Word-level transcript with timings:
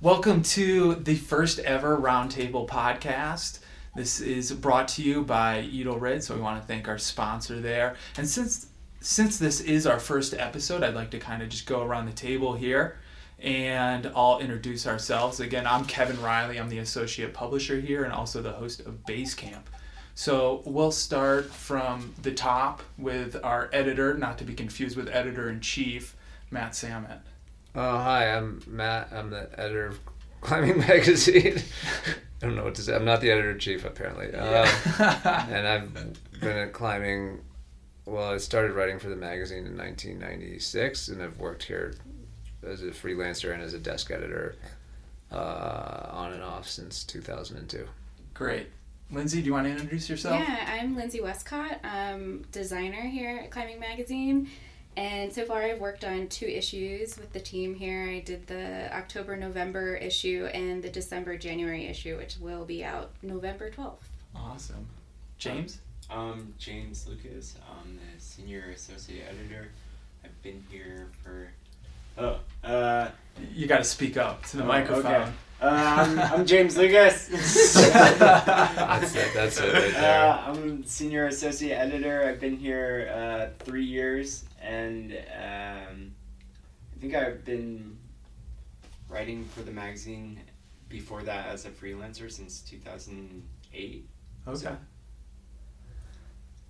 Welcome 0.00 0.42
to 0.42 0.94
the 0.94 1.16
first 1.16 1.58
ever 1.58 1.96
Roundtable 1.96 2.68
podcast. 2.68 3.58
This 3.96 4.20
is 4.20 4.52
brought 4.52 4.86
to 4.90 5.02
you 5.02 5.24
by 5.24 5.64
Edelrid, 5.64 6.22
so 6.22 6.36
we 6.36 6.40
want 6.40 6.62
to 6.62 6.66
thank 6.68 6.86
our 6.86 6.98
sponsor 6.98 7.60
there. 7.60 7.96
And 8.16 8.28
since 8.28 8.68
since 9.00 9.40
this 9.40 9.60
is 9.60 9.88
our 9.88 9.98
first 9.98 10.34
episode, 10.34 10.84
I'd 10.84 10.94
like 10.94 11.10
to 11.10 11.18
kind 11.18 11.42
of 11.42 11.48
just 11.48 11.66
go 11.66 11.82
around 11.82 12.06
the 12.06 12.12
table 12.12 12.54
here 12.54 13.00
and 13.40 14.08
I'll 14.14 14.38
introduce 14.38 14.86
ourselves. 14.86 15.40
Again, 15.40 15.66
I'm 15.66 15.84
Kevin 15.84 16.22
Riley. 16.22 16.60
I'm 16.60 16.68
the 16.68 16.78
associate 16.78 17.34
publisher 17.34 17.80
here 17.80 18.04
and 18.04 18.12
also 18.12 18.40
the 18.40 18.52
host 18.52 18.78
of 18.78 19.04
Basecamp. 19.04 19.64
So 20.14 20.62
we'll 20.64 20.92
start 20.92 21.52
from 21.52 22.14
the 22.22 22.32
top 22.32 22.84
with 22.98 23.34
our 23.42 23.68
editor, 23.72 24.14
not 24.14 24.38
to 24.38 24.44
be 24.44 24.54
confused 24.54 24.96
with 24.96 25.08
editor 25.08 25.50
in 25.50 25.60
chief, 25.60 26.14
Matt 26.52 26.74
Samet. 26.74 27.18
Oh, 27.80 27.96
hi, 27.98 28.34
I'm 28.34 28.60
Matt. 28.66 29.12
I'm 29.12 29.30
the 29.30 29.48
editor 29.56 29.86
of 29.86 30.00
Climbing 30.40 30.78
Magazine. 30.88 31.62
I 32.42 32.46
don't 32.46 32.56
know 32.56 32.64
what 32.64 32.74
to 32.74 32.82
say. 32.82 32.92
I'm 32.92 33.04
not 33.04 33.20
the 33.20 33.30
editor 33.30 33.52
in 33.52 33.60
chief, 33.60 33.84
apparently. 33.84 34.34
Um, 34.34 34.68
and 35.48 35.64
I've 35.64 35.94
been 36.40 36.56
at 36.56 36.72
Climbing. 36.72 37.38
Well, 38.04 38.32
I 38.32 38.38
started 38.38 38.72
writing 38.72 38.98
for 38.98 39.08
the 39.08 39.14
magazine 39.14 39.64
in 39.64 39.76
1996, 39.76 41.06
and 41.06 41.22
I've 41.22 41.38
worked 41.38 41.62
here 41.62 41.94
as 42.66 42.82
a 42.82 42.86
freelancer 42.86 43.54
and 43.54 43.62
as 43.62 43.74
a 43.74 43.78
desk 43.78 44.10
editor 44.10 44.56
uh, 45.30 46.08
on 46.10 46.32
and 46.32 46.42
off 46.42 46.68
since 46.68 47.04
2002. 47.04 47.86
Great. 48.34 48.66
Lindsay, 49.12 49.38
do 49.38 49.46
you 49.46 49.52
want 49.52 49.66
to 49.66 49.70
introduce 49.70 50.10
yourself? 50.10 50.40
Yeah, 50.40 50.78
I'm 50.80 50.96
Lindsay 50.96 51.20
Westcott, 51.20 51.78
um, 51.84 52.44
designer 52.50 53.02
here 53.02 53.38
at 53.44 53.52
Climbing 53.52 53.78
Magazine. 53.78 54.48
And 54.98 55.32
so 55.32 55.44
far, 55.44 55.62
I've 55.62 55.78
worked 55.78 56.04
on 56.04 56.26
two 56.26 56.46
issues 56.46 57.16
with 57.18 57.32
the 57.32 57.38
team 57.38 57.72
here. 57.72 58.08
I 58.10 58.18
did 58.18 58.48
the 58.48 58.92
October 58.92 59.36
November 59.36 59.94
issue 59.94 60.46
and 60.52 60.82
the 60.82 60.88
December 60.88 61.36
January 61.38 61.86
issue, 61.86 62.16
which 62.16 62.36
will 62.40 62.64
be 62.64 62.82
out 62.84 63.10
November 63.22 63.70
12th. 63.70 63.98
Awesome. 64.34 64.84
James? 65.38 65.78
Um, 66.10 66.52
James 66.58 67.06
Lucas. 67.06 67.54
I'm 67.70 67.94
the 67.96 68.20
senior 68.20 68.70
associate 68.74 69.22
editor. 69.30 69.68
I've 70.24 70.42
been 70.42 70.64
here 70.68 71.06
for. 71.22 71.48
Oh, 72.20 72.40
uh, 72.68 73.10
You 73.54 73.68
got 73.68 73.78
to 73.78 73.84
speak 73.84 74.16
up 74.16 74.42
to 74.46 74.56
the 74.56 74.64
Oh, 74.64 74.66
microphone. 74.66 75.04
okay. 75.14 75.30
um, 75.60 76.18
I'm 76.18 76.44
James 76.44 76.76
Lucas. 76.76 77.28
That's 77.92 79.14
it. 79.14 79.28
That's 79.32 79.60
it 79.60 79.72
right 79.72 79.92
there. 79.92 80.28
Uh, 80.28 80.42
I'm 80.48 80.84
senior 80.84 81.26
associate 81.28 81.76
editor. 81.76 82.24
I've 82.28 82.40
been 82.40 82.56
here 82.56 83.08
uh, 83.14 83.62
three 83.64 83.84
years, 83.84 84.44
and 84.68 85.12
um, 85.12 86.12
I 86.94 87.00
think 87.00 87.14
I've 87.14 87.44
been 87.44 87.96
writing 89.08 89.44
for 89.46 89.62
the 89.62 89.70
magazine 89.70 90.40
before 90.90 91.22
that 91.22 91.48
as 91.48 91.64
a 91.64 91.70
freelancer 91.70 92.30
since 92.30 92.60
2008. 92.60 94.08
Okay. 94.46 94.74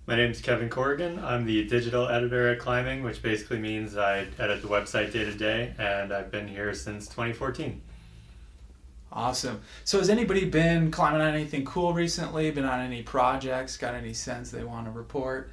My 0.07 0.15
name's 0.15 0.41
Kevin 0.41 0.69
Corrigan. 0.69 1.19
I'm 1.19 1.45
the 1.45 1.65
digital 1.65 2.07
editor 2.07 2.49
at 2.49 2.59
Climbing, 2.59 3.03
which 3.03 3.21
basically 3.21 3.59
means 3.59 3.97
I 3.97 4.27
edit 4.39 4.61
the 4.61 4.67
website 4.67 5.11
day 5.11 5.25
to 5.25 5.33
day, 5.33 5.73
and 5.77 6.13
I've 6.13 6.31
been 6.31 6.47
here 6.47 6.73
since 6.73 7.05
2014. 7.07 7.81
Awesome. 9.11 9.61
So, 9.83 9.97
has 9.97 10.09
anybody 10.09 10.45
been 10.45 10.91
climbing 10.91 11.21
on 11.21 11.33
anything 11.33 11.65
cool 11.65 11.93
recently? 11.93 12.49
Been 12.51 12.65
on 12.65 12.79
any 12.79 13.01
projects? 13.01 13.75
Got 13.75 13.95
any 13.95 14.13
sense 14.13 14.51
they 14.51 14.63
want 14.63 14.85
to 14.85 14.91
report? 14.91 15.51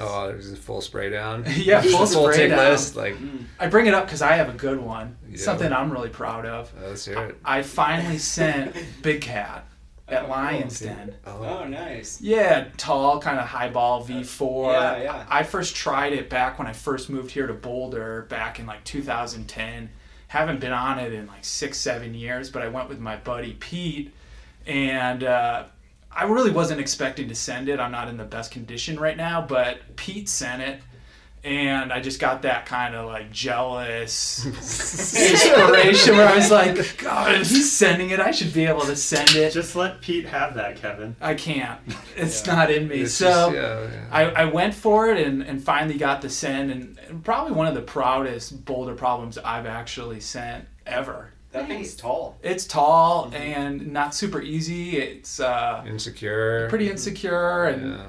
Oh, 0.00 0.26
there's 0.28 0.52
a 0.52 0.56
full 0.56 0.80
spray 0.80 1.10
down. 1.10 1.44
Yeah, 1.56 1.80
full 1.80 2.06
full 2.06 2.24
spray 2.24 2.36
tick 2.36 2.50
down. 2.50 2.70
list. 2.70 2.96
Like, 2.96 3.16
I 3.60 3.66
bring 3.68 3.86
it 3.86 3.94
up 3.94 4.04
because 4.06 4.22
I 4.22 4.32
have 4.36 4.48
a 4.48 4.56
good 4.56 4.78
one. 4.80 5.16
Yeah. 5.30 5.36
Something 5.38 5.72
I'm 5.72 5.90
really 5.90 6.08
proud 6.10 6.46
of. 6.46 6.72
uh, 6.78 6.88
let's 6.88 7.04
hear 7.04 7.18
it. 7.18 7.38
I 7.44 7.62
finally 7.62 8.18
sent 8.18 8.74
Big 9.02 9.20
Cat 9.22 9.66
at 10.08 10.24
Oh, 10.24 10.28
Lion's 10.28 10.78
cool. 10.78 10.88
Den. 10.88 11.14
Oh, 11.26 11.64
nice. 11.64 12.20
Yeah, 12.20 12.68
tall, 12.76 13.20
kind 13.20 13.38
of 13.40 13.46
highball 13.46 14.04
V4. 14.06 14.72
Yeah, 14.72 15.02
yeah. 15.02 15.26
I 15.28 15.42
first 15.42 15.74
tried 15.74 16.12
it 16.12 16.30
back 16.30 16.58
when 16.58 16.68
I 16.68 16.72
first 16.72 17.10
moved 17.10 17.30
here 17.32 17.46
to 17.46 17.54
Boulder 17.54 18.26
back 18.28 18.60
in 18.60 18.66
like 18.66 18.84
2010. 18.84 19.90
Haven't 20.28 20.60
been 20.60 20.72
on 20.72 20.98
it 20.98 21.12
in 21.12 21.26
like 21.26 21.44
six, 21.44 21.78
seven 21.78 22.14
years, 22.14 22.50
but 22.50 22.62
I 22.62 22.68
went 22.68 22.88
with 22.88 22.98
my 23.00 23.16
buddy 23.16 23.54
Pete, 23.58 24.12
and 24.66 25.22
uh, 25.24 25.64
I 26.16 26.24
really 26.24 26.50
wasn't 26.50 26.80
expecting 26.80 27.28
to 27.28 27.34
send 27.34 27.68
it. 27.68 27.78
I'm 27.78 27.92
not 27.92 28.08
in 28.08 28.16
the 28.16 28.24
best 28.24 28.50
condition 28.50 28.98
right 28.98 29.16
now, 29.16 29.42
but 29.46 29.96
Pete 29.96 30.28
sent 30.28 30.62
it. 30.62 30.80
And 31.44 31.92
I 31.92 32.00
just 32.00 32.18
got 32.18 32.42
that 32.42 32.66
kind 32.66 32.96
of 32.96 33.06
like 33.06 33.30
jealous 33.30 34.44
inspiration 35.14 36.16
where 36.16 36.26
I 36.28 36.34
was 36.36 36.50
like, 36.50 36.98
God, 36.98 37.34
if 37.36 37.48
he's 37.50 37.70
sending 37.70 38.10
it, 38.10 38.18
I 38.18 38.32
should 38.32 38.52
be 38.52 38.64
able 38.66 38.80
to 38.80 38.96
send 38.96 39.30
it. 39.36 39.52
Just 39.52 39.76
let 39.76 40.00
Pete 40.00 40.26
have 40.26 40.54
that, 40.54 40.76
Kevin. 40.76 41.14
I 41.20 41.34
can't. 41.34 41.80
It's 42.16 42.46
Yeah. 42.46 42.54
not 42.56 42.70
in 42.70 42.88
me. 42.88 43.00
It's 43.02 43.12
so 43.12 43.26
just- 43.26 43.54
yeah, 43.54 43.82
yeah. 43.82 44.06
I, 44.10 44.22
I 44.42 44.44
went 44.46 44.74
for 44.74 45.10
it 45.10 45.24
and, 45.24 45.42
and 45.42 45.62
finally 45.62 45.98
got 45.98 46.22
the 46.22 46.30
send 46.30 46.70
and, 46.70 46.98
and 47.08 47.22
probably 47.22 47.52
one 47.52 47.66
of 47.66 47.74
the 47.74 47.82
proudest 47.82 48.64
boulder 48.64 48.94
problems 48.94 49.36
I've 49.38 49.66
actually 49.66 50.20
sent 50.20 50.66
ever. 50.86 51.30
That 51.56 51.68
thing's 51.68 51.94
tall. 51.94 52.36
It's 52.42 52.64
tall 52.66 53.26
Mm-hmm. 53.26 53.34
and 53.34 53.92
not 53.92 54.14
super 54.14 54.40
easy. 54.42 54.98
It's 54.98 55.40
uh, 55.40 55.84
Insecure. 55.86 56.68
pretty 56.68 56.90
insecure 56.90 57.64
and 57.64 57.92
Yeah. 57.92 58.06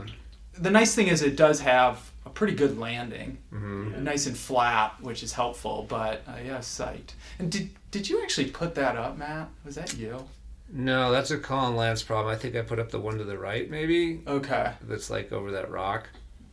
the 0.59 0.72
nice 0.72 0.94
thing 0.96 1.08
is 1.08 1.22
it 1.22 1.35
does 1.35 1.59
have 1.62 2.12
a 2.25 2.30
pretty 2.30 2.53
good 2.53 2.78
landing, 2.78 3.38
hmm 3.52 4.03
nice 4.03 4.25
and 4.28 4.38
flat, 4.38 4.96
which 5.02 5.24
is 5.24 5.34
helpful. 5.34 5.86
But 5.88 6.24
uh, 6.28 6.34
yeah, 6.46 6.59
sight. 6.59 7.13
And 7.40 7.52
did 7.52 7.69
did 7.91 8.09
you 8.09 8.22
actually 8.22 8.52
put 8.52 8.75
that 8.75 8.96
up, 8.97 9.18
Matt? 9.18 9.50
Was 9.66 9.75
that 9.75 9.97
you? 9.97 10.25
No, 10.69 11.12
that's 11.12 11.31
a 11.31 11.38
Colin 11.38 11.75
Lantz 11.75 12.06
problem. 12.06 12.34
I 12.34 12.38
think 12.38 12.56
I 12.57 12.62
put 12.62 12.78
up 12.80 12.91
the 12.91 13.00
one 13.00 13.18
to 13.18 13.24
the 13.24 13.38
right, 13.38 13.69
maybe. 13.72 14.22
Okay. 14.28 14.74
That's 14.81 15.09
like 15.09 15.31
over 15.31 15.52
that 15.52 15.72
rock. 15.72 16.09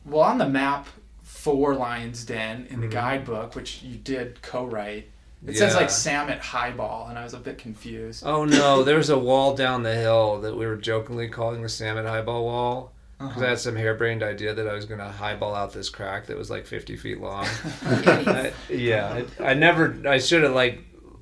Well, 0.07 0.23
on 0.23 0.39
the 0.39 0.49
map 0.49 0.87
for 1.25 1.75
Lion's 1.75 2.25
Den 2.25 2.67
in 2.71 2.81
the 2.81 2.87
Mhm. 2.87 2.93
guidebook, 2.93 3.57
which 3.57 3.83
you 3.83 3.97
did 3.97 4.41
co-write, 4.43 5.11
it 5.47 5.57
says 5.57 5.73
Yeah. 5.75 5.79
like 5.81 5.89
Samet 5.89 6.39
Highball, 6.41 7.09
and 7.09 7.19
I 7.19 7.25
was 7.25 7.35
a 7.35 7.39
bit 7.39 7.59
confused. 7.59 8.23
Oh 8.27 8.45
no, 8.45 8.83
there 8.83 8.97
was 8.97 9.11
a 9.11 9.19
wall 9.19 9.55
down 9.55 9.83
the 9.83 9.95
hill 9.95 10.41
that 10.41 10.57
we 10.57 10.67
were 10.67 10.77
jokingly 10.77 11.29
calling 11.29 11.63
the 11.63 11.69
Samet 11.69 12.07
highball 12.07 12.45
wall 12.45 12.93
because 13.19 13.37
Uh-huh. 13.37 13.47
I 13.47 13.49
had 13.51 13.59
some 13.61 13.77
harebrained 13.77 14.23
idea 14.23 14.55
that 14.55 14.67
I 14.69 14.73
was 14.73 14.85
gonna 14.87 15.11
highball 15.11 15.55
out 15.55 15.73
this 15.73 15.89
crack 15.89 16.27
that 16.27 16.37
was 16.37 16.51
like 16.51 16.67
50 16.67 16.97
feet 16.97 17.21
long. 17.21 17.47
I, 17.87 18.53
yeah, 18.69 19.23
I, 19.41 19.51
I 19.51 19.55
never. 19.55 19.97
I 20.07 20.19
should 20.19 20.43
have 20.43 20.53
like. 20.55 20.81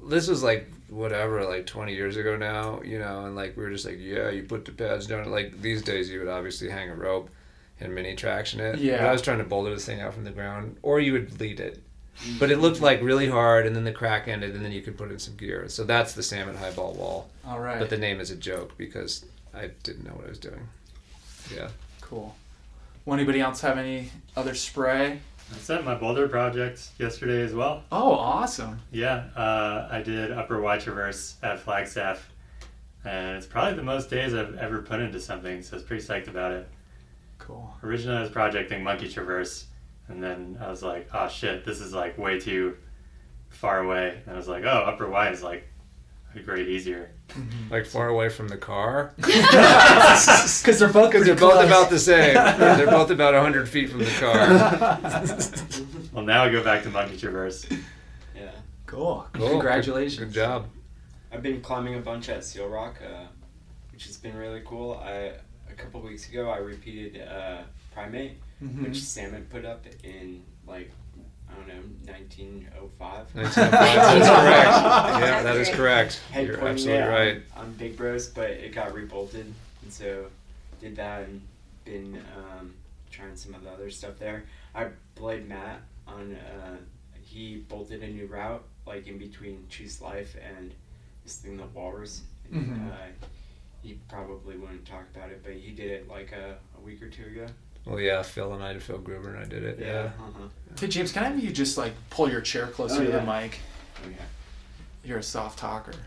This 0.08 0.26
was 0.28 0.42
like 0.42 0.66
whatever, 0.88 1.44
like 1.44 1.64
20 1.66 1.94
years 1.94 2.16
ago 2.16 2.36
now, 2.36 2.82
you 2.82 2.98
know, 2.98 3.24
and 3.24 3.34
like 3.36 3.56
we 3.56 3.62
were 3.62 3.70
just 3.70 3.86
like, 3.86 3.98
yeah, 3.98 4.30
you 4.30 4.42
put 4.42 4.64
the 4.64 4.72
pads 4.72 5.06
down. 5.06 5.30
Like 5.30 5.60
these 5.62 5.80
days, 5.82 6.10
you 6.10 6.18
would 6.18 6.28
obviously 6.28 6.68
hang 6.68 6.90
a 6.90 6.94
rope 6.94 7.30
and 7.80 7.94
Mini 7.94 8.14
Traxion 8.16 8.58
it. 8.60 8.72
But 8.72 8.80
Yeah. 8.80 9.06
I 9.08 9.12
was 9.12 9.22
trying 9.22 9.38
to 9.38 9.44
boulder 9.44 9.70
this 9.74 9.84
thing 9.86 10.00
out 10.00 10.12
from 10.14 10.24
the 10.24 10.30
ground, 10.30 10.76
or 10.82 10.98
you 11.00 11.12
would 11.14 11.40
lead 11.40 11.60
it. 11.60 11.82
But 12.38 12.50
it 12.50 12.58
looked 12.58 12.80
like 12.80 13.02
really 13.02 13.28
hard, 13.28 13.66
and 13.66 13.74
then 13.74 13.84
the 13.84 13.92
crack 13.92 14.28
ended, 14.28 14.54
and 14.54 14.64
then 14.64 14.70
you 14.72 14.82
could 14.82 14.96
put 14.96 15.10
in 15.10 15.18
some 15.18 15.34
gear. 15.36 15.68
So 15.68 15.84
that's 15.84 16.12
the 16.12 16.22
Samet 16.22 16.56
highball 16.56 16.92
wall. 16.94 17.30
All 17.46 17.58
right. 17.58 17.78
But 17.78 17.90
the 17.90 17.96
name 17.98 18.20
is 18.20 18.30
a 18.30 18.36
joke 18.36 18.76
because 18.78 19.24
I 19.54 19.70
didn't 19.82 20.04
know 20.04 20.12
what 20.12 20.26
I 20.26 20.28
was 20.28 20.38
doing. 20.38 20.68
Yeah. 21.54 21.68
cool. 22.00 22.34
Will 23.04 23.14
anybody 23.14 23.40
else 23.40 23.60
have 23.62 23.78
any 23.78 24.10
other 24.36 24.54
spray? 24.54 25.18
I 25.52 25.56
sent 25.58 25.84
my 25.84 25.94
boulder 25.94 26.28
project 26.28 26.90
yesterday 26.98 27.42
as 27.42 27.52
well. 27.52 27.82
Oh, 27.90 28.12
awesome. 28.12 28.80
Yeah, 28.92 29.24
uh, 29.36 29.88
I 29.90 30.00
did 30.02 30.30
Upper 30.32 30.60
Y 30.60 30.78
Traverse 30.78 31.34
at 31.42 31.58
Flagstaff, 31.58 32.30
and 33.04 33.36
it's 33.36 33.46
probably 33.46 33.74
the 33.74 33.82
most 33.82 34.08
days 34.08 34.34
I've 34.34 34.56
ever 34.56 34.80
put 34.82 35.00
into 35.00 35.20
something, 35.20 35.62
so 35.62 35.72
I 35.72 35.76
was 35.76 35.82
pretty 35.84 36.04
psyched 36.04 36.28
about 36.28 36.52
it. 36.52 36.68
Cool. 37.38 37.74
Originally, 37.82 38.18
I 38.18 38.20
was 38.22 38.30
projecting 38.30 38.82
Monkey 38.84 39.08
Traverse, 39.08 39.66
and 40.08 40.22
then 40.22 40.58
I 40.60 40.68
was 40.70 40.82
like, 40.82 41.08
oh 41.14 41.28
shit, 41.28 41.64
this 41.64 41.80
is 41.80 41.92
like 41.92 42.18
way 42.18 42.38
too 42.40 42.76
far 43.48 43.80
away. 43.80 44.20
And 44.26 44.34
I 44.34 44.36
was 44.36 44.48
like, 44.48 44.64
oh, 44.64 44.68
Upper 44.86 45.08
Y 45.08 45.30
is 45.30 45.42
like 45.42 45.68
a 46.34 46.40
grade 46.40 46.68
easier. 46.68 47.10
Like 47.70 47.86
far 47.86 48.08
away 48.08 48.28
from 48.28 48.48
the 48.48 48.56
car. 48.56 49.14
Because 49.22 50.78
they're 50.78 50.92
both 50.92 51.10
Because 51.10 51.26
they're 51.26 51.34
both 51.34 51.54
close. 51.54 51.66
about 51.66 51.90
the 51.90 51.98
same. 51.98 52.34
they're 52.58 52.86
both 52.86 53.10
about 53.10 53.34
100 53.34 53.68
feet 53.68 53.90
from 53.90 54.00
the 54.00 54.10
car. 54.20 54.98
Well, 56.12 56.24
now 56.24 56.44
I 56.44 56.50
go 56.50 56.62
back 56.62 56.82
to 56.84 56.90
Monkey 56.90 57.16
Traverse. 57.16 57.66
Yeah. 58.36 58.50
Cool. 58.86 59.26
Cool. 59.32 59.48
Congratulations. 59.50 60.18
Good, 60.18 60.26
good 60.26 60.34
job. 60.34 60.66
I've 61.32 61.42
been 61.42 61.60
climbing 61.62 61.94
a 61.94 62.00
bunch 62.00 62.28
at 62.28 62.44
Seal 62.44 62.68
Rock, 62.68 63.00
uh, 63.02 63.24
which 63.92 64.04
has 64.06 64.16
been 64.18 64.36
really 64.36 64.62
cool. 64.66 65.00
I 65.02 65.32
a 65.70 65.74
couple 65.74 66.00
weeks 66.02 66.28
ago 66.28 66.50
I 66.50 66.58
repeated 66.58 67.22
uh, 67.26 67.62
Primate, 67.94 68.32
Mhm. 68.62 68.82
which 68.82 68.98
Samet 68.98 69.48
put 69.50 69.64
up 69.64 69.84
in 70.04 70.42
like 70.66 70.90
I 71.50 71.54
don't 71.54 71.68
know 71.68 71.82
1905. 72.06 73.34
1905. 73.34 73.34
That's 73.34 73.54
correct. 74.28 75.20
Yeah, 75.20 75.42
that 75.42 75.56
is 75.56 75.68
correct. 75.68 76.20
Head 76.30 76.46
You're 76.46 76.66
absolutely 76.66 77.02
it 77.04 77.08
right. 77.08 77.42
On, 77.56 77.64
on 77.66 77.72
Big 77.74 77.96
Bros, 77.96 78.28
but 78.28 78.50
it 78.50 78.72
got 78.74 78.94
rebolted, 78.94 79.52
and 79.82 79.92
so 79.92 80.26
did 80.80 80.96
that 80.96 81.24
and 81.24 81.42
been 81.84 82.22
um, 82.36 82.72
trying 83.10 83.36
some 83.36 83.54
of 83.54 83.62
the 83.64 83.70
other 83.70 83.90
stuff 83.90 84.18
there. 84.18 84.44
I 84.74 84.86
played 85.14 85.48
Matt 85.48 85.80
on. 86.06 86.34
Uh, 86.36 86.76
he 87.20 87.64
bolted 87.68 88.02
a 88.02 88.08
new 88.08 88.26
route 88.26 88.62
like 88.86 89.06
in 89.06 89.16
between 89.18 89.64
Choose 89.68 90.00
Life 90.02 90.36
and 90.56 90.72
this 91.24 91.36
thing, 91.36 91.56
the 91.56 91.66
Walrus. 91.66 92.22
Mhm. 92.52 92.90
Uh, 92.92 92.94
he 93.82 93.98
probably 94.08 94.56
wouldn't 94.56 94.86
talk 94.86 95.04
about 95.14 95.30
it, 95.30 95.42
but 95.42 95.52
he 95.54 95.70
did 95.72 95.90
it 95.90 96.08
like 96.08 96.32
a, 96.32 96.56
a 96.76 96.80
week 96.80 97.02
or 97.02 97.08
two 97.08 97.24
ago. 97.24 97.46
Well, 97.84 98.00
yeah, 98.00 98.22
Phil 98.22 98.52
and 98.54 98.62
I 98.62 98.72
did 98.74 98.82
Phil 98.82 98.98
Gruber 98.98 99.30
and 99.34 99.38
I 99.38 99.44
did 99.44 99.64
it. 99.64 99.78
Yeah. 99.80 100.10
Uh-huh. 100.18 100.48
Hey 100.78 100.86
James, 100.88 101.12
can 101.12 101.24
I 101.24 101.28
have 101.28 101.38
you 101.42 101.50
just 101.50 101.76
like 101.76 101.92
pull 102.10 102.30
your 102.30 102.40
chair 102.40 102.66
closer 102.68 103.02
Oh, 103.02 103.04
to 103.04 103.10
the 103.12 103.20
mic? 103.22 103.58
Oh 104.04 104.08
yeah. 104.08 104.16
You're 105.04 105.18
a 105.18 105.22
soft 105.22 105.58
talker. 105.58 105.92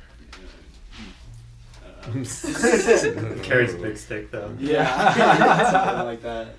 Carries 3.44 3.74
a 3.74 3.78
big 3.82 3.98
stick 3.98 4.32
though. 4.32 4.54
Yeah. 4.60 5.72
something 5.72 6.06
like 6.06 6.22
that. 6.22 6.56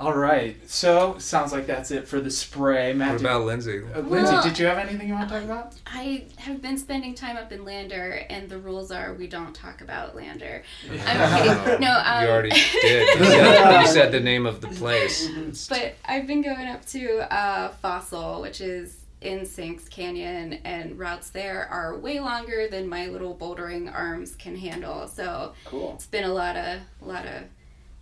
All 0.00 0.14
right. 0.16 0.56
So 0.68 1.16
sounds 1.18 1.52
like 1.52 1.66
that's 1.66 1.90
it 1.90 2.08
for 2.08 2.20
the 2.20 2.30
spray. 2.30 2.92
Matt, 2.94 3.08
What 3.12 3.18
did- 3.18 3.26
about 3.26 3.42
Lindsay? 3.44 3.82
uh, 3.94 4.00
Lindsay, 4.00 4.32
Well- 4.32 4.42
did 4.42 4.58
you 4.58 4.64
have 4.66 4.78
anything 4.78 5.06
you 5.08 5.12
want 5.14 5.28
to 5.28 5.34
talk 5.34 5.44
about? 5.44 5.74
I 5.86 6.24
have 6.38 6.62
been 6.62 6.78
spending 6.78 7.14
time 7.14 7.36
up 7.36 7.52
in 7.52 7.64
Lander, 7.66 8.24
and 8.30 8.48
the 8.48 8.58
rules 8.58 8.90
are 8.90 9.12
we 9.12 9.26
don't 9.26 9.54
talk 9.54 9.82
about 9.82 10.16
Lander. 10.16 10.62
I'm 10.90 10.98
Oh, 10.98 11.62
kidding. 11.64 11.80
No, 11.82 12.02
um, 12.04 12.24
you 12.24 12.30
already 12.30 12.50
did. 12.82 13.18
You 13.18 13.24
said, 13.26 13.80
you 13.82 13.86
said 13.88 14.12
the 14.12 14.20
name 14.20 14.46
of 14.46 14.60
the 14.62 14.68
place. 14.68 15.28
But 15.68 15.96
I've 16.06 16.26
been 16.26 16.40
going 16.42 16.66
up 16.68 16.86
to 16.86 17.32
uh, 17.34 17.68
Fossil, 17.82 18.40
which 18.40 18.60
is 18.62 18.96
in 19.20 19.44
Sinks 19.44 19.86
Canyon, 19.86 20.54
and 20.64 20.98
routes 20.98 21.28
there 21.28 21.68
are 21.70 21.94
way 21.98 22.20
longer 22.20 22.68
than 22.70 22.88
my 22.88 23.08
little 23.08 23.34
bouldering 23.36 23.94
arms 23.94 24.34
can 24.34 24.56
handle. 24.56 25.06
So 25.08 25.52
Cool. 25.66 25.92
it's 25.96 26.06
been 26.06 26.24
a 26.24 26.32
lot 26.32 26.56
of, 26.56 26.78
a 27.02 27.04
lot 27.04 27.26
of, 27.26 27.42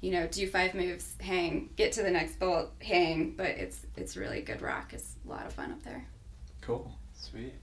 you 0.00 0.12
know, 0.12 0.26
do 0.28 0.46
five 0.48 0.74
moves, 0.74 1.14
hang, 1.20 1.70
get 1.76 1.92
to 1.92 2.02
the 2.02 2.10
next 2.10 2.38
bolt, 2.38 2.70
hang. 2.80 3.32
But 3.36 3.46
it's 3.50 3.80
it's 3.96 4.16
really 4.16 4.40
good 4.42 4.62
rock. 4.62 4.92
It's 4.92 5.16
a 5.26 5.28
lot 5.30 5.46
of 5.46 5.52
fun 5.52 5.72
up 5.72 5.82
there. 5.82 6.06
Cool. 6.60 6.90
Sweet. 7.14 7.54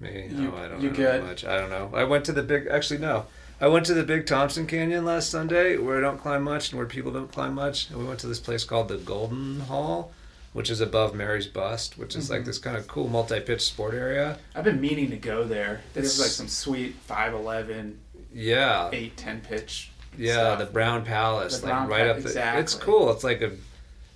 Me? 0.00 0.28
You- 0.28 0.34
no, 0.50 0.56
I 0.56 0.68
don't 0.68 0.80
you 0.80 0.90
know 0.90 0.96
good? 0.96 1.24
much. 1.24 1.44
I 1.44 1.58
don't 1.58 1.70
know. 1.70 1.90
I 1.94 2.04
went 2.04 2.24
to 2.26 2.32
the 2.32 2.42
big. 2.42 2.66
Actually, 2.68 3.00
no. 3.00 3.26
I 3.60 3.66
went 3.66 3.86
to 3.86 3.94
the 3.94 4.04
Big 4.04 4.24
Thompson 4.24 4.68
Canyon 4.68 5.04
last 5.04 5.30
Sunday, 5.30 5.76
where 5.78 5.98
I 5.98 6.00
don't 6.00 6.18
climb 6.18 6.44
much 6.44 6.70
and 6.70 6.78
where 6.78 6.86
people 6.86 7.10
don't 7.10 7.32
climb 7.32 7.54
much. 7.54 7.90
And 7.90 7.98
we 7.98 8.04
went 8.04 8.20
to 8.20 8.28
this 8.28 8.38
place 8.38 8.62
called 8.62 8.86
the 8.86 8.98
Golden 8.98 9.58
Hall, 9.58 10.12
which 10.52 10.70
is 10.70 10.80
above 10.80 11.12
Mary's 11.12 11.48
Bust, 11.48 11.98
which 11.98 12.14
is 12.14 12.30
like 12.30 12.42
Mhm. 12.42 12.44
this 12.44 12.58
kind 12.58 12.76
of 12.76 12.86
cool 12.86 13.08
multi-pitch 13.08 13.62
sport 13.62 13.94
area. 13.94 14.38
I've 14.54 14.62
been 14.62 14.80
meaning 14.80 15.10
to 15.10 15.16
go 15.16 15.42
there. 15.42 15.80
There's 15.92 16.06
It's- 16.06 16.20
like 16.20 16.30
some 16.30 16.46
sweet 16.46 16.94
5'11", 17.08 17.98
Yeah, 18.32 18.90
8, 18.92 19.16
10 19.16 19.40
pitch. 19.40 19.90
Yeah, 20.18 20.32
stuff. 20.32 20.58
the 20.58 20.66
Brown 20.66 21.04
Palace, 21.04 21.60
The 21.60 21.66
like 21.66 21.74
Brown 21.74 21.88
right 21.88 22.06
Pa- 22.06 22.18
up 22.18 22.22
the. 22.22 22.58
It's 22.58 22.74
cool. 22.74 23.10
It's 23.12 23.24
like 23.24 23.40
a 23.42 23.52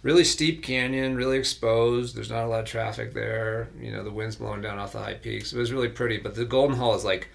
really 0.03 0.25
steep 0.25 0.63
canyon, 0.63 1.17
really 1.17 1.39
exposed. 1.39 2.17
There's 2.17 2.31
not 2.31 2.45
a 2.45 2.49
lot 2.49 2.61
of 2.61 2.67
traffic 2.67 3.15
there. 3.15 3.69
You 3.81 3.93
know, 3.93 4.05
the 4.05 4.11
wind's 4.11 4.37
blowing 4.37 4.61
down 4.61 4.79
off 4.79 4.93
the 4.93 4.99
high 4.99 5.15
peaks. 5.15 5.53
It 5.53 5.59
was 5.59 5.73
really 5.73 5.89
pretty. 5.89 6.19
But 6.19 6.35
the 6.35 6.45
Golden 6.45 6.77
Hall 6.77 6.95
is 6.95 7.05
like 7.05 7.29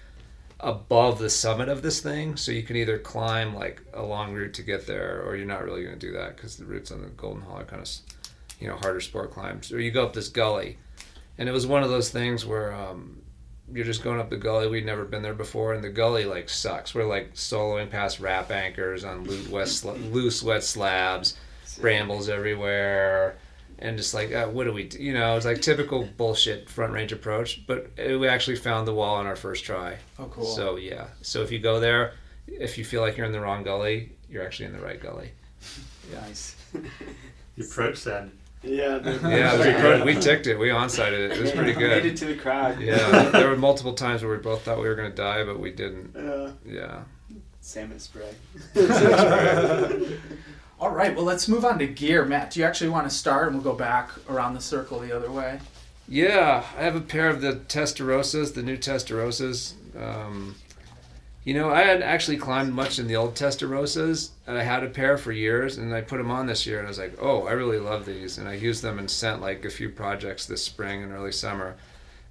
above 0.60 1.19
the 1.19 1.30
summit 1.30 1.69
of 1.69 1.81
this 1.81 2.02
thing, 2.02 2.36
so 2.36 2.52
you 2.52 2.64
can 2.64 2.75
either 2.75 2.98
climb 2.98 3.56
like 3.56 3.81
a 3.94 4.04
long 4.04 4.34
route 4.34 4.54
to 4.56 4.64
get 4.64 4.88
there, 4.88 5.24
or 5.25 5.36
you're 5.36 5.46
not 5.46 5.64
really 5.64 5.84
going 5.84 5.98
to 5.98 6.08
do 6.08 6.14
that 6.14 6.36
because 6.36 6.58
the 6.58 6.66
routes 6.66 6.92
on 6.92 7.02
the 7.02 7.08
Golden 7.10 7.42
Hall 7.44 7.60
are 7.60 7.64
kind 7.66 7.81
of, 7.81 7.90
you 8.60 8.68
know, 8.68 8.75
harder 8.75 9.02
sport 9.02 9.31
climbs. 9.31 9.72
Or 9.72 9.80
you 9.80 9.92
go 9.92 10.04
up 10.06 10.14
this 10.14 10.30
gully, 10.30 10.78
and 11.38 11.48
it 11.48 11.52
was 11.52 11.66
one 11.68 11.84
of 11.84 11.90
those 11.90 12.10
things 12.10 12.46
where. 12.46 12.74
Um, 12.74 13.22
you're 13.72 13.86
just 13.86 14.04
going 14.04 14.19
up 14.19 14.30
the 14.30 14.38
gully. 14.38 14.68
We'd 14.68 14.86
never 14.86 15.06
been 15.06 15.22
there 15.22 15.34
before, 15.34 15.74
and 15.74 15.84
the 15.84 15.90
gully 15.90 16.25
like 16.25 16.50
sucks. 16.50 16.96
We're 16.96 17.06
like 17.06 17.34
soloing 17.34 17.90
past 17.90 18.19
rap 18.19 18.52
anchors 18.52 19.04
on 19.04 19.25
loose 19.25 19.48
wet, 19.48 19.68
sl- 19.68 19.92
loose 19.92 20.42
wet 20.42 20.64
slabs, 20.64 21.38
brambles 21.80 22.30
everywhere, 22.30 23.38
and 23.80 23.98
just 23.98 24.14
like, 24.14 24.34
uh, 24.34 24.48
what 24.48 24.64
do 24.64 24.74
we 24.74 24.84
do? 24.84 25.02
You 25.02 25.14
know, 25.14 25.36
it's 25.36 25.46
like 25.46 25.62
typical 25.62 26.08
bullshit 26.18 26.69
front 26.69 26.94
range 26.94 27.12
approach. 27.12 27.66
But 27.68 27.92
uh, 28.00 28.18
we 28.18 28.28
actually 28.28 28.56
found 28.58 28.88
the 28.88 28.94
wall 28.94 29.16
on 29.16 29.28
our 29.28 29.36
first 29.36 29.66
try. 29.66 29.98
Oh, 30.18 30.25
cool. 30.25 30.46
So 30.46 30.78
yeah. 30.78 31.08
So 31.22 31.42
if 31.42 31.52
you 31.52 31.60
go 31.60 31.80
there, 31.80 32.14
if 32.48 32.78
you 32.78 32.86
feel 32.86 33.02
like 33.02 33.18
you're 33.18 33.25
in 33.25 33.34
the 33.34 33.42
wrong 33.42 33.64
gully, 33.64 34.14
you're 34.30 34.46
actually 34.46 34.68
in 34.68 34.74
the 34.74 34.80
right 34.81 35.02
gully. 35.02 35.31
nice. 36.14 36.56
The 37.58 37.66
approach 37.66 38.04
then. 38.04 38.31
Yeah. 38.63 38.98
the- 38.98 39.19
Yeah, 39.30 39.57
we, 39.57 39.80
pro- 39.81 40.04
we 40.04 40.15
ticked 40.15 40.48
it. 40.48 40.57
We 40.57 40.69
onsight 40.69 41.12
it. 41.13 41.31
It 41.31 41.39
was 41.39 41.51
pretty 41.51 41.74
good. 41.74 42.04
Made 42.04 42.12
it 42.13 42.18
to 42.18 42.25
the 42.25 42.36
crowd. 42.36 42.80
Yeah, 42.81 43.30
there 43.30 43.50
were 43.50 43.56
multiple 43.57 43.94
times 43.94 44.24
where 44.24 44.31
we 44.31 44.38
both 44.38 44.63
thought 44.63 44.80
we 44.81 44.88
were 44.88 44.95
gonna 44.95 45.09
die, 45.12 45.44
but 45.44 45.59
we 45.59 45.71
didn't. 45.71 46.13
Yeah. 46.15 46.51
Yeah. 46.65 47.01
Samet 47.62 48.00
spray. 48.01 48.33
All 50.80 50.92
right, 50.92 51.15
well, 51.15 51.25
let's 51.25 51.48
move 51.48 51.65
on 51.65 51.80
to 51.80 51.88
gear. 51.88 52.24
Matt, 52.24 52.51
do 52.51 52.59
you 52.59 52.65
actually 52.65 52.89
want 52.92 53.09
to 53.09 53.15
start 53.15 53.48
and 53.48 53.56
we'll 53.56 53.63
go 53.74 53.77
back 53.77 54.12
around 54.30 54.54
the 54.54 54.62
circle 54.62 55.00
the 55.00 55.12
other 55.15 55.31
way? 55.31 55.59
Yeah, 56.07 56.63
I 56.77 56.83
have 56.83 56.95
a 56.95 57.01
pair 57.01 57.30
of 57.30 57.42
the 57.42 57.54
Testarossas, 57.54 58.54
the 58.54 58.62
new 58.63 58.77
Testarossas. 58.77 59.74
Um, 60.00 60.56
you 61.48 61.54
know, 61.54 61.70
I 61.70 61.84
had 61.84 62.02
actually 62.02 62.36
climbed 62.36 62.74
much 62.74 63.00
in 63.00 63.08
the 63.08 63.16
old 63.16 63.36
Testarossas, 63.36 64.32
and 64.46 64.58
I 64.58 64.64
had 64.64 64.84
a 64.84 64.90
pair 64.90 65.18
for 65.18 65.32
years, 65.32 65.78
and 65.78 65.96
I 65.96 66.02
put 66.02 66.18
them 66.18 66.30
on 66.30 66.46
this 66.46 66.66
year, 66.66 66.80
and 66.80 66.86
I 66.86 66.90
was 66.90 67.00
like, 67.00 67.18
oh, 67.22 67.48
I 67.48 67.54
really 67.54 67.80
love 67.80 68.06
these, 68.06 68.38
and 68.38 68.50
I 68.50 68.56
used 68.56 68.84
them 68.84 69.00
and 69.00 69.10
sent 69.10 69.40
like 69.40 69.64
a 69.64 69.70
few 69.70 69.90
projects 69.90 70.46
this 70.46 70.62
spring 70.62 71.04
and 71.04 71.14
early 71.14 71.32
summer. 71.32 71.78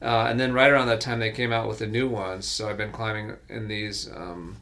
Uh, 0.03 0.27
and 0.29 0.39
then 0.39 0.53
right 0.53 0.71
around 0.71 0.89
that 0.89 1.01
time, 1.01 1.19
they 1.19 1.31
came 1.33 1.51
out 1.51 1.67
with 1.67 1.79
the 1.79 1.87
new 1.87 2.07
ones, 2.07 2.45
so 2.45 2.69
I've 2.69 2.77
been 2.77 2.93
climbing 2.93 3.39
in 3.49 3.69
these 3.69 4.07
um, 4.15 4.57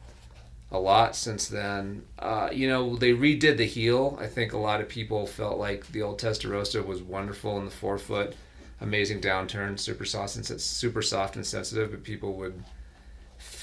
a 0.71 0.79
lot 0.79 1.17
since 1.17 1.49
then. 1.49 2.05
Uh, 2.17 2.49
you 2.53 2.69
know, 2.69 2.95
they 2.95 3.11
redid 3.11 3.57
the 3.57 3.67
heel. 3.67 4.17
I 4.21 4.29
think 4.29 4.53
a 4.53 4.59
lot 4.59 4.81
of 4.81 4.89
people 4.89 5.27
felt 5.27 5.59
like 5.59 5.91
the 5.91 6.03
old 6.03 6.21
Testarossa 6.21 6.87
was 6.87 7.03
wonderful 7.03 7.59
in 7.59 7.65
the 7.65 7.73
forefoot 7.73 8.37
amazing 8.81 9.21
downturn, 9.21 9.79
super 9.79 10.05
soft 10.05 10.37
and 10.37 10.61
super 10.61 11.00
soft 11.00 11.37
and 11.37 11.47
sensitive, 11.47 11.91
but 11.91 12.05
people 12.05 12.35
would 12.35 12.62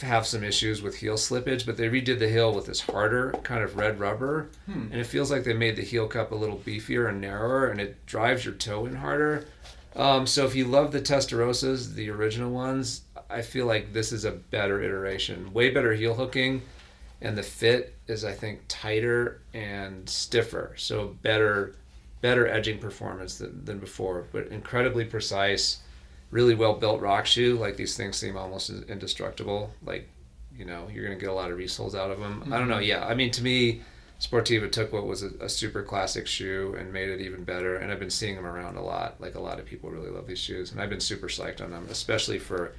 have 0.01 0.25
some 0.25 0.43
issues 0.43 0.81
with 0.81 0.95
heel 0.97 1.15
slippage. 1.15 1.65
But 1.65 1.77
they 1.77 1.89
redid 1.89 2.19
the 2.19 2.27
heel 2.29 2.53
with 2.53 2.65
this 2.65 2.81
harder 2.81 3.31
kind 3.43 3.63
of 3.63 3.77
red 3.77 3.99
rubber, 3.99 4.47
Hmm. 4.65 4.87
and 4.91 4.95
it 4.95 5.05
feels 5.05 5.29
like 5.31 5.43
they 5.43 5.53
made 5.53 5.75
the 5.75 5.83
heel 5.83 6.07
cup 6.07 6.31
a 6.31 6.35
little 6.35 6.57
beefier 6.57 7.07
and 7.09 7.21
narrower, 7.21 7.67
and 7.67 7.79
it 7.79 8.05
drives 8.05 8.45
your 8.45 8.53
toe 8.55 8.85
in 8.85 8.95
harder. 8.95 9.45
Um, 9.95 10.25
so 10.25 10.45
if 10.45 10.55
you 10.55 10.65
love 10.65 10.91
the 10.91 11.01
Testarossas, 11.01 11.95
the 11.95 12.09
original 12.09 12.49
ones, 12.51 13.01
I 13.29 13.41
feel 13.41 13.65
like 13.65 13.93
this 13.93 14.11
is 14.11 14.23
a 14.25 14.31
better 14.31 14.81
iteration, 14.81 15.53
way 15.53 15.69
better 15.69 15.93
heel 15.93 16.15
hooking, 16.15 16.61
and 17.21 17.37
the 17.37 17.43
fit 17.43 17.95
is 18.07 18.23
I 18.25 18.31
think 18.33 18.61
tighter 18.67 19.41
and 19.53 20.09
stiffer, 20.09 20.73
so 20.77 21.15
better 21.21 21.75
better 22.21 22.47
edging 22.47 22.77
performance 22.77 23.39
than, 23.39 23.65
than 23.65 23.79
before, 23.79 24.27
but 24.31 24.45
incredibly 24.47 25.03
precise, 25.03 25.79
really 26.31 26.55
well 26.55 26.73
built 26.73 27.01
rock 27.01 27.25
shoe. 27.25 27.57
Like 27.57 27.77
these 27.77 27.95
things 27.95 28.17
seem 28.17 28.35
almost 28.37 28.69
indestructible. 28.69 29.71
Like, 29.85 30.09
you 30.55 30.65
know, 30.65 30.87
you're 30.91 31.03
gonna 31.03 31.19
get 31.19 31.29
a 31.29 31.33
lot 31.33 31.51
of 31.51 31.57
resoles 31.57 31.93
out 31.95 32.09
of 32.11 32.19
them. 32.19 32.43
I 32.51 32.57
don't 32.57 32.67
know. 32.69 32.79
Yeah, 32.79 33.05
I 33.05 33.13
mean, 33.15 33.31
to 33.31 33.43
me, 33.43 33.81
Sportiva 34.19 34.71
took 34.71 34.93
what 34.93 35.07
was 35.07 35.23
a, 35.23 35.29
a 35.41 35.49
super 35.49 35.81
classic 35.81 36.27
shoe 36.27 36.75
and 36.77 36.93
made 36.93 37.09
it 37.09 37.21
even 37.21 37.43
better. 37.43 37.77
And 37.77 37.91
I've 37.91 37.99
been 37.99 38.09
seeing 38.11 38.35
them 38.35 38.45
around 38.45 38.75
a 38.77 38.81
lot. 38.83 39.19
Like 39.19 39.35
a 39.35 39.39
lot 39.39 39.59
of 39.59 39.65
people 39.65 39.89
really 39.89 40.09
love 40.11 40.27
these 40.27 40.39
shoes, 40.39 40.71
and 40.71 40.79
I've 40.81 40.89
been 40.89 40.99
super 40.99 41.27
psyched 41.27 41.61
on 41.61 41.71
them, 41.71 41.87
especially 41.89 42.37
for 42.39 42.73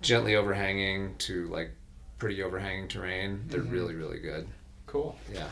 gently 0.00 0.36
overhanging 0.36 1.14
to 1.18 1.46
like 1.48 1.70
pretty 2.18 2.42
overhanging 2.42 2.88
terrain. 2.88 3.44
They're 3.48 3.60
Mhm. 3.60 3.72
really 3.72 3.94
really 3.94 4.18
good. 4.18 4.46
Cool. 4.86 5.16
Yeah. 5.32 5.48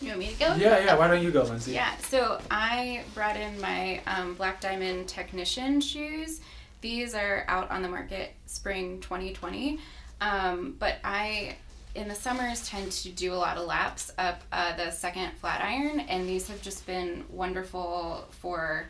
You 0.00 0.08
want 0.08 0.20
me 0.20 0.28
to 0.28 0.38
go? 0.38 0.54
Yeah, 0.54 0.78
yeah. 0.78 0.96
Why 0.96 1.08
don't 1.08 1.22
you 1.22 1.30
go, 1.30 1.42
Lindsay? 1.42 1.72
Yeah, 1.72 1.96
so 1.96 2.40
I 2.50 3.02
brought 3.14 3.36
in 3.36 3.60
my 3.60 4.00
um, 4.06 4.34
Black 4.34 4.60
Diamond 4.60 5.08
Technician 5.08 5.80
shoes. 5.80 6.40
These 6.80 7.14
are 7.14 7.44
out 7.48 7.70
on 7.70 7.82
the 7.82 7.88
market 7.88 8.34
spring 8.46 9.00
2020. 9.00 9.80
Um, 10.20 10.76
but 10.78 10.96
I, 11.02 11.56
in 11.96 12.06
the 12.06 12.14
summers, 12.14 12.68
tend 12.68 12.92
to 12.92 13.08
do 13.08 13.32
a 13.32 13.36
lot 13.36 13.56
of 13.56 13.66
laps 13.66 14.12
up 14.18 14.42
uh, 14.52 14.76
the 14.76 14.90
second 14.90 15.32
flat 15.40 15.60
iron, 15.62 16.00
and 16.00 16.28
these 16.28 16.46
have 16.48 16.62
just 16.62 16.86
been 16.86 17.24
wonderful 17.30 18.26
for 18.30 18.88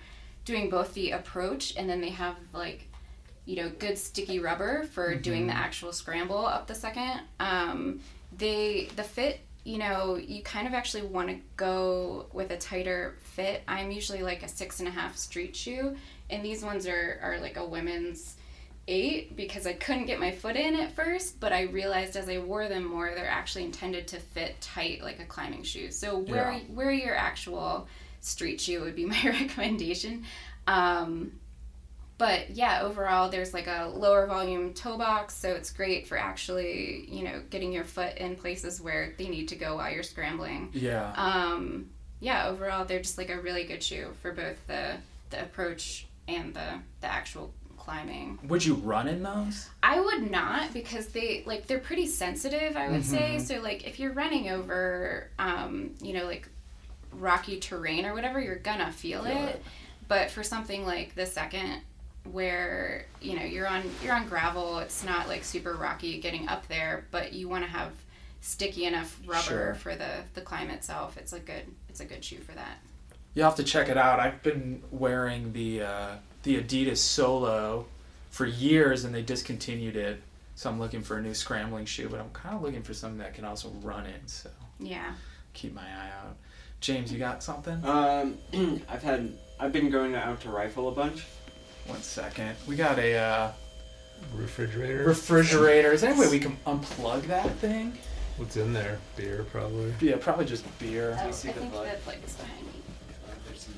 doing 0.49 0.71
both 0.71 0.95
the 0.95 1.11
approach 1.11 1.77
and 1.77 1.89
then 1.91 2.01
they 2.01 2.09
have 2.09 2.35
like 2.55 2.89
you 3.45 3.55
know 3.55 3.71
good 3.79 3.99
sticky 3.99 4.39
rubber 4.39 4.85
for 4.85 5.15
doing 5.15 5.47
the 5.47 5.53
actual 5.53 5.93
scramble 5.93 6.47
up 6.47 6.67
the 6.67 6.75
second 6.75 7.21
um, 7.39 8.01
they 8.39 8.89
the 8.97 9.03
fit 9.03 9.41
you 9.69 9.77
know 9.77 10.17
you 10.17 10.43
kind 10.43 10.67
of 10.67 10.73
actually 10.73 11.03
want 11.03 11.29
to 11.29 11.37
go 11.57 12.27
with 12.33 12.51
a 12.51 12.57
tighter 12.57 13.19
fit. 13.21 13.63
I'm 13.69 13.91
usually 13.91 14.23
like 14.23 14.43
a 14.43 14.49
six 14.49 14.79
and 14.81 14.89
a 14.89 14.91
half 14.91 15.17
street 15.17 15.55
shoe 15.55 15.95
and 16.31 16.43
these 16.43 16.65
ones 16.65 16.87
are, 16.87 17.21
are 17.23 17.39
like 17.39 17.57
a 17.59 17.65
women's 17.65 18.37
eight 18.91 19.37
because 19.37 19.67
i 19.67 19.75
couldn't 19.75 20.07
get 20.07 20.19
my 20.19 20.31
foot 20.31 20.57
in 20.57 20.75
at 20.75 20.97
first 20.97 21.39
but 21.41 21.53
i 21.53 21.65
realized 21.65 22.17
as 22.17 22.27
i 22.31 22.39
wore 22.39 22.69
them 22.69 22.85
more 22.85 23.11
they're 23.15 23.29
actually 23.29 23.63
intended 23.63 24.09
to 24.09 24.19
fit 24.19 24.59
tight 24.63 25.03
like 25.03 25.21
a 25.21 25.27
climbing 25.27 25.63
shoe. 25.63 25.91
So 25.91 26.17
wear, 26.17 26.53
Yeah. 26.53 26.61
wear 26.71 26.91
your 26.91 27.15
actual 27.15 27.87
street 28.21 28.59
shoe 28.63 28.81
would 28.81 28.97
be 28.97 29.05
my 29.15 29.23
recommendation. 29.23 30.25
Um, 30.67 31.33
but 32.19 32.51
yeah, 32.51 32.83
overall, 32.83 33.29
there's 33.31 33.55
like 33.55 33.69
a 33.69 33.91
lower 33.95 34.27
volume 34.27 34.75
toe 34.75 34.99
box, 34.99 35.35
so 35.35 35.51
it's 35.51 35.71
great 35.73 36.07
for 36.07 36.19
actually, 36.19 37.07
you 37.09 37.23
know, 37.25 37.41
getting 37.51 37.73
your 37.73 37.85
foot 37.85 38.17
in 38.19 38.35
places 38.37 38.81
where 38.81 39.15
they 39.19 39.29
need 39.29 39.49
to 39.49 39.57
go 39.57 39.77
while 39.77 39.91
you're 39.91 40.03
scrambling. 40.03 40.71
Yeah. 40.73 41.13
Um, 41.17 41.91
yeah, 42.21 42.49
overall, 42.49 42.85
they're 42.85 42.99
just 43.03 43.19
like 43.19 43.31
a 43.31 43.41
really 43.41 43.65
good 43.65 43.83
shoe 43.83 44.09
for 44.21 44.33
both 44.33 44.57
the 44.67 44.95
the 45.31 45.43
approach 45.43 46.07
and 46.27 46.53
the 46.55 46.81
the 47.01 47.07
actual 47.07 47.53
climbing. 47.77 48.39
Would 48.49 48.65
you 48.65 48.75
run 48.75 49.07
in 49.09 49.23
those? 49.23 49.69
I 49.83 50.01
would 50.01 50.31
not 50.31 50.73
because 50.73 51.07
they 51.09 51.45
like 51.47 51.67
they're 51.69 51.79
pretty 51.79 52.07
sensitive. 52.09 52.77
I 52.77 52.89
would 52.89 53.05
say 53.05 53.37
Mhm. 53.37 53.41
so. 53.41 53.61
Like 53.61 53.87
if 53.87 54.01
you're 54.01 54.13
running 54.13 54.49
over, 54.51 55.31
um, 55.39 55.95
you 56.03 56.13
know, 56.15 56.25
like 56.27 56.49
rocky 57.13 57.61
terrain 57.61 58.05
or 58.05 58.13
whatever, 58.15 58.41
you're 58.41 58.57
gonna 58.57 58.91
feel, 58.93 59.23
Feel 59.25 59.33
it. 59.37 59.49
it. 59.51 59.63
But 60.09 60.31
for 60.31 60.43
something 60.43 60.85
like 60.85 61.15
the 61.15 61.25
second, 61.27 61.83
where 62.33 63.07
you 63.21 63.37
know 63.37 63.45
you're 63.45 63.67
on 63.69 63.83
you're 64.03 64.15
on 64.15 64.29
gravel, 64.29 64.79
it's 64.79 65.05
not 65.05 65.29
like 65.29 65.45
super 65.45 65.75
rocky 65.75 66.21
getting 66.21 66.49
up 66.49 66.67
there, 66.69 67.07
but 67.11 67.33
you 67.33 67.49
want 67.49 67.65
to 67.65 67.71
have 67.71 67.93
sticky 68.41 68.85
enough 68.85 69.19
rubber 69.27 69.43
Sure. 69.43 69.75
for 69.75 69.95
the 69.97 70.11
the 70.35 70.41
climb 70.41 70.71
itself. 70.71 71.17
It's 71.17 71.33
a 71.33 71.41
good 71.41 71.63
it's 71.89 72.01
a 72.01 72.05
good 72.05 72.25
shoe 72.25 72.39
for 72.39 72.53
that. 72.53 72.79
You 73.35 73.43
have 73.43 73.57
to 73.57 73.65
check 73.65 73.89
it 73.89 73.97
out. 73.97 74.21
I've 74.21 74.43
been 74.43 74.83
wearing 74.91 75.53
the 75.53 75.83
uh, 75.83 76.09
the 76.43 76.61
Adidas 76.63 76.99
Solo 76.99 77.87
for 78.31 78.47
years, 78.47 79.05
and 79.05 79.15
they 79.15 79.23
discontinued 79.23 79.97
it. 79.97 80.21
So 80.55 80.69
I'm 80.69 80.81
looking 80.81 81.03
for 81.03 81.19
a 81.19 81.23
new 81.23 81.35
scrambling 81.35 81.85
shoe, 81.85 82.09
but 82.09 82.19
I'm 82.21 82.31
kind 82.31 82.55
of 82.57 82.63
looking 82.63 82.83
for 82.83 82.93
something 82.95 83.19
that 83.19 83.35
can 83.35 83.45
also 83.45 83.71
run 83.83 84.07
in. 84.07 84.27
So 84.27 84.51
Yeah. 84.81 85.13
keep 85.55 85.73
my 85.75 85.83
eye 85.83 86.11
out. 86.25 86.37
James, 86.81 87.13
you 87.13 87.19
got 87.19 87.43
something? 87.45 87.85
Um, 87.85 88.39
I've 88.89 89.03
had 89.03 89.33
I've 89.61 89.73
been 89.73 89.91
going 89.91 90.15
out 90.17 90.41
to 90.43 90.51
rifle 90.51 90.89
a 90.89 90.93
bunch. 90.93 91.25
One 91.89 92.03
second. 92.03 92.55
We 92.67 92.77
got 92.77 92.99
a 92.99 93.15
uh, 93.17 93.51
Refrigerator. 94.35 95.05
refrigerator. 95.05 95.93
Is 95.93 96.01
there 96.03 96.11
any 96.11 96.21
way 96.21 96.29
we 96.29 96.39
can 96.39 96.57
unplug 96.67 97.23
that 97.29 97.51
thing? 97.57 97.97
What's 98.37 98.57
in 98.57 98.73
there? 98.73 98.99
Beer, 99.17 99.45
probably. 99.51 99.93
Yeah, 100.01 100.17
probably 100.21 100.45
just 100.45 100.65
beer. 100.79 101.17
Oh, 101.19 101.23
I 101.23 101.27
you 101.29 101.33
see 101.33 101.49
the 101.49 101.55
think 101.61 101.73
plug? 101.73 101.87
that 101.87 102.07
like 102.07 102.25
is 102.25 102.35
behind 102.35 102.63
me. 102.67 102.73
There's 103.47 103.63
some, 103.63 103.75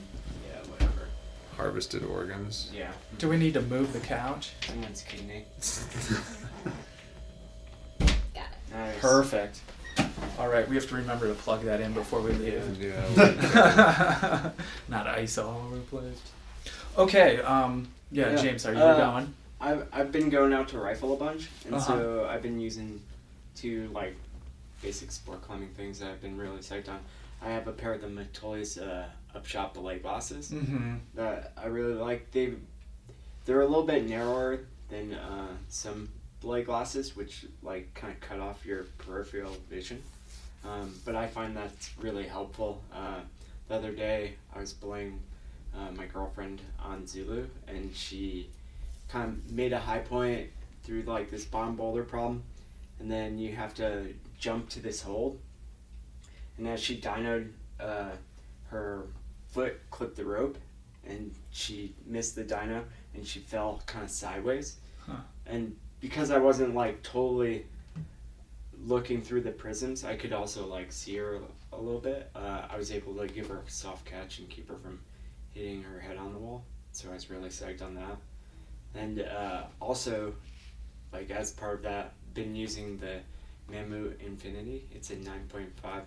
yeah, 0.51 0.61
whatever. 0.71 1.09
Harvested 1.57 2.05
organs. 2.05 2.71
Yeah, 2.75 2.91
Do 3.19 3.29
we 3.29 3.37
need 3.37 3.55
to 3.55 3.63
move 3.63 3.93
the 3.93 4.01
couch? 4.01 4.53
someone's 4.67 5.03
kidney. 5.03 5.45
Got 8.01 8.09
it. 8.35 8.73
Nice. 8.73 8.99
Perfect. 9.01 9.61
All 10.39 10.49
right, 10.49 10.67
we 10.69 10.75
have 10.75 10.89
to 10.89 10.95
remember 10.95 11.27
to 11.29 11.35
plug 11.35 11.63
that 11.65 11.81
in 11.81 11.93
before 11.93 12.21
we 12.23 12.33
leave. 12.33 12.83
Yeah. 12.83 14.51
Not 14.89 15.07
ice 15.07 15.37
all 15.39 15.63
over 15.67 15.77
the 15.77 15.83
place. 15.83 16.21
Okay, 16.99 17.41
um, 17.43 17.89
yeah, 18.11 18.31
Yeah, 18.31 18.37
James, 18.43 18.67
are 18.67 18.73
you 18.75 18.79
uh, 18.81 19.13
going? 19.13 19.35
I've 19.61 19.87
I've 19.93 20.13
been 20.13 20.31
going 20.31 20.53
out 20.53 20.69
to 20.69 20.79
rifle 20.79 21.13
a 21.13 21.17
bunch, 21.17 21.49
and 21.67 21.75
Uh-huh. 21.75 21.87
so 21.87 22.27
I've 22.29 22.43
been 22.43 22.59
using 22.61 23.01
two 23.55 23.89
like 23.93 24.17
basic 24.83 25.11
sport 25.13 25.43
climbing 25.43 25.69
things 25.71 25.99
that 26.01 26.09
I've 26.11 26.21
been 26.23 26.37
really 26.39 26.59
psyched 26.59 26.89
on. 26.89 27.01
I 27.43 27.49
have 27.51 27.67
a 27.69 27.73
pair 27.73 27.93
of 27.95 28.01
the 28.01 28.07
Metolius 28.09 28.81
uh, 28.81 29.05
Upshot 29.35 29.75
belay 29.75 29.99
glasses 29.99 30.51
Mm-hmm. 30.51 30.95
that 31.15 31.53
I 31.57 31.67
really 31.67 31.95
like. 31.95 32.31
They 32.33 32.55
they're 33.45 33.61
a 33.61 33.67
little 33.67 33.85
bit 33.85 34.09
narrower 34.09 34.61
than 34.89 35.15
uh, 35.15 35.49
some 35.69 36.09
belay 36.41 36.63
glasses, 36.65 37.15
which 37.17 37.45
like 37.63 37.93
kind 37.95 38.13
of 38.13 38.21
cut 38.21 38.41
off 38.41 38.65
your 38.65 38.85
peripheral 38.99 39.57
vision. 39.69 40.03
Um, 40.65 40.95
but 41.05 41.15
I 41.15 41.27
find 41.27 41.57
that's 41.57 41.91
really 41.99 42.27
helpful. 42.27 42.83
Uh, 42.93 43.21
the 43.69 43.75
other 43.77 43.93
day, 43.93 44.35
I 44.55 44.59
was 44.61 44.73
belaying 44.73 45.21
uh, 45.77 45.91
my 45.97 46.07
girlfriend 46.07 46.61
on 46.79 47.07
Zulu, 47.07 47.47
and 47.69 47.95
she 47.95 48.51
kind 49.09 49.29
of 49.29 49.53
made 49.53 49.73
a 49.73 49.79
high 49.79 49.99
point 49.99 50.49
through 50.83 51.03
like 51.03 51.31
this 51.31 51.45
bottom 51.45 51.77
boulder 51.77 52.05
problem, 52.05 52.43
and 52.99 53.11
then 53.11 53.39
you 53.39 53.55
have 53.55 53.75
to 53.75 54.15
jump 54.39 54.69
to 54.71 54.81
this 54.81 55.03
hold. 55.03 55.39
And 56.59 56.69
as 56.69 56.81
she 56.81 57.01
dynoed, 57.01 57.51
uh, 57.79 58.11
her 58.69 59.07
foot 59.49 59.81
clipped 59.91 60.17
the 60.17 60.25
rope, 60.25 60.59
and 61.07 61.35
she 61.51 61.95
missed 62.07 62.35
the 62.35 62.45
dyno, 62.45 62.85
and 63.15 63.27
she 63.27 63.41
fell 63.41 63.83
kind 63.87 64.05
of 64.05 64.11
sideways. 64.11 64.77
Huh. 65.07 65.17
And 65.47 65.77
because 66.01 66.31
I 66.31 66.39
wasn't 66.39 66.75
like 66.75 67.03
totally 67.03 67.67
looking 68.87 69.23
through 69.23 69.43
the 69.43 69.51
prisms, 69.51 70.05
I 70.05 70.17
could 70.17 70.33
also 70.33 70.67
like 70.67 70.93
see 70.93 71.17
her 71.17 71.41
a 71.73 71.77
little 71.77 72.01
bit. 72.01 72.31
Uh, 72.35 72.67
I 72.71 72.77
was 72.77 72.93
able 72.93 73.15
to 73.15 73.27
give 73.27 73.49
her 73.49 73.63
a 73.67 73.71
soft 73.71 74.05
catch 74.07 74.39
and 74.39 74.49
keep 74.49 74.69
her 74.69 74.77
from 74.77 75.01
hitting 75.53 75.83
her 75.83 76.01
head 76.01 76.17
on 76.17 76.33
the 76.33 76.39
wall. 76.39 76.65
So 76.93 77.11
I 77.11 77.15
was 77.15 77.31
really 77.31 77.49
psyched 77.49 77.83
on 77.83 77.95
that. 77.95 78.17
And 78.95 79.21
uh, 79.21 79.65
also, 79.81 80.35
like 81.13 81.31
as 81.31 81.53
part 81.53 81.77
of 81.77 81.83
that, 81.83 82.15
been 82.35 82.55
using 82.55 82.99
the 82.99 83.21
Mammut 83.71 84.21
Infinity. 84.25 84.85
It's 84.93 85.11
a 85.11 85.17
9.5 85.17 86.03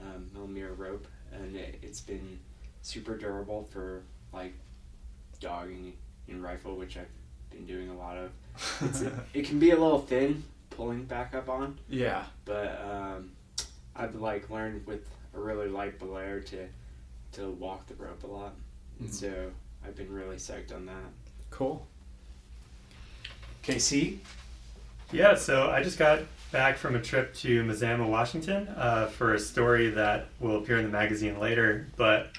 um, 0.00 0.30
millimeter 0.34 0.74
rope, 0.74 1.06
and 1.32 1.56
it, 1.56 1.78
it's 1.82 2.00
been 2.00 2.38
super 2.82 3.16
durable 3.16 3.68
for 3.70 4.02
like 4.32 4.54
dogging 5.40 5.94
and 6.28 6.42
rifle, 6.42 6.76
which 6.76 6.96
I've 6.96 7.08
been 7.50 7.66
doing 7.66 7.90
a 7.90 7.96
lot 7.96 8.16
of. 8.16 8.30
It's 8.82 9.02
it 9.34 9.46
can 9.46 9.58
be 9.58 9.70
a 9.70 9.76
little 9.76 9.98
thin 9.98 10.42
pulling 10.70 11.04
back 11.04 11.34
up 11.34 11.48
on, 11.48 11.78
yeah. 11.88 12.24
but 12.44 12.80
um, 12.82 13.32
I've 13.96 14.14
like 14.14 14.50
learned 14.50 14.86
with 14.86 15.06
a 15.34 15.40
really 15.40 15.68
light 15.68 15.98
belayer 15.98 16.44
to 16.46 16.68
to 17.32 17.50
walk 17.50 17.86
the 17.86 17.94
rope 17.94 18.24
a 18.24 18.26
lot, 18.26 18.54
and 19.00 19.08
Mhm. 19.08 19.12
so 19.12 19.50
I've 19.84 19.96
been 19.96 20.12
really 20.12 20.36
psyched 20.36 20.74
on 20.74 20.86
that. 20.86 20.94
Cool. 21.50 21.86
KC? 23.62 24.18
Yeah, 25.12 25.34
so 25.34 25.70
I 25.70 25.82
just 25.82 25.98
got 25.98 26.20
back 26.52 26.76
from 26.78 26.94
a 26.94 27.00
trip 27.00 27.34
to 27.36 27.62
Mazama, 27.64 28.06
Washington, 28.08 28.68
uh, 28.76 29.06
for 29.06 29.34
a 29.34 29.38
story 29.38 29.90
that 29.90 30.28
will 30.38 30.56
appear 30.58 30.78
in 30.78 30.84
the 30.84 30.90
magazine 30.90 31.38
later. 31.38 31.86
But 31.96 32.30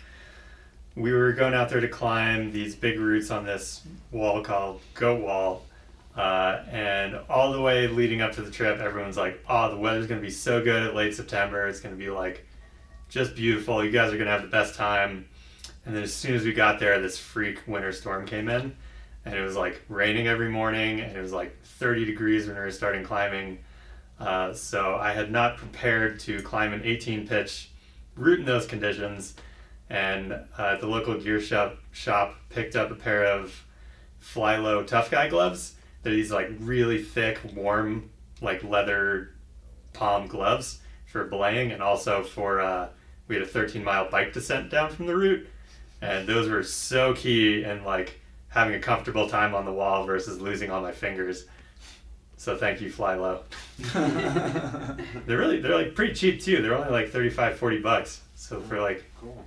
we 0.95 1.11
were 1.13 1.31
going 1.33 1.53
out 1.53 1.69
there 1.69 1.79
to 1.81 1.87
climb 1.87 2.51
these 2.51 2.75
big 2.75 2.99
routes 2.99 3.31
on 3.31 3.45
this 3.45 3.81
wall 4.11 4.41
called 4.43 4.81
Goat 4.93 5.21
Wall. 5.21 5.65
Uh, 6.15 6.61
and 6.69 7.15
all 7.29 7.53
the 7.53 7.61
way 7.61 7.87
leading 7.87 8.21
up 8.21 8.33
to 8.33 8.41
the 8.41 8.51
trip, 8.51 8.79
everyone's 8.79 9.15
like, 9.15 9.41
oh, 9.47 9.69
the 9.69 9.77
weather's 9.77 10.07
going 10.07 10.19
to 10.19 10.25
be 10.25 10.31
so 10.31 10.61
good 10.61 10.83
at 10.83 10.93
late 10.95 11.15
September. 11.15 11.67
It's 11.67 11.79
going 11.79 11.95
to 11.95 11.99
be 11.99 12.09
like 12.09 12.45
just 13.07 13.33
beautiful. 13.35 13.83
You 13.83 13.91
guys 13.91 14.09
are 14.11 14.17
going 14.17 14.25
to 14.25 14.31
have 14.31 14.41
the 14.41 14.49
best 14.49 14.75
time. 14.75 15.25
And 15.85 15.95
then 15.95 16.03
as 16.03 16.13
soon 16.13 16.35
as 16.35 16.43
we 16.43 16.53
got 16.53 16.79
there, 16.79 16.99
this 16.99 17.17
freak 17.17 17.59
winter 17.67 17.91
storm 17.91 18.25
came 18.25 18.49
in 18.49 18.75
and 19.25 19.35
it 19.35 19.41
was 19.41 19.55
like 19.55 19.81
raining 19.89 20.27
every 20.27 20.49
morning 20.49 20.99
and 20.99 21.15
it 21.15 21.21
was 21.21 21.31
like 21.31 21.61
30 21.63 22.05
degrees 22.05 22.47
when 22.47 22.55
we 22.55 22.61
were 22.61 22.71
starting 22.71 23.03
climbing. 23.03 23.59
Uh, 24.19 24.53
so 24.53 24.95
i 24.97 25.11
had 25.11 25.31
not 25.31 25.57
prepared 25.57 26.19
to 26.19 26.43
climb 26.43 26.73
an 26.73 26.81
18 26.83 27.27
pitch 27.27 27.71
route 28.15 28.39
in 28.39 28.45
those 28.45 28.67
conditions 28.67 29.33
and 29.89 30.39
uh, 30.57 30.77
the 30.77 30.85
local 30.85 31.17
gear 31.19 31.41
shop 31.41 31.77
shop 31.91 32.35
picked 32.49 32.75
up 32.75 32.91
a 32.91 32.95
pair 32.95 33.25
of 33.25 33.65
Flylow 34.21 34.85
tough 34.85 35.09
guy 35.09 35.27
gloves. 35.27 35.73
They're 36.03 36.13
these 36.13 36.31
like 36.31 36.49
really 36.59 37.01
thick 37.01 37.39
warm 37.55 38.11
like 38.41 38.63
leather 38.63 39.31
palm 39.93 40.27
gloves 40.27 40.79
for 41.07 41.25
belaying 41.25 41.71
and 41.71 41.81
also 41.81 42.23
for 42.23 42.61
uh, 42.61 42.89
we 43.27 43.35
had 43.35 43.43
a 43.43 43.47
13 43.47 43.83
mile 43.83 44.09
bike 44.09 44.33
descent 44.33 44.69
down 44.69 44.91
from 44.91 45.07
the 45.07 45.15
route 45.15 45.47
and 46.01 46.27
those 46.27 46.49
were 46.49 46.63
so 46.63 47.13
key 47.13 47.63
in 47.63 47.83
like 47.83 48.19
having 48.49 48.73
a 48.75 48.79
comfortable 48.79 49.29
time 49.29 49.53
on 49.55 49.65
the 49.65 49.71
wall 49.71 50.05
versus 50.05 50.39
losing 50.41 50.71
all 50.71 50.81
my 50.81 50.91
fingers. 50.91 51.45
So 52.37 52.57
thank 52.57 52.81
you, 52.81 52.91
Flylow. 52.91 53.41
they're 55.27 55.37
really 55.37 55.59
they're 55.61 55.75
like 55.75 55.93
pretty 55.95 56.13
cheap 56.13 56.41
too. 56.41 56.61
They're 56.61 56.75
only 56.75 56.89
like 56.89 57.09
35, 57.09 57.57
40 57.57 57.79
bucks. 57.79 58.21
So 58.35 58.59
for 58.61 58.81
like 58.81 59.03
Cool. 59.19 59.45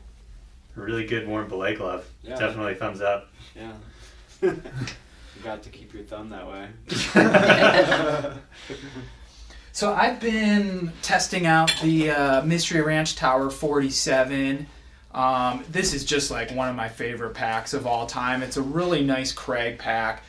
a 0.77 0.81
really 0.81 1.05
good 1.07 1.27
warm 1.27 1.49
belay 1.49 1.75
glove, 1.75 2.07
Yeah. 2.23 2.37
definitely 2.37 2.75
thumbs 2.77 3.01
up. 3.01 3.29
Yeah. 3.57 3.73
you 4.43 4.53
got 5.43 5.63
to 5.65 5.71
keep 5.71 5.93
your 5.93 6.05
thumb 6.05 6.31
that 6.31 6.47
way. 6.47 6.69
So 9.73 9.93
I've 9.93 10.21
been 10.21 10.93
testing 11.03 11.47
out 11.47 11.75
the 11.83 12.09
uh, 12.11 12.43
Mystery 12.45 12.81
Ranch 12.81 13.17
Tower 13.17 13.51
47. 13.51 14.69
Um, 15.15 15.65
this 15.71 15.95
is 15.95 16.05
just 16.05 16.31
like 16.31 16.51
one 16.51 16.69
of 16.69 16.75
my 16.75 16.89
favorite 16.89 17.35
packs 17.35 17.73
of 17.73 17.87
all 17.87 18.07
time. 18.07 18.43
It's 18.43 18.57
a 18.57 18.63
really 18.63 19.05
nice 19.05 19.33
crag 19.33 19.79
pack. 19.79 20.25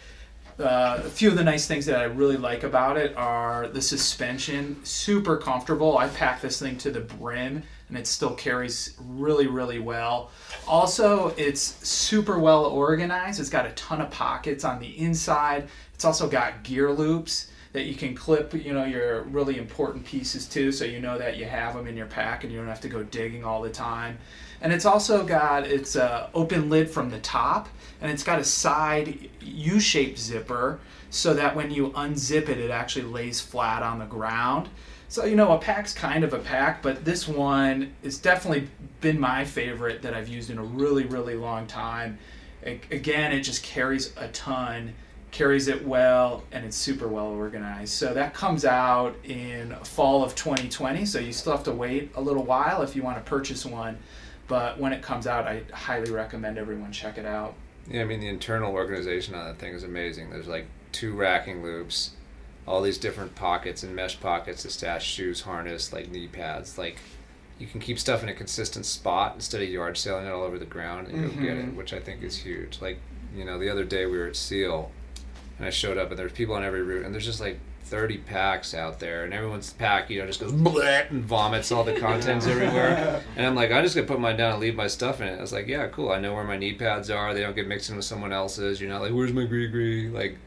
Uh, 0.60 1.02
a 1.04 1.10
few 1.10 1.28
of 1.28 1.36
the 1.36 1.44
nice 1.44 1.68
things 1.68 1.86
that 1.88 2.00
I 2.00 2.04
really 2.04 2.38
like 2.38 2.64
about 2.64 2.96
it 2.96 3.18
are 3.18 3.68
the 3.68 3.82
suspension, 3.82 4.80
super 4.86 5.36
comfortable. 5.36 5.98
I 5.98 6.08
pack 6.08 6.40
this 6.40 6.60
thing 6.60 6.78
to 6.78 6.92
the 6.92 7.02
brim 7.02 7.64
and 7.90 7.98
it 7.98 8.08
still 8.08 8.34
carries 8.36 8.96
really, 9.00 9.48
really 9.48 9.80
well. 9.80 10.32
Also, 10.68 11.30
it's 11.36 11.62
super 11.62 12.40
well 12.40 12.66
organized. 12.66 13.40
It's 13.40 13.50
got 13.50 13.66
a 13.66 13.72
ton 13.72 14.02
of 14.02 14.10
pockets 14.12 14.64
on 14.64 14.80
the 14.80 14.98
inside. 14.98 15.68
It's 15.94 16.06
also 16.06 16.30
got 16.30 16.64
gear 16.64 16.92
loops 16.92 17.52
that 17.76 17.84
you 17.84 17.94
can 17.94 18.16
clip, 18.16 18.54
you 18.54 18.74
know, 18.74 18.86
your 18.86 19.24
really 19.24 19.58
important 19.58 20.06
pieces 20.06 20.48
to, 20.48 20.72
so 20.72 20.86
you 20.86 21.02
know 21.02 21.18
that 21.18 21.36
you 21.36 21.44
have 21.44 21.76
them 21.76 21.88
in 21.88 21.98
your 21.98 22.06
pack 22.06 22.46
and 22.46 22.54
you 22.54 22.58
don't 22.58 22.70
have 22.70 22.80
to 22.80 22.88
go 22.88 23.04
digging 23.04 23.44
all 23.44 23.62
the 23.62 23.70
time. 23.70 24.18
And 24.62 24.72
it's 24.72 24.86
also 24.86 25.26
got 25.26 25.68
its 25.68 25.98
uh, 25.98 26.30
open 26.34 26.70
lid 26.70 26.90
from 26.90 27.10
the 27.10 27.20
top, 27.20 27.68
and 28.00 28.10
it's 28.10 28.24
got 28.24 28.40
a 28.40 28.46
side 28.46 29.30
U-shaped 29.42 30.18
zipper, 30.18 30.80
so 31.10 31.34
that 31.34 31.54
when 31.54 31.70
you 31.70 31.90
unzip 31.92 32.48
it, 32.48 32.60
it 32.60 32.72
actually 32.72 33.06
lays 33.06 33.42
flat 33.42 33.84
on 33.84 34.00
the 34.00 34.06
ground. 34.06 34.70
So 35.10 35.26
you 35.26 35.36
know, 35.36 35.52
a 35.52 35.60
pack's 35.60 35.94
kind 35.94 36.24
of 36.24 36.34
a 36.34 36.40
pack, 36.40 36.82
but 36.82 37.04
this 37.04 37.28
one 37.28 37.94
has 38.04 38.18
definitely 38.18 38.70
been 39.02 39.20
my 39.20 39.44
favorite 39.44 40.02
that 40.04 40.14
I've 40.14 40.30
used 40.30 40.50
in 40.50 40.58
a 40.58 40.64
really, 40.64 41.04
really 41.04 41.36
long 41.36 41.68
time. 41.68 42.20
A- 42.66 42.80
again, 42.90 43.34
it 43.34 43.42
just 43.42 43.64
carries 43.64 44.14
a 44.16 44.30
ton, 44.30 44.94
carries 45.36 45.68
it 45.68 45.86
well, 45.86 46.44
and 46.54 46.64
it's 46.66 46.78
super 46.78 47.10
well 47.10 47.26
organized. 47.28 47.92
So 47.94 48.14
that 48.14 48.34
comes 48.34 48.64
out 48.64 49.16
in 49.26 49.76
fall 49.84 50.24
of 50.24 50.34
2020. 50.34 51.06
So 51.06 51.20
you 51.20 51.34
still 51.34 51.52
have 51.52 51.66
to 51.66 51.74
wait 51.74 52.12
a 52.16 52.22
little 52.22 52.44
while 52.44 52.82
if 52.84 52.96
you 52.96 53.04
want 53.04 53.18
to 53.18 53.24
purchase 53.30 53.66
one. 53.66 53.98
But 54.48 54.80
when 54.80 54.94
it 54.94 55.02
comes 55.02 55.28
out, 55.28 55.46
I 55.46 55.64
highly 55.74 56.10
recommend 56.10 56.58
everyone 56.58 56.94
check 56.94 57.18
it 57.18 57.26
out. 57.26 57.56
Yeah, 57.90 58.02
I 58.02 58.06
mean 58.06 58.22
the 58.22 58.30
internal 58.30 58.72
organization 58.72 59.36
on 59.36 59.46
that 59.46 59.58
thing 59.60 59.74
is 59.74 59.84
amazing. 59.84 60.30
There's 60.30 60.48
like 60.48 60.68
two 60.94 61.14
racking 61.14 61.62
loops, 61.62 62.12
all 62.66 62.82
these 62.82 62.98
different 62.98 63.36
pockets 63.36 63.84
and 63.84 63.94
mesh 63.94 64.18
pockets 64.22 64.62
to 64.62 64.70
stash 64.70 65.06
shoes, 65.06 65.42
harness, 65.42 65.92
like 65.92 66.10
knee 66.10 66.28
pads. 66.28 66.78
Like 66.78 66.96
you 67.60 67.68
can 67.68 67.82
keep 67.82 68.00
stuff 68.00 68.24
in 68.24 68.30
a 68.30 68.34
consistent 68.34 68.86
spot 68.86 69.34
instead 69.36 69.62
of 69.62 69.68
yard 69.68 69.98
sailing 69.98 70.28
it 70.28 70.30
all 70.32 70.44
over 70.44 70.58
the 70.58 70.66
ground 70.66 71.10
and 71.10 71.22
go 71.36 71.42
get 71.42 71.58
it, 71.58 71.66
Mhm. 71.66 71.76
which 71.76 71.92
I 71.94 72.00
think 72.00 72.24
is 72.24 72.38
huge. 72.38 72.80
Like 72.82 73.00
you 73.36 73.44
know, 73.44 73.60
the 73.60 73.70
other 73.70 73.84
day 73.84 74.06
we 74.06 74.18
were 74.18 74.28
at 74.28 74.38
Seal, 74.38 74.92
and 75.58 75.66
I 75.66 75.70
showed 75.70 75.98
up 75.98 76.10
and 76.10 76.20
there's 76.20 76.32
people 76.32 76.56
on 76.56 76.64
every 76.64 76.82
route, 76.82 77.06
and 77.06 77.14
there's 77.14 77.26
just 77.26 77.40
like 77.42 77.60
30 77.86 78.18
packs 78.20 78.74
out 78.74 79.00
there, 79.00 79.24
and 79.26 79.34
everyone's 79.34 79.72
pack, 79.74 80.10
you 80.10 80.20
know, 80.20 80.26
just 80.28 80.40
goes 80.40 80.52
bleh 80.52 81.10
and 81.12 81.24
vomits 81.24 81.72
all 81.72 81.84
the 81.84 82.00
contents 82.00 82.48
everywhere. 82.48 83.22
And 83.38 83.46
I'm 83.46 83.56
like, 83.56 83.72
I'm 83.72 83.84
just 83.84 83.96
gonna 83.96 84.08
put 84.08 84.20
mine 84.20 84.38
down 84.38 84.54
and 84.54 84.62
leave 84.62 84.76
my 84.76 84.88
stuff 84.88 85.22
in 85.22 85.28
it. 85.28 85.38
I 85.38 85.42
was 85.42 85.54
like, 85.54 85.68
yeah, 85.68 85.88
cool. 85.88 86.12
I 86.12 86.20
know 86.20 86.34
where 86.34 86.44
my 86.44 86.58
knee 86.58 86.74
pads 86.74 87.10
are. 87.10 87.34
They 87.34 87.42
don't 87.42 87.56
get 87.56 87.68
mixed 87.68 87.90
in 87.90 87.96
with 87.96 88.06
someone 88.06 88.34
else's. 88.34 88.82
You're 88.82 88.90
not 88.90 89.02
like, 89.02 89.14
where's 89.14 89.34
my 89.34 89.44
GriGri? 89.44 90.12
Like, 90.12 90.38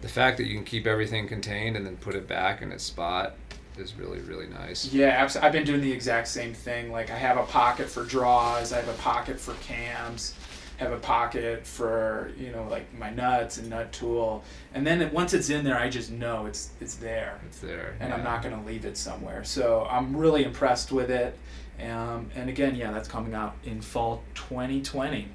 the 0.00 0.08
fact 0.08 0.36
that 0.38 0.46
you 0.46 0.54
can 0.56 0.64
keep 0.64 0.86
everything 0.86 1.28
contained 1.28 1.76
and 1.76 1.86
then 1.86 1.96
put 1.96 2.14
it 2.14 2.26
back 2.26 2.60
in 2.60 2.72
its 2.72 2.82
spot 2.84 3.34
is 3.78 3.94
really, 3.94 4.20
really 4.20 4.46
nice. 4.48 4.92
Yeah, 4.92 5.08
abs- 5.08 5.36
I've 5.36 5.52
been 5.52 5.64
doing 5.64 5.80
the 5.80 5.92
exact 5.92 6.28
same 6.28 6.52
thing. 6.52 6.90
Like 6.92 7.10
I 7.10 7.16
have 7.16 7.36
a 7.38 7.44
pocket 7.44 7.88
for 7.88 8.04
draws, 8.04 8.72
I 8.72 8.76
have 8.76 8.88
a 8.88 8.98
pocket 9.00 9.38
for 9.40 9.54
cams, 9.54 10.34
have 10.82 10.92
a 10.92 10.98
pocket 10.98 11.66
for 11.66 12.30
you 12.36 12.50
know 12.52 12.66
like 12.70 12.92
my 12.98 13.10
nuts 13.10 13.58
and 13.58 13.70
nut 13.70 13.92
tool, 13.92 14.44
and 14.74 14.86
then 14.86 15.00
it, 15.02 15.12
once 15.12 15.32
it's 15.34 15.48
in 15.50 15.64
there, 15.64 15.78
I 15.78 15.88
just 15.88 16.10
know 16.10 16.46
it's 16.46 16.70
it's 16.80 16.96
there, 16.96 17.40
It's 17.46 17.58
there. 17.60 17.94
and 18.00 18.12
I'm 18.12 18.22
not 18.24 18.42
gonna 18.42 18.62
leave 18.64 18.84
it 18.84 18.96
somewhere. 18.96 19.44
So 19.44 19.86
I'm 19.90 20.16
really 20.16 20.44
impressed 20.44 20.92
with 20.92 21.10
it. 21.10 21.38
Um, 21.82 22.30
and 22.36 22.48
again, 22.48 22.74
yeah, 22.74 22.92
that's 22.92 23.08
coming 23.08 23.34
out 23.34 23.56
in 23.64 23.80
fall 23.80 24.22
2020. 24.34 25.26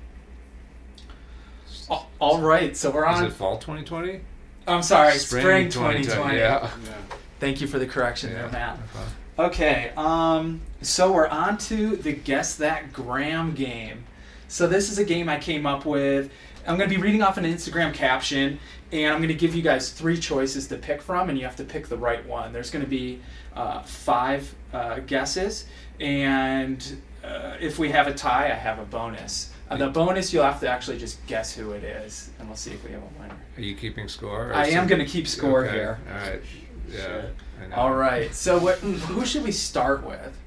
Al- 1.90 2.10
All 2.20 2.42
right, 2.42 2.76
so 2.76 2.92
we're 2.92 3.10
Is 3.10 3.18
on. 3.18 3.26
it 3.26 3.34
fall 3.34 3.58
2020? 3.58 4.22
I'm 4.68 4.84
sorry, 4.84 5.18
spring, 5.18 5.70
2020. 5.70 6.38
Yeah. 6.38 6.70
Yeah. 6.86 6.94
Thank 7.40 7.62
you 7.62 7.68
for 7.68 7.80
the 7.80 7.86
correction 7.86 8.34
there, 8.34 8.50
Matt. 8.50 8.78
Okay. 8.78 9.06
Okay, 9.40 9.92
um, 9.96 10.62
so 10.82 11.12
we're 11.12 11.28
on 11.28 11.58
to 11.60 11.96
the 11.96 12.12
Guess 12.14 12.56
That 12.56 12.92
Gram 12.92 13.54
game. 13.54 14.04
So 14.48 14.68
this 14.68 14.90
is 14.92 14.98
a 14.98 15.04
game 15.06 15.30
I 15.30 15.38
came 15.38 15.66
up 15.66 15.86
with. 15.86 16.32
I'm 16.66 16.78
going 16.78 16.90
to 16.90 16.96
be 16.96 17.02
reading 17.02 17.22
off 17.22 17.38
an 17.38 17.46
Instagram 17.46 17.94
caption, 17.94 18.60
and 18.92 19.14
I'm 19.14 19.20
going 19.20 19.30
to 19.30 19.34
give 19.36 19.56
you 19.56 19.62
guys 19.62 19.92
three 19.92 20.18
choices 20.18 20.68
to 20.68 20.76
pick 20.78 21.02
from, 21.02 21.30
and 21.30 21.38
you 21.38 21.46
have 21.46 21.56
to 21.58 21.64
pick 21.64 21.88
the 21.88 21.98
right 21.98 22.26
one. 22.26 22.52
There's 22.52 22.70
going 22.70 22.84
to 22.84 22.90
be 22.90 23.22
uh, 23.56 23.82
five 23.84 24.54
uh, 24.74 25.00
guesses, 25.00 25.66
and 26.00 27.02
uh, 27.24 27.56
if 27.60 27.80
we 27.80 27.90
have 27.90 28.08
a 28.08 28.14
tie, 28.14 28.46
I 28.48 28.56
have 28.56 28.80
a 28.80 28.86
bonus. 28.86 29.54
Uh, 29.70 29.78
the 29.78 29.90
bonus, 29.90 30.34
you'll 30.34 30.44
have 30.44 30.60
to 30.62 30.70
actually 30.70 30.98
just 30.98 31.26
guess 31.28 31.54
who 31.56 31.72
it 31.72 31.84
is, 31.84 32.32
and 32.40 32.48
we'll 32.48 32.58
see 32.58 32.72
if 32.72 32.84
we 32.84 32.92
have 32.92 33.02
a 33.02 33.22
winner. 33.22 33.38
Are 33.58 33.62
you 33.62 33.76
keeping 33.76 34.08
score? 34.08 34.52
or 34.52 34.54
I 34.54 34.68
am 34.68 34.88
going 34.88 35.00
to 35.00 35.06
keep 35.06 35.28
score 35.28 35.66
Okay, 35.66 35.74
here. 35.74 36.00
All 36.10 36.20
right. 36.20 36.42
Yeah. 36.90 37.22
I 37.62 37.68
know. 37.68 37.76
All 37.76 37.94
right. 37.94 38.34
So 38.34 38.58
what? 38.60 38.80
Who 38.80 39.26
should 39.26 39.44
we 39.44 39.52
start 39.52 40.06
with? 40.06 40.38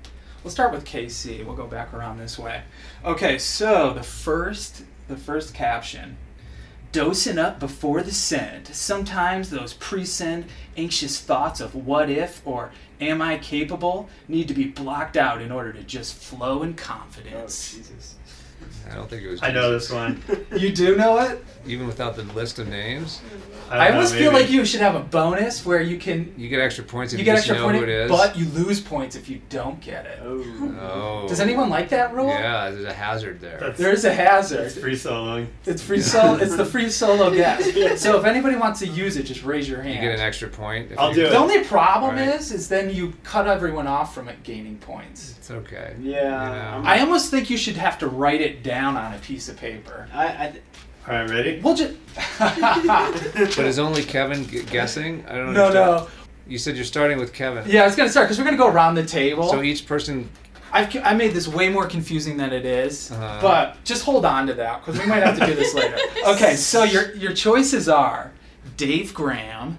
We'll 0.43 0.51
start 0.51 0.73
with 0.73 0.85
KC. 0.85 1.45
We'll 1.45 1.57
go 1.57 1.67
back 1.67 1.93
around 1.93 2.19
this 2.19 2.39
way. 2.39 2.63
Okay. 3.05 3.39
So 3.39 3.93
the 3.93 4.03
first, 4.03 4.85
the 5.09 5.17
first 5.17 5.55
caption. 5.55 6.17
Dosing 6.93 7.39
up 7.39 7.61
before 7.61 8.03
the 8.03 8.13
send. 8.13 8.67
Sometimes 8.69 9.51
those 9.51 9.75
pre-send 9.75 10.47
anxious 10.77 11.21
thoughts 11.21 11.61
of 11.61 11.75
what 11.75 12.11
if 12.11 12.45
or 12.45 12.73
am 13.01 13.23
I 13.23 13.39
capable 13.39 14.09
need 14.27 14.49
to 14.49 14.55
be 14.55 14.65
blocked 14.65 15.17
out 15.17 15.41
in 15.41 15.53
order 15.53 15.73
to 15.73 15.85
just 15.85 16.15
flow 16.15 16.63
in 16.63 16.71
Oh 16.71 16.75
confidence. 16.75 17.77
Jesus. 17.77 18.17
I 18.91 18.95
don't 18.95 19.09
think 19.09 19.23
it 19.23 19.29
was. 19.29 19.43
I 19.43 19.53
know 19.53 19.71
this 19.71 19.91
one. 19.91 20.23
you 20.57 20.73
do 20.73 20.97
know 20.97 21.19
it? 21.19 21.45
Even 21.67 21.87
without 21.87 22.17
the 22.17 22.23
list 22.25 22.59
of 22.59 22.69
names, 22.69 23.21
I, 23.71 23.75
I, 23.75 23.79
don't 23.85 23.89
know, 23.91 23.97
almost 23.99 24.15
feel 24.15 24.33
maybe. 24.33 24.45
like 24.45 24.53
you 24.53 24.65
should 24.65 24.81
have 24.81 24.95
a 24.95 25.01
bonus 25.01 25.65
where 25.65 25.81
you 25.83 25.99
can 25.99 26.35
you 26.37 26.49
get 26.49 26.59
extra 26.59 26.83
points 26.83 27.13
if 27.13 27.19
you 27.21 27.25
you, 27.25 27.25
get 27.27 27.37
just 27.37 27.51
extra 27.51 27.59
know 27.59 27.67
point, 27.67 27.77
who 27.77 27.83
it 27.85 27.89
is. 27.91 28.11
but 28.11 28.37
you 28.37 28.47
lose 28.47 28.81
points 28.81 29.15
if 29.15 29.29
you 29.29 29.41
don't 29.51 29.79
get 29.81 30.07
it. 30.07 30.19
Oh. 30.25 30.77
oh. 30.81 31.29
Does 31.29 31.39
anyone 31.39 31.69
like 31.69 31.91
that 31.91 32.15
rule? 32.15 32.29
Yeah, 32.29 32.71
there's 32.71 32.87
a 32.87 32.93
hazard 32.93 33.41
there. 33.41 33.59
That's- 33.61 33.79
There 33.79 33.93
is 33.93 34.05
a 34.07 34.13
hazard. 34.13 34.61
It's 34.67 34.79
free 34.79 34.95
soloing. 34.95 35.47
It's 35.67 35.83
free 35.83 36.01
solo. 36.01 36.37
It's 36.39 36.57
the 36.57 36.65
free 36.65 36.89
solo 36.91 37.31
guess. 37.35 38.01
So 38.01 38.19
if 38.19 38.25
anybody 38.25 38.57
wants 38.57 38.81
to 38.81 38.89
use 38.89 39.17
it, 39.19 39.25
just 39.25 39.45
raise 39.45 39.69
your 39.69 39.83
hand. 39.83 39.95
you 39.95 40.01
get 40.01 40.15
an 40.15 40.21
extra 40.21 40.49
point. 40.49 40.91
If 40.91 40.99
I'll 40.99 41.11
you, 41.11 41.17
do 41.17 41.27
it. 41.27 41.31
the 41.31 41.37
only 41.37 41.63
problem 41.65 42.17
Right. 42.17 42.35
is, 42.35 42.51
is 42.51 42.69
then 42.69 42.93
you 42.93 43.13
cut 43.23 43.47
everyone 43.47 43.87
off 43.87 44.15
from 44.15 44.29
it 44.29 44.43
gaining 44.43 44.79
points. 44.79 45.35
It's 45.39 45.51
okay. 45.51 45.95
Yeah. 46.01 46.77
You 46.77 46.83
know. 46.83 46.89
I 46.89 47.01
almost 47.01 47.31
think 47.31 47.51
you 47.51 47.59
should 47.59 47.77
have 47.77 47.99
to 47.99 48.09
write 48.09 48.41
it 48.41 48.50
down 48.53 48.97
on 48.97 49.15
a 49.15 49.19
piece 49.19 49.49
of 49.49 49.57
paper. 49.57 50.09
I, 50.13 50.27
I 50.47 50.51
th- 50.51 50.63
All 51.09 51.15
right, 51.15 51.31
ready? 51.31 51.61
We'll 51.61 51.75
just. 51.77 51.95
But 52.39 53.59
is 53.67 53.79
only 53.79 54.03
Kevin 54.03 54.47
g- 54.49 54.63
guessing? 54.65 55.25
I 55.29 55.35
don't 55.37 55.53
no, 55.53 55.67
understand. 55.67 55.75
no. 56.05 56.09
You 56.47 56.59
said 56.59 56.75
you're 56.77 56.85
starting 56.85 57.19
with 57.19 57.33
Kevin. 57.33 57.65
Yeah, 57.69 57.87
it's 57.87 57.97
gonna 57.97 58.09
start 58.09 58.27
because 58.27 58.39
we're 58.39 58.45
gonna 58.45 58.57
go 58.57 58.69
around 58.69 58.95
the 58.97 59.05
table. 59.07 59.49
So 59.49 59.63
each 59.63 59.87
person. 59.87 60.29
I've, 60.73 60.95
I 61.05 61.15
made 61.15 61.33
this 61.33 61.49
way 61.49 61.69
more 61.69 61.87
confusing 61.87 62.37
than 62.37 62.53
it 62.53 62.65
is, 62.65 63.11
Uh-huh. 63.11 63.39
but 63.43 63.83
just 63.85 64.05
hold 64.05 64.25
on 64.25 64.47
to 64.47 64.55
that 64.55 64.85
because 64.85 65.01
we 65.01 65.07
might 65.07 65.23
have 65.23 65.37
to 65.39 65.47
do 65.47 65.55
this 65.55 65.75
later. 65.75 65.97
Okay, 66.27 66.55
so 66.57 66.85
your 66.85 67.13
your 67.15 67.33
choices 67.33 67.89
are 67.89 68.33
Dave 68.77 69.13
Graham, 69.15 69.79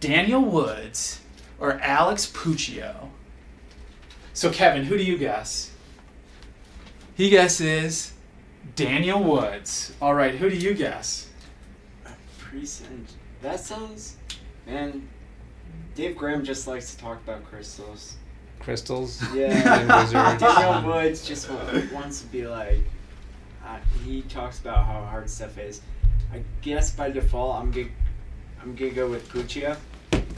Daniel 0.00 0.42
Woods, 0.42 1.20
or 1.60 1.78
Alex 1.80 2.26
Puccio. 2.26 3.08
So 4.34 4.50
Kevin, 4.50 4.84
who 4.84 4.96
do 4.98 5.04
you 5.04 5.16
guess? 5.18 5.71
He 7.14 7.28
guesses 7.30 8.12
Daniel 8.74 9.22
Woods. 9.22 9.92
All 10.00 10.14
right, 10.14 10.34
who 10.34 10.48
do 10.50 10.56
you 10.56 10.74
guess? 10.74 11.28
Present. 12.38 13.10
That 13.42 13.60
sounds. 13.60 14.16
Man, 14.66 15.08
Dave 15.94 16.16
Graham 16.16 16.44
just 16.44 16.66
likes 16.66 16.94
to 16.94 17.00
talk 17.00 17.18
about 17.22 17.44
crystals. 17.44 18.16
Crystals. 18.60 19.22
Yeah. 19.34 20.36
Daniel 20.38 20.92
Woods 20.92 21.26
just 21.26 21.50
wants 21.92 22.20
to 22.22 22.26
be 22.28 22.46
like. 22.46 22.80
Uh, 23.64 23.78
he 24.04 24.22
talks 24.22 24.58
about 24.60 24.84
how 24.86 25.04
hard 25.04 25.28
stuff 25.30 25.56
is. 25.58 25.82
I 26.32 26.42
guess 26.62 26.90
by 26.92 27.10
default, 27.10 27.60
I'm 27.60 27.70
gonna, 27.70 27.88
I'm 28.60 28.74
gonna 28.74 28.90
go 28.90 29.08
with 29.08 29.28
Puccio. 29.28 29.76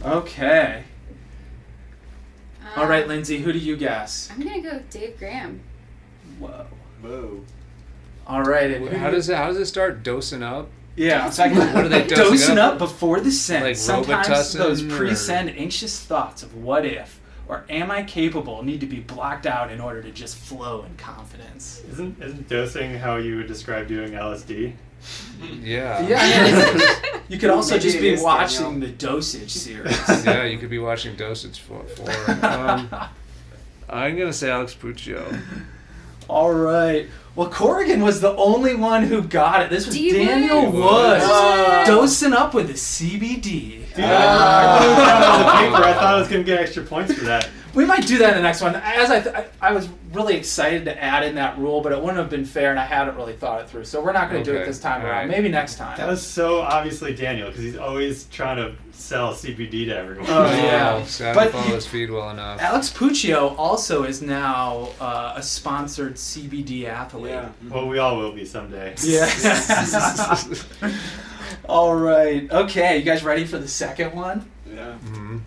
Okay. 0.05 0.83
All 2.77 2.83
Um, 2.85 2.89
right, 2.89 3.07
Lindsay, 3.09 3.39
who 3.39 3.53
do 3.53 3.59
you 3.59 3.77
guess? 3.77 4.29
I'm 4.33 4.41
gonna 4.43 4.61
go 4.61 4.73
with 4.75 4.91
Dave 4.91 5.19
Graham. 5.19 5.61
Whoa. 6.39 6.67
Whoa. 7.03 7.41
All 8.27 8.43
right. 8.43 8.71
and 8.71 8.89
How 8.97 9.11
does 9.11 9.29
it? 9.29 9.37
How 9.37 9.49
does 9.49 9.59
it 9.59 9.67
start? 9.67 10.03
Dosing 10.03 10.43
up. 10.43 10.69
Yeah, 10.97 11.27
it's 11.27 11.39
like 11.39 11.53
What 11.53 11.85
are 11.85 11.89
they 11.89 12.03
dosing 12.07 12.17
dosing 12.25 12.59
up? 12.59 12.75
up 12.75 12.79
before 12.79 13.21
the 13.21 13.31
send. 13.33 13.65
Like 13.65 13.77
Sometimes 13.77 14.29
Robitussin 14.29 14.59
those 14.59 14.83
pre-send 14.83 15.51
anxious 15.51 15.99
thoughts 16.01 16.43
of 16.43 16.55
what 16.57 16.87
if 16.87 17.21
or 17.49 17.65
am 17.69 17.91
I 17.91 18.03
capable 18.05 18.63
need 18.63 18.81
to 18.81 18.87
be 18.87 19.01
blocked 19.01 19.45
out 19.45 19.71
in 19.73 19.81
order 19.81 20.03
to 20.03 20.11
just 20.13 20.37
flow 20.37 20.85
in 20.85 20.97
confidence. 20.97 21.83
Isn't 21.91 22.23
isn't 22.23 22.49
dosing 22.49 22.95
how 22.95 23.17
you 23.17 23.37
would 23.37 23.49
describe 23.49 23.89
doing 23.89 24.13
LSD? 24.13 24.73
Yeah. 25.61 26.01
Yeah, 26.09 26.19
I 26.21 27.21
you 27.29 27.39
could 27.39 27.51
also 27.51 27.75
Maybe 27.75 27.83
just 27.83 28.01
be 28.01 28.17
watching 28.23 28.63
Daniel. 28.65 28.81
the 28.81 28.89
dosage 28.89 29.51
series. 29.51 29.99
yeah, 30.25 30.45
you 30.45 30.59
could 30.59 30.71
be 30.71 30.79
watching 30.79 31.17
Dosage 31.17 31.59
for. 31.61 31.83
for 31.85 32.47
um, 32.47 32.89
I'm 33.89 34.17
gonna 34.17 34.33
say 34.33 34.51
Alex 34.51 34.75
Puccio. 34.75 35.41
All 36.29 36.53
right. 36.53 37.07
Well, 37.37 37.51
Corrigan 37.51 38.01
was 38.03 38.21
the 38.21 38.35
only 38.37 38.77
one 38.77 39.03
who 39.03 39.21
got 39.23 39.63
it. 39.63 39.71
This 39.71 39.87
was 39.87 39.95
Do 39.97 40.01
you 40.03 40.13
Daniel 40.13 40.63
believe- 40.71 40.75
Woods 40.85 41.25
Oh. 41.27 41.83
dosing 41.87 42.33
up 42.33 42.55
with 42.55 42.69
the 42.69 42.75
CBD. 42.77 43.85
Dude, 43.95 44.05
Ah. 44.07 44.77
I 44.77 44.79
put 44.79 44.93
it 44.93 45.07
down 45.07 45.23
on 45.23 45.39
the 45.39 45.53
paper. 45.77 45.89
I 45.89 45.93
thought 45.95 46.15
I 46.15 46.19
was 46.19 46.29
gonna 46.29 46.43
get 46.45 46.61
extra 46.61 46.83
points 46.85 47.13
for 47.13 47.25
that. 47.25 47.49
We 47.75 47.85
might 47.85 48.07
do 48.07 48.19
that 48.19 48.31
in 48.31 48.37
the 48.37 48.43
next 48.43 48.61
one. 48.61 48.77
As 48.77 49.11
I, 49.11 49.21
th- 49.21 49.35
I, 49.35 49.45
I 49.61 49.73
was 49.73 49.89
really 50.15 50.37
excited 50.37 50.85
to 50.87 51.03
add 51.03 51.25
in 51.25 51.35
that 51.35 51.59
rule, 51.59 51.81
but 51.81 51.93
it 51.93 51.99
wouldn't 51.99 52.19
have 52.19 52.31
been 52.31 52.45
fair, 52.45 52.71
and 52.71 52.79
I 52.81 52.85
hadn't 52.85 53.17
really 53.17 53.35
thought 53.35 53.61
it 53.61 53.69
through. 53.69 53.85
So 53.85 54.03
we're 54.03 54.13
not 54.13 54.31
going 54.31 54.43
to 54.45 54.51
do 54.53 54.57
it 54.57 54.65
this 54.65 54.81
time 54.81 55.01
all 55.03 55.09
around. 55.09 55.17
right. 55.17 55.29
Maybe 55.29 55.49
next 55.49 55.77
time. 55.77 55.97
That 55.99 56.09
was 56.09 56.23
so 56.27 56.61
obviously 56.61 57.15
Daniel 57.15 57.49
because 57.49 57.63
he's 57.65 57.77
always 57.77 58.25
trying 58.27 58.57
to 58.57 58.75
sell 58.93 59.33
CBD 59.35 59.87
to 59.87 59.97
everyone. 59.97 60.27
Oh, 60.29 60.45
yeah. 60.45 61.05
So 61.05 61.31
I 61.31 61.35
But 61.35 61.53
don't 61.53 61.63
follow 61.65 61.75
his 61.75 61.87
feed 61.87 62.11
well 62.11 62.31
enough. 62.31 62.61
Alex 62.63 62.91
Puccio 62.93 63.55
also 63.59 64.05
is 64.05 64.23
now 64.23 64.91
uh, 65.01 65.35
a 65.37 65.43
sponsored 65.43 66.15
CBD 66.15 66.87
athlete. 66.87 67.33
Yeah. 67.33 67.49
Well, 67.69 67.89
we 67.89 67.99
all 67.99 68.17
will 68.17 68.33
be 68.33 68.45
someday. 68.45 68.95
Yeah. 69.03 69.27
All 71.69 71.95
right. 71.95 72.51
Okay. 72.51 72.99
You 72.99 73.05
guys 73.05 73.23
ready 73.25 73.45
for 73.45 73.59
the 73.59 73.69
second 73.69 74.15
one? 74.15 74.51
Yeah. 74.73 74.97
Mhm. 75.05 75.41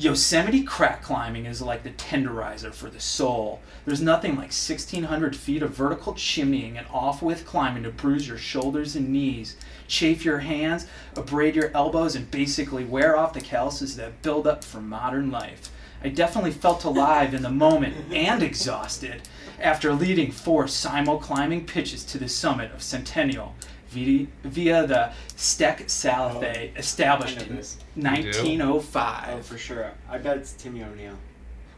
Yosemite 0.00 0.62
crack 0.62 1.02
climbing 1.02 1.44
is 1.44 1.60
like 1.60 1.82
the 1.82 1.90
tenderizer 1.90 2.72
for 2.72 2.88
the 2.88 2.98
soul. 2.98 3.60
There's 3.84 4.00
nothing 4.00 4.30
like 4.30 4.44
1,600 4.44 5.36
feet 5.36 5.62
of 5.62 5.74
vertical 5.74 6.14
chimneying 6.14 6.78
and 6.78 6.86
off 6.90 7.20
width 7.20 7.44
climbing 7.44 7.82
to 7.82 7.90
bruise 7.90 8.26
your 8.26 8.38
shoulders 8.38 8.96
and 8.96 9.10
knees, 9.10 9.56
chafe 9.88 10.24
your 10.24 10.38
hands, 10.38 10.86
abrade 11.16 11.54
your 11.54 11.70
elbows, 11.74 12.16
and 12.16 12.30
basically 12.30 12.82
wear 12.82 13.14
off 13.14 13.34
the 13.34 13.42
calluses 13.42 13.96
that 13.96 14.22
build 14.22 14.46
up 14.46 14.64
from 14.64 14.88
modern 14.88 15.30
life. 15.30 15.70
I 16.02 16.08
definitely 16.08 16.52
felt 16.52 16.84
alive 16.84 17.34
in 17.34 17.42
the 17.42 17.50
moment 17.50 18.10
and 18.10 18.42
exhausted 18.42 19.28
after 19.60 19.92
leading 19.92 20.32
four 20.32 20.66
simul 20.66 21.18
climbing 21.18 21.66
pitches 21.66 22.04
to 22.04 22.16
the 22.16 22.26
summit 22.26 22.72
of 22.72 22.82
Centennial 22.82 23.54
via, 23.90 24.26
via 24.44 24.86
the 24.86 25.12
Steck 25.36 25.80
Salathe 25.86 26.76
established 26.78 27.38
I 27.38 27.42
know 27.42 27.46
in 27.48 27.56
this. 27.56 27.76
1905. 27.96 29.28
Oh, 29.38 29.42
for 29.42 29.58
sure. 29.58 29.90
I 30.08 30.18
bet 30.18 30.36
it's 30.38 30.52
Timmy 30.52 30.82
O'Neill. 30.82 31.14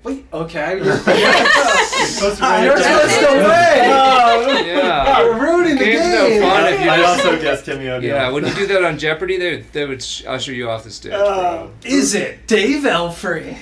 Wait, 0.05 0.27
okay. 0.33 0.77
You're, 0.79 0.85
You're 0.87 0.97
supposed 0.97 2.39
to 2.39 2.45
I 2.45 2.67
read 2.67 2.75
don't 2.75 2.79
it 2.79 3.01
twist 3.01 3.21
down. 3.21 4.67
Yeah. 4.67 5.23
You're 5.23 5.35
ruining 5.41 5.77
the 5.79 5.85
Game's 5.85 6.01
game. 6.03 6.41
no 6.41 6.49
fun 6.49 6.73
if 6.73 6.81
you 6.83 6.91
I 6.91 6.97
just. 6.97 7.25
also 7.25 7.41
guessed 7.43 7.65
Timmy 7.67 7.89
O'Neill. 7.89 8.11
Yeah, 8.11 8.31
when 8.31 8.45
you 8.45 8.53
do 8.55 8.67
that 8.67 8.83
on 8.85 8.99
Jeopardy, 8.99 9.37
they 9.39 9.61
they 9.61 9.87
would 9.87 10.03
sh- 10.03 10.25
usher 10.27 10.53
you 10.53 10.69
off 10.69 10.83
the 10.85 10.91
stage, 10.91 11.13
Oh. 11.15 11.71
bro. 11.83 11.91
Is 11.91 12.15
it 12.15 12.47
Dave 12.49 12.83
Allfrey, 12.83 13.59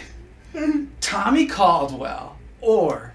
Tommy 1.03 1.47
Caldwell, 1.47 2.37
or 2.63 3.13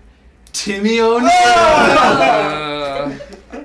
Timmy 0.54 1.00
O'Neill? 1.00 1.28
Uh, 1.32 3.12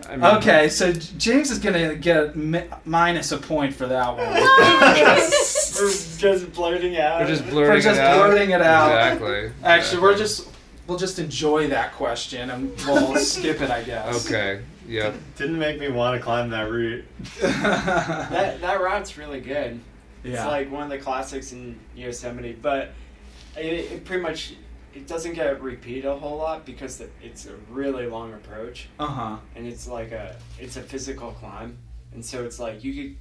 I 0.09 0.17
mean, 0.17 0.25
Okay, 0.37 0.69
so 0.69 0.93
James 0.93 1.51
is 1.51 1.59
gonna 1.59 1.95
get 1.95 2.37
mi- 2.37 2.65
minus 2.85 3.33
a 3.33 3.39
point 3.39 3.75
for 3.75 3.87
that 3.87 4.17
one. 4.17 4.27
We're 5.81 6.37
just 6.37 6.53
blurting 6.53 6.97
out. 6.99 7.21
We're 7.21 7.27
just 7.29 7.49
blurting 7.49 7.71
We're 7.75 7.81
just 7.81 7.99
it 7.99 8.05
out. 8.05 8.17
blurting 8.27 8.51
it 8.51 8.61
out. 8.63 9.13
Exactly. 9.13 9.53
Actually, 9.65 10.03
we're 10.03 10.17
just 10.17 10.49
we'll 10.87 10.99
just 10.99 11.19
enjoy 11.19 11.69
that 11.69 11.93
question 11.95 12.51
and 12.51 12.77
we'll 12.87 13.17
skip 13.19 13.61
it, 13.61 13.71
I 13.71 13.83
guess. 13.83 14.27
Okay. 14.27 14.63
Yep. 14.89 15.15
Didn't 15.37 15.59
make 15.59 15.79
me 15.79 15.89
want 15.89 16.19
to 16.19 16.23
climb 16.23 16.51
that 16.51 16.71
route. 16.71 17.05
that 17.41 18.61
that 18.61 18.81
route's 18.81 19.17
really 19.17 19.41
good. 19.41 19.81
Yeah. 20.25 20.33
It's 20.35 20.45
like 20.45 20.71
one 20.71 20.83
of 20.83 20.91
the 20.91 20.99
classics 20.99 21.53
in 21.53 21.79
Yosemite, 21.97 22.59
but 22.61 22.93
it, 23.57 23.65
it 23.93 24.05
pretty 24.05 24.23
much 24.23 24.55
it 24.95 25.07
doesn't 25.07 25.35
get 25.35 25.63
repeated 25.63 26.05
a 26.05 26.17
whole 26.17 26.37
lot 26.39 26.67
because 26.67 27.03
it's 27.23 27.47
a 27.47 27.55
really 27.71 28.07
long 28.07 28.33
approach 28.35 28.89
uh 28.99 29.07
huh. 29.07 29.37
and 29.55 29.67
it's 29.67 29.87
like 29.87 30.13
a 30.13 30.37
it's 30.59 30.77
a 30.77 30.83
physical 30.83 31.33
climb, 31.33 31.79
and 32.13 32.25
so 32.25 32.45
it's 32.45 32.59
like 32.59 32.83
you 32.85 32.93
could 32.95 33.17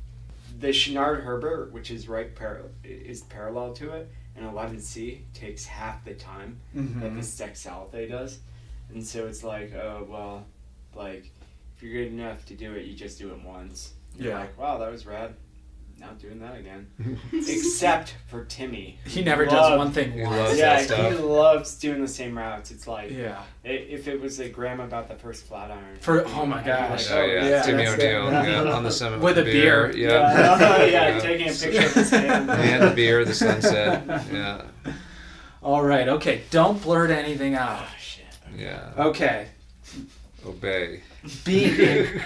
the 0.59 0.69
Chouinard 0.69 1.23
Herbert, 1.23 1.71
which 1.71 1.91
is 1.91 2.09
right 2.09 2.35
par- 2.35 2.63
is 2.83 3.21
parallel 3.21 3.73
to 3.73 3.91
it, 3.91 4.11
and 4.35 4.45
11C 4.45 5.21
takes 5.33 5.63
half 5.65 6.03
the 6.03 6.15
time 6.15 6.59
that 6.73 6.81
hmm 6.81 7.15
the 7.17 7.23
Steck 7.23 7.53
Salathe 7.53 8.09
does, 8.09 8.39
and 8.93 9.05
so 9.05 9.27
it's 9.27 9.43
like 9.43 9.73
oh 9.73 10.05
well, 10.09 10.45
like 10.95 11.31
if 11.77 11.83
you're 11.83 11.93
good 12.03 12.11
enough 12.11 12.45
to 12.47 12.55
do 12.55 12.73
it, 12.73 12.85
you 12.85 12.95
just 12.95 13.19
do 13.19 13.29
it 13.31 13.41
once. 13.43 13.93
You're 14.17 14.29
Yeah. 14.33 14.39
like 14.39 14.57
wow 14.59 14.77
that 14.79 14.91
was 14.91 15.05
rad. 15.05 15.35
Not 15.99 16.17
doing 16.19 16.39
that 16.39 16.57
again. 16.57 16.87
Except 17.33 18.15
for 18.27 18.45
Timmy. 18.45 18.99
He 19.05 19.21
never 19.21 19.43
does 19.45 19.53
Love- 19.53 19.77
one 19.77 19.91
thing 19.91 20.21
once. 20.21 20.35
loves 20.35 20.57
Yeah, 20.57 20.75
that 20.77 20.85
stuff. 20.85 21.11
he 21.11 21.17
loves 21.17 21.75
doing 21.77 22.01
the 22.01 22.07
same 22.07 22.37
routes. 22.37 22.71
It's 22.71 22.87
like 22.87 23.11
Yeah. 23.11 23.41
i- 23.65 23.67
if 23.67 24.07
it 24.07 24.21
was 24.21 24.39
a 24.39 24.47
gram 24.49 24.79
about 24.79 25.07
the 25.09 25.15
first 25.15 25.45
flat 25.45 25.71
iron. 25.71 25.97
For- 25.99 26.25
oh 26.27 26.45
my 26.45 26.59
I'd 26.59 26.65
gosh. 26.65 27.11
Oh 27.11 27.25
yeah, 27.25 27.47
yeah, 27.49 27.61
Timmy 27.63 27.83
that's 27.85 28.01
O'Neill. 28.01 28.27
it. 28.27 28.31
Yeah, 28.49 28.71
on 28.71 28.83
the 28.83 28.91
summit 28.99 29.19
With 29.19 29.35
the 29.35 29.41
a 29.41 29.45
beer. 29.45 29.91
Yeah. 29.95 30.09
Yeah, 30.59 30.85
yeah, 30.85 31.07
Yeah. 31.15 31.19
taking 31.19 31.49
a 31.49 31.53
picture 31.53 31.85
of 31.85 31.93
his 31.93 32.09
hand. 32.11 32.49
And 32.49 32.83
the 32.83 32.95
beer, 32.95 33.25
the 33.25 33.33
sunset. 33.33 34.05
Yeah. 34.31 34.61
All 35.61 35.83
right. 35.83 36.07
Okay. 36.07 36.43
Don't 36.51 36.81
blurt 36.81 37.09
anything 37.11 37.55
out. 37.55 37.81
Oh 37.83 37.95
shit. 37.99 38.25
Yeah. 38.57 38.91
Okay. 38.97 39.47
Obey. 40.45 41.01
Being 41.43 42.07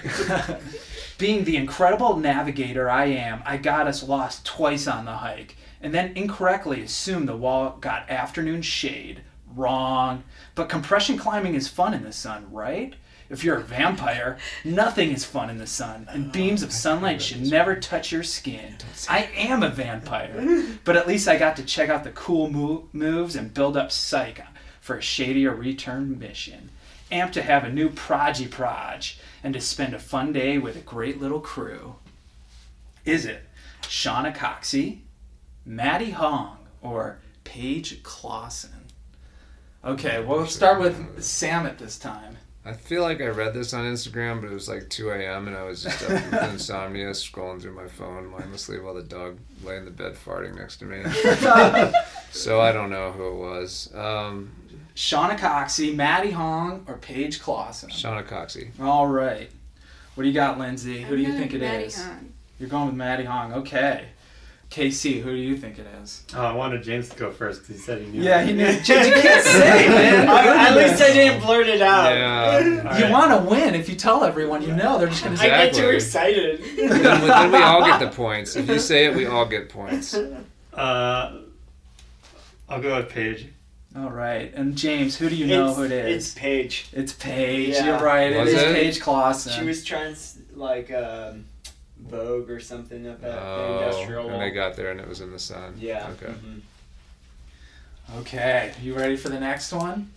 being 1.18 1.44
the 1.44 1.58
incredible 1.58 2.18
navigator 2.18 2.90
I 2.90 3.06
am, 3.06 3.44
I 3.46 3.58
got 3.58 3.88
us 3.88 4.04
lost 4.04 4.46
twice 4.46 4.88
on 4.88 5.06
the 5.06 5.14
hike, 5.14 5.56
and 5.82 5.94
then 5.94 6.14
incorrectly 6.16 6.82
assumed 6.82 7.28
the 7.28 7.38
wall 7.38 7.78
got 7.80 8.10
afternoon 8.10 8.62
shade. 8.62 9.22
Wrong. 9.56 10.24
But 10.56 10.70
compression 10.70 11.18
climbing 11.18 11.56
is 11.56 11.68
fun 11.68 11.94
in 11.94 12.04
the 12.04 12.12
sun, 12.12 12.52
right? 12.52 12.96
If 13.30 13.44
you're 13.44 13.58
a 13.58 13.64
vampire, 13.64 14.38
nothing 14.64 15.12
is 15.12 15.26
fun 15.26 15.50
in 15.50 15.58
the 15.58 15.66
sun, 15.68 16.08
and 16.10 16.32
beams 16.32 16.62
of 16.62 16.72
sunlight 16.72 17.22
should 17.22 17.50
never 17.50 17.76
touch 17.76 18.12
your 18.12 18.24
skin. 18.24 18.76
I 19.10 19.30
am 19.36 19.64
a 19.64 19.70
vampire, 19.70 20.68
but 20.84 20.98
at 20.98 21.08
least 21.08 21.28
I 21.28 21.38
got 21.38 21.56
to 21.56 21.64
check 21.64 21.90
out 21.90 22.04
the 22.04 22.12
cool 22.12 22.50
mo- 22.50 22.90
moves 22.92 23.36
and 23.36 23.54
build 23.54 23.78
up 23.78 23.92
psych 23.92 24.44
for 24.82 24.98
a 24.98 25.02
shadier 25.02 25.56
return 25.56 26.20
mission. 26.20 26.70
Amped 27.12 27.34
to 27.34 27.44
have 27.44 27.64
a 27.64 27.72
new 27.72 27.90
Progy 27.90 28.48
Proj 28.48 29.20
and 29.44 29.54
to 29.54 29.62
spend 29.62 29.94
a 29.94 30.00
fun 30.00 30.34
day 30.34 30.58
with 30.58 30.76
a 30.76 30.82
great 30.82 31.22
little 31.22 31.40
crew. 31.40 31.96
Is 33.06 33.26
it 33.26 33.44
Shauna 33.84 34.36
Coxsey, 34.36 35.00
Maddie 35.66 36.12
Hong, 36.12 36.58
or 36.82 37.20
Paige 37.44 38.02
Claassen? 38.04 38.70
Okay, 39.84 40.24
well, 40.24 40.38
we'll 40.38 40.48
start 40.48 40.80
with 40.80 41.18
Samet 41.18 41.78
this 41.78 42.00
time. 42.00 42.38
I 42.66 42.72
feel 42.72 43.02
like 43.02 43.20
I 43.20 43.28
read 43.28 43.54
this 43.54 43.74
on 43.74 43.84
Instagram, 43.84 44.40
but 44.40 44.50
it 44.50 44.54
was 44.54 44.70
like 44.70 44.90
2 44.90 45.10
a.m. 45.10 45.48
and 45.50 45.58
I 45.58 45.64
was 45.64 45.84
just 45.84 46.02
up 46.04 46.12
with 46.12 46.34
insomnia, 46.52 47.10
scrolling 47.10 47.62
through 47.62 47.76
my 47.76 47.88
phone 47.88 48.28
mindlessly 48.28 48.80
while 48.80 48.94
the 48.94 49.04
dog 49.04 49.38
lay 49.64 49.76
in 49.76 49.84
the 49.84 49.92
bed 49.92 50.14
farting 50.14 50.56
next 50.56 50.78
to 50.78 50.86
me. 50.86 51.04
so 52.32 52.62
I 52.62 52.72
don't 52.72 52.90
know 52.90 53.12
who 53.12 53.28
it 53.28 53.36
was. 53.36 53.94
Um, 53.94 54.54
Shauna 54.96 55.38
Coxsey, 55.38 55.96
Maddie 55.96 56.32
Hong, 56.32 56.86
or 56.88 56.98
Paige 56.98 57.42
Claassen? 57.42 57.90
Shauna 57.90 58.26
Coxey. 58.28 58.70
All 58.80 59.08
right. 59.08 59.50
What 60.16 60.24
do 60.24 60.28
you 60.28 60.34
got, 60.36 60.60
Lindsay? 60.60 61.02
Who 61.02 61.16
I'm 61.16 61.16
do 61.16 61.22
you 61.22 61.28
going 61.30 61.40
think 61.40 61.54
it 61.56 61.62
Maddie 61.62 61.84
is? 61.86 61.96
Hahn. 62.02 62.34
You're 62.60 62.70
going 62.70 62.86
with 62.88 62.96
Maddie 62.96 63.24
Hong. 63.26 63.54
Okay. 63.54 64.06
KC, 64.70 65.22
who 65.22 65.30
do 65.32 65.38
you 65.38 65.56
think 65.56 65.78
it 65.78 65.86
is? 66.02 66.24
Oh, 66.36 66.42
I 66.42 66.52
wanted 66.52 66.82
James 66.82 67.08
to 67.10 67.16
go 67.16 67.30
first 67.32 67.62
because 67.62 67.76
he 67.76 67.82
said 67.82 68.02
he 68.02 68.08
knew. 68.08 68.24
Yeah, 68.24 68.42
it. 68.42 68.48
he 68.48 68.54
knew. 68.54 68.66
James, 68.84 69.08
you 69.08 69.14
can't 69.14 69.44
say, 69.44 69.88
man. 69.88 70.28
I, 70.30 70.70
at 70.70 70.76
least 70.76 71.02
I 71.02 71.14
didn't 71.14 71.42
blurt 71.42 71.68
it 71.68 71.82
out. 71.82 72.10
Yeah. 72.12 72.60
You 72.84 73.06
Alright. 73.06 73.12
want 73.12 73.32
to 73.44 73.50
win. 73.50 73.76
If 73.76 73.88
you 73.90 73.96
tell 73.96 74.24
everyone 74.24 74.62
you 74.62 74.76
know, 74.76 74.98
they're 74.98 75.08
just 75.10 75.24
going 75.24 75.36
to 75.36 75.42
say, 75.42 75.52
I 75.52 75.66
get 75.66 75.76
too 75.76 75.90
excited. 75.90 76.60
Then, 76.78 77.22
we- 77.22 77.28
then 77.28 77.52
we 77.52 77.58
all 77.60 77.84
get 77.86 78.00
the 78.00 78.10
points. 78.10 78.56
If 78.56 78.68
you 78.68 78.80
say 78.80 79.06
it, 79.06 79.16
we 79.16 79.26
all 79.26 79.46
get 79.46 79.70
points. 79.70 80.14
Uh, 80.74 81.42
I'll 82.70 82.82
go 82.82 82.98
with 82.98 83.10
Paige. 83.10 83.48
All 83.96 84.10
right. 84.10 84.52
And 84.56 84.76
James, 84.76 85.16
who 85.18 85.30
do 85.30 85.36
you 85.36 85.46
know 85.46 85.68
it's, 85.70 85.78
who 85.78 85.84
it 85.84 85.92
is? 85.92 86.26
It's? 86.28 86.34
Paige. 86.36 86.88
It's, 86.94 87.14
Paige. 87.14 87.76
Yeah. 87.76 87.86
You're 87.86 88.00
right. 88.00 88.36
Was 88.36 88.52
it 88.52 88.56
is 88.56 88.62
it? 88.64 88.74
Paige 88.74 89.00
Claassen. 89.02 89.58
She 89.60 89.66
was 89.66 89.84
trying 89.84 90.14
s- 90.14 90.40
like 90.56 90.92
um, 90.92 91.46
Vogue 92.00 92.50
or 92.50 92.60
something 92.60 93.06
at 93.06 93.22
that 93.22 93.40
Oh, 93.40 93.80
industrial 93.84 94.30
and 94.30 94.42
they 94.42 94.50
got 94.52 94.76
there 94.76 94.90
and 94.92 95.00
it 95.00 95.08
was 95.08 95.22
in 95.22 95.32
the 95.32 95.38
sun. 95.40 95.76
yeah. 95.80 96.10
Okay. 96.22 96.34
mhm. 96.34 96.62
Okay. 98.20 98.74
You 98.82 98.96
ready 98.96 99.16
for 99.16 99.30
the 99.30 99.40
next 99.40 99.72
one? 99.72 100.12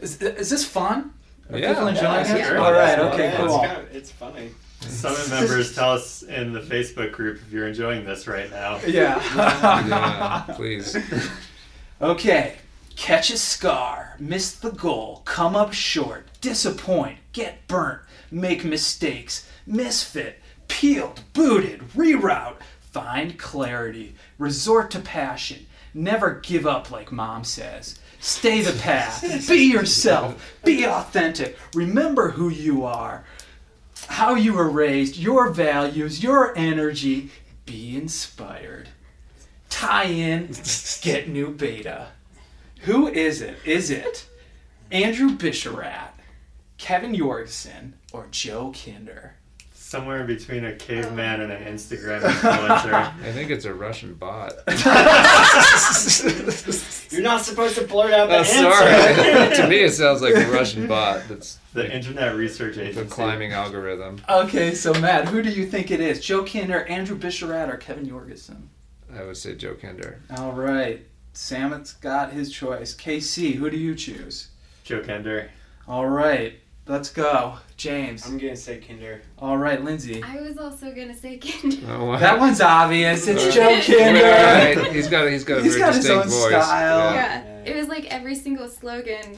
Is, 0.00 0.20
is 0.22 0.48
this 0.50 0.64
fun? 0.64 1.12
Are 1.50 1.58
Yeah. 1.58 1.72
people 1.74 1.88
enjoying 1.88 2.26
Yeah, 2.26 2.36
it? 2.36 2.44
sure. 2.46 2.58
All 2.58 2.72
right. 2.72 2.98
Okay. 2.98 3.24
Yeah, 3.30 3.36
Cool. 3.36 3.46
It's, 3.58 3.66
kind 3.66 3.80
of, 3.82 3.96
it's 3.96 4.10
funny. 4.12 4.50
Summit 4.80 5.28
members, 5.30 5.74
tell 5.74 5.92
us 5.92 6.22
in 6.22 6.52
the 6.52 6.60
Facebook 6.60 7.10
group 7.12 7.40
if 7.44 7.52
you're 7.52 7.66
enjoying 7.66 8.04
this 8.04 8.28
right 8.28 8.48
now. 8.50 8.78
Yeah. 8.86 9.20
Yeah, 9.88 10.44
please. 10.54 10.96
Okay. 12.00 12.54
Catch 12.98 13.30
a 13.30 13.38
scar, 13.38 14.16
miss 14.18 14.52
the 14.52 14.72
goal, 14.72 15.22
come 15.24 15.54
up 15.56 15.72
short, 15.72 16.26
disappoint, 16.42 17.18
get 17.32 17.66
burnt, 17.68 18.02
make 18.30 18.64
mistakes, 18.64 19.48
misfit, 19.66 20.40
peeled, 20.66 21.22
booted, 21.32 21.80
reroute, 21.94 22.56
find 22.80 23.38
clarity, 23.38 24.14
resort 24.36 24.90
to 24.90 24.98
passion, 24.98 25.64
never 25.94 26.40
give 26.42 26.66
up 26.66 26.90
like 26.90 27.10
mom 27.10 27.44
says. 27.44 27.98
Stay 28.20 28.60
the 28.60 28.78
path, 28.78 29.22
be 29.48 29.54
yourself, 29.72 30.58
be 30.64 30.84
authentic, 30.84 31.56
remember 31.74 32.30
who 32.30 32.50
you 32.50 32.84
are, 32.84 33.24
how 34.08 34.34
you 34.34 34.52
were 34.52 34.68
raised, 34.68 35.16
your 35.16 35.50
values, 35.50 36.22
your 36.22 36.52
energy, 36.58 37.30
be 37.64 37.96
inspired. 37.96 38.88
Tie 39.70 40.04
in, 40.04 40.50
get 41.00 41.28
new 41.28 41.48
beta. 41.50 42.08
Who 42.82 43.08
is 43.08 43.40
it? 43.42 43.56
Is 43.64 43.90
it 43.90 44.26
Andrew 44.90 45.30
Bisharat, 45.30 46.10
Kevin 46.78 47.14
Jorgensen, 47.14 47.94
or 48.12 48.26
Joe 48.30 48.72
Kinder? 48.72 49.34
Somewhere 49.72 50.24
between 50.24 50.66
a 50.66 50.76
caveman 50.76 51.40
and 51.40 51.50
an 51.50 51.64
Instagram 51.64 52.20
influencer. 52.22 52.92
I 52.92 53.32
think 53.32 53.50
it's 53.50 53.64
a 53.64 53.72
Russian 53.72 54.12
bot. 54.14 54.52
You're 57.10 57.22
not 57.22 57.40
supposed 57.42 57.74
to 57.76 57.86
blurt 57.86 58.12
out 58.12 58.28
the 58.28 58.34
Oh, 58.36 58.38
answer. 58.40 58.52
sorry. 58.52 59.56
to 59.62 59.66
me, 59.68 59.76
it 59.82 59.92
sounds 59.92 60.20
like 60.20 60.34
a 60.34 60.46
Russian 60.50 60.86
bot 60.86 61.26
that's 61.28 61.58
the 61.72 61.90
Internet 61.90 62.36
Research 62.36 62.76
Agency. 62.76 63.02
the 63.02 63.08
climbing 63.08 63.52
algorithm. 63.54 64.20
Okay, 64.28 64.74
so 64.74 64.92
Matt, 64.94 65.28
who 65.28 65.40
do 65.42 65.48
you 65.50 65.64
think 65.66 65.90
it 65.90 66.00
is? 66.00 66.20
Joe 66.20 66.44
Kinder, 66.44 66.84
Andrew 66.84 67.18
Bisharat, 67.18 67.72
or 67.72 67.78
Kevin 67.78 68.06
Jorgensen? 68.06 68.68
I 69.16 69.22
would 69.24 69.38
say 69.38 69.54
Joe 69.54 69.74
Kinder. 69.74 70.20
All 70.36 70.52
right. 70.52 71.02
Samet's 71.42 71.92
got 71.92 72.32
his 72.32 72.50
choice. 72.52 72.92
KC, 72.96 73.54
who 73.54 73.70
do 73.70 73.76
you 73.76 73.94
choose? 73.94 74.48
Joe 74.82 75.00
Kinder. 75.04 75.48
All 75.86 76.04
right, 76.08 76.54
let's 76.88 77.10
go. 77.10 77.58
James. 77.76 78.26
I'm 78.26 78.38
gonna 78.38 78.56
say 78.56 78.78
Kinder. 78.78 79.22
All 79.38 79.56
right, 79.56 79.80
Lindsay. 79.82 80.20
I 80.20 80.40
was 80.40 80.58
also 80.58 80.90
gonna 80.92 81.14
say 81.14 81.38
Kinder. 81.38 81.76
Oh, 81.90 82.06
wow. 82.06 82.16
That 82.18 82.40
one's 82.40 82.60
obvious. 82.60 83.28
It's 83.28 83.44
Uh, 83.44 83.50
Joe 83.52 83.80
Kinder. 83.80 84.20
Right. 84.24 84.92
He's 84.92 85.06
got 85.06 85.28
he's 85.30 85.44
got 85.44 85.58
a 85.58 85.62
He's 85.62 85.76
very 85.76 85.86
got 85.86 85.94
his 85.94 86.10
own 86.10 86.24
voice. 86.28 86.48
style. 86.48 87.14
Yeah, 87.14 87.44
Yeah. 87.44 87.70
it 87.72 87.76
was 87.76 87.86
like 87.86 88.06
every 88.12 88.34
single 88.34 88.68
slogan. 88.68 89.36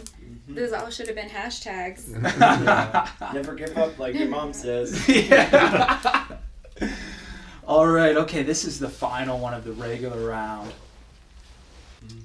Mhm. 0.48 0.54
Those 0.54 0.72
all 0.72 0.88
should 0.88 1.06
have 1.06 1.16
been 1.16 1.28
hashtags. 1.28 2.08
Never 3.34 3.54
give 3.54 3.76
up, 3.76 3.98
like 3.98 4.14
your 4.14 4.28
mom 4.28 4.54
says. 4.54 5.06
yeah. 5.08 6.28
All 7.68 7.86
right. 7.86 8.16
Okay. 8.16 8.42
This 8.42 8.64
is 8.64 8.78
the 8.80 8.88
final 8.88 9.38
one 9.38 9.52
of 9.52 9.64
the 9.64 9.72
regular 9.72 10.26
round. 10.26 10.72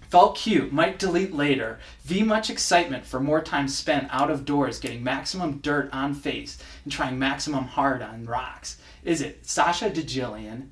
Felt 0.09 0.37
cute. 0.37 0.71
Might 0.71 0.99
delete 0.99 1.33
later. 1.33 1.79
V 2.03 2.23
much 2.23 2.49
excitement 2.49 3.05
for 3.05 3.19
more 3.19 3.41
time 3.41 3.67
spent 3.67 4.07
out 4.11 4.31
of 4.31 4.45
doors 4.45 4.79
getting 4.79 5.03
maximum 5.03 5.59
dirt 5.59 5.89
on 5.91 6.13
face 6.13 6.57
and 6.83 6.93
trying 6.93 7.19
maximum 7.19 7.65
hard 7.65 8.01
on 8.01 8.25
rocks. 8.25 8.77
Is 9.03 9.21
it 9.21 9.45
Sasha 9.45 9.89
DiGiulian, 9.89 10.69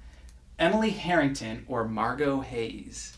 Emily 0.57 0.91
Harrington, 0.91 1.65
or 1.67 1.87
Margot 1.87 2.39
Hayes? 2.39 3.17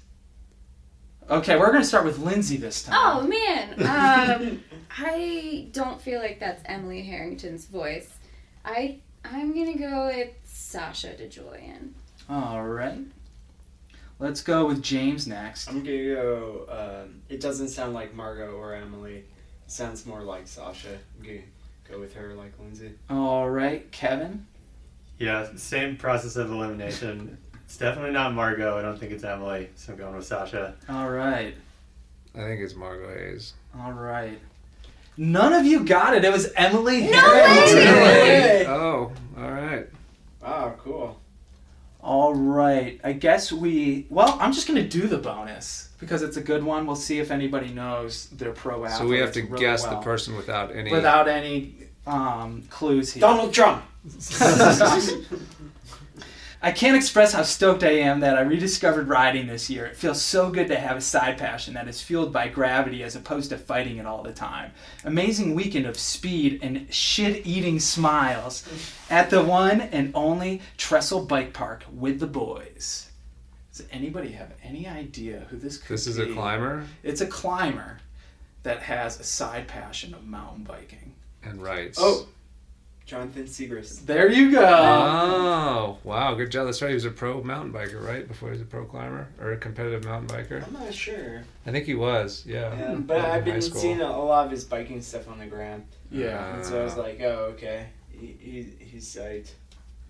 Okay, 1.29 1.57
we're 1.57 1.71
gonna 1.71 1.83
start 1.83 2.05
with 2.05 2.19
Lindsay 2.19 2.57
this 2.57 2.83
time. 2.83 2.95
Oh 2.97 3.27
man, 3.27 3.73
um, 3.81 4.63
I 4.97 5.69
don't 5.71 5.99
feel 5.99 6.19
like 6.19 6.39
that's 6.39 6.61
Emily 6.65 7.01
Harrington's 7.01 7.65
voice. 7.65 8.17
I 8.63 8.99
I'm 9.23 9.53
gonna 9.53 9.77
go 9.77 10.07
with 10.07 10.29
Sasha 10.43 11.09
DiGiulian. 11.09 11.91
All 12.29 12.63
right. 12.63 13.05
Let's 14.19 14.41
go 14.41 14.65
with 14.65 14.81
James 14.81 15.27
next. 15.27 15.67
I'm 15.67 15.83
gonna 15.83 16.15
go. 16.15 16.65
Um, 17.05 17.21
it 17.29 17.41
doesn't 17.41 17.67
sound 17.69 17.93
like 17.93 18.13
Margot 18.13 18.51
or 18.55 18.73
Emily. 18.73 19.17
It 19.17 19.25
sounds 19.71 20.05
more 20.05 20.21
like 20.21 20.47
Sasha. 20.47 20.97
I'm 21.19 21.25
gonna 21.25 21.39
go 21.89 21.99
with 21.99 22.13
her, 22.13 22.33
like 22.33 22.53
Lindsay. 22.59 22.91
All 23.09 23.49
right, 23.49 23.91
Kevin. 23.91 24.47
Yeah, 25.19 25.47
same 25.55 25.97
process 25.97 26.35
of 26.37 26.49
elimination. 26.51 27.37
It's 27.65 27.77
definitely 27.77 28.11
not 28.11 28.33
Margot. 28.33 28.77
I 28.77 28.81
don't 28.81 28.97
think 28.97 29.11
it's 29.11 29.23
Emily, 29.23 29.69
so 29.75 29.93
I'm 29.93 29.99
going 29.99 30.15
with 30.15 30.25
Sasha. 30.25 30.75
All 30.87 31.09
right. 31.09 31.55
I 32.33 32.37
think 32.39 32.61
it's 32.61 32.75
Margot 32.75 33.13
Hayes. 33.13 33.53
All 33.79 33.91
right. 33.93 34.39
None 35.17 35.53
of 35.53 35.65
you 35.65 35.83
got 35.85 36.13
it. 36.15 36.25
It 36.25 36.31
was 36.31 36.51
Emily 36.55 37.09
No 37.09 37.19
Harrington. 37.19 38.01
way! 38.03 38.65
Oh, 38.67 39.11
all 39.37 39.51
right. 39.51 39.87
Wow, 40.43 40.75
cool. 40.83 41.19
All 42.05 42.35
right. 42.35 43.01
I 43.03 43.13
guess 43.13 43.51
we. 43.51 44.05
Well, 44.11 44.37
I'm 44.39 44.53
just 44.53 44.67
gonna 44.67 44.87
do 44.87 45.07
the 45.07 45.17
bonus 45.17 45.89
because 45.99 46.21
it's 46.21 46.37
a 46.37 46.41
good 46.41 46.63
one. 46.63 46.85
We'll 46.85 46.95
see 46.95 47.17
if 47.17 47.31
anybody 47.31 47.73
knows 47.73 48.27
their 48.29 48.51
pro 48.51 48.85
athletes. 48.85 48.99
So 48.99 49.07
we 49.07 49.17
have 49.17 49.31
to 49.31 49.41
really 49.41 49.59
guess 49.59 49.81
well. 49.81 49.95
the 49.95 50.03
person 50.03 50.35
without 50.35 50.75
any. 50.75 50.91
without 50.91 51.27
any 51.27 51.73
um, 52.05 52.61
clues 52.69 53.11
here. 53.11 53.21
Donald 53.21 53.55
Trump. 53.55 53.83
I 56.65 56.71
can't 56.71 56.97
express 56.97 57.33
how 57.33 57.43
stoked 57.43 57.83
I 57.83 57.91
am 57.91 58.21
that 58.21 58.39
I 58.39 58.41
rediscovered 58.41 59.07
riding 59.07 59.45
this 59.45 59.69
year. 59.69 59.85
It 59.85 59.95
feels 59.95 60.19
so 60.19 60.49
good 60.49 60.67
to 60.69 60.79
have 60.79 60.97
a 60.97 61.01
side 61.01 61.37
passion 61.37 61.75
that 61.75 61.87
is 61.87 62.01
fueled 62.01 62.33
by 62.33 62.47
gravity 62.47 63.03
as 63.03 63.15
opposed 63.15 63.51
to 63.51 63.57
fighting 63.59 63.97
it 63.97 64.07
all 64.07 64.23
the 64.23 64.33
time. 64.33 64.71
Amazing 65.03 65.53
weekend 65.53 65.85
of 65.85 65.95
speed 65.95 66.57
and 66.63 66.91
shit 66.91 67.45
eating 67.45 67.79
smiles 67.79 68.67
at 69.11 69.29
the 69.29 69.43
one 69.43 69.79
and 69.79 70.09
only 70.15 70.59
Trestle 70.75 71.23
Bike 71.23 71.53
Park 71.53 71.85
with 71.93 72.19
the 72.19 72.25
boys. 72.25 73.11
Does 73.71 73.85
anybody 73.91 74.31
have 74.31 74.51
any 74.63 74.87
idea 74.87 75.45
who 75.51 75.57
this 75.57 75.77
could 75.77 75.89
be? 75.89 75.93
This 75.93 76.07
is 76.07 76.17
be? 76.17 76.31
a 76.31 76.33
climber 76.33 76.87
It's 77.03 77.21
a 77.21 77.27
climber 77.27 77.99
that 78.63 78.79
has 78.79 79.19
a 79.19 79.23
side 79.23 79.67
passion 79.67 80.15
of 80.15 80.25
mountain 80.25 80.63
biking. 80.63 81.13
and 81.43 81.61
rides. 81.61 81.99
Oh, 82.01 82.27
Jonathan 83.05 83.43
Siegrist. 83.43 84.05
There 84.07 84.31
you 84.31 84.51
go. 84.51 84.65
Oh, 84.65 85.97
wow. 86.03 86.33
Good 86.33 86.49
job. 86.49 86.65
That's 86.65 86.81
right. 86.81 86.89
He 86.89 86.95
was 86.95 87.05
a 87.05 87.11
pro 87.11 87.43
mountain 87.43 87.71
biker, 87.71 88.03
right? 88.03 88.27
Before 88.27 88.49
he 88.49 88.53
was 88.53 88.61
a 88.61 88.65
pro 88.65 88.83
climber 88.85 89.27
or 89.39 89.51
a 89.51 89.57
competitive 89.57 90.03
mountain 90.05 90.27
biker. 90.35 90.65
I'm 90.65 90.73
not 90.73 90.91
sure. 90.91 91.43
I 91.67 91.71
think 91.71 91.85
he 91.85 91.93
was. 91.93 92.43
Yeah. 92.47 92.75
Yeah, 92.75 92.95
hmm. 92.95 93.01
but 93.01 93.19
In 93.19 93.25
I've 93.25 93.45
been 93.45 93.61
school. 93.61 93.79
seeing 93.79 94.01
a, 94.01 94.05
a 94.05 94.07
lot 94.07 94.45
of 94.45 94.51
his 94.51 94.63
biking 94.63 95.01
stuff 95.03 95.29
on 95.29 95.37
the 95.37 95.45
gram, 95.45 95.85
yeah. 96.11 96.55
and 96.55 96.65
so 96.65 96.81
I 96.81 96.83
was 96.83 96.97
like, 96.97 97.21
oh, 97.21 97.53
okay, 97.53 97.87
he, 98.11 98.35
he, 98.39 98.67
he's 98.79 99.05
psyched. 99.15 99.51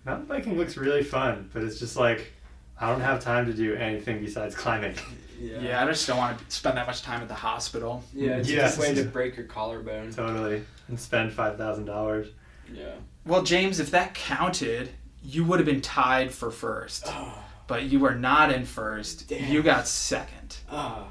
Mountain 0.06 0.28
biking 0.28 0.58
looks 0.58 0.78
really 0.78 1.04
fun, 1.04 1.50
but 1.54 1.64
it's 1.64 1.80
just 1.80 1.98
like 1.98 2.32
I 2.80 2.90
don't 2.90 3.02
have 3.02 3.22
time 3.22 3.46
to 3.48 3.54
do 3.54 3.76
anything 3.76 4.22
besides 4.22 4.56
climbing. 4.56 4.96
Yeah. 5.38 5.60
Yeah, 5.60 5.84
I 5.84 5.88
just 5.88 6.08
don't 6.08 6.18
want 6.18 6.40
to 6.40 6.56
spend 6.56 6.78
that 6.78 6.88
much 6.88 7.02
time 7.02 7.22
at 7.22 7.28
the 7.28 7.34
hospital. 7.34 8.06
Yeah, 8.14 8.38
it's 8.38 8.50
Yes. 8.50 8.78
a 8.78 8.80
way 8.80 8.94
to 8.94 9.04
break 9.04 9.36
your 9.36 9.48
collarbone. 9.48 10.12
Totally, 10.14 10.64
and 10.88 10.98
spend 10.98 11.34
five 11.34 11.58
thousand 11.58 11.84
dollars. 11.86 12.30
Yeah. 12.74 12.94
Well, 13.26 13.44
James, 13.44 13.80
if 13.80 13.92
that 13.92 14.14
counted, 14.14 14.90
you 15.24 15.44
would 15.44 15.60
have 15.60 15.66
been 15.66 15.82
tied 15.82 16.32
for 16.34 16.52
first. 16.52 17.06
Oh. 17.08 17.38
But 17.68 17.84
you 17.84 18.00
were 18.00 18.14
not 18.16 18.52
in 18.52 18.66
first. 18.66 19.28
Damn. 19.28 19.52
You 19.52 19.64
got 19.64 19.88
second. 19.88 20.58
Oh. 20.72 21.08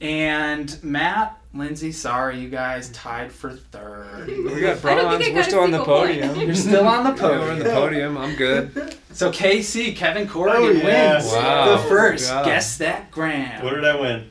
And 0.00 0.76
Matt, 0.82 1.38
Lindsay, 1.54 1.92
sorry, 1.92 2.40
you 2.40 2.48
guys 2.48 2.90
tied 2.90 3.30
for 3.32 3.52
third. 3.52 4.26
We 4.28 4.60
got 4.60 4.84
I 4.84 4.94
don't 4.96 5.18
think 5.20 5.22
bronze. 5.22 5.26
I 5.26 5.32
We're 5.34 5.42
still 5.44 5.60
on 5.60 5.70
the 5.70 5.84
podium. 5.84 6.40
You're 6.40 6.54
still 6.54 6.86
on 6.86 7.04
the 7.04 7.10
Yeah, 7.22 7.28
we're 7.38 7.50
on 7.52 7.58
the 7.60 7.64
podium. 7.66 8.14
podium. 8.16 8.18
I'm 8.18 8.34
good. 8.36 8.96
So 9.14 9.30
KC, 9.30 9.94
Kevin 9.94 10.26
Corrigan 10.26 10.60
Oh, 10.60 10.70
yeah. 10.88 11.12
wins 11.14 11.26
Wow. 11.32 11.76
the 11.76 11.88
first. 11.88 12.28
Oh, 12.32 12.34
good 12.34 12.38
job. 12.40 12.46
Guess 12.46 12.78
that 12.78 13.12
gram. 13.12 13.62
What 13.64 13.74
did 13.74 13.84
I 13.84 13.94
win? 14.00 14.28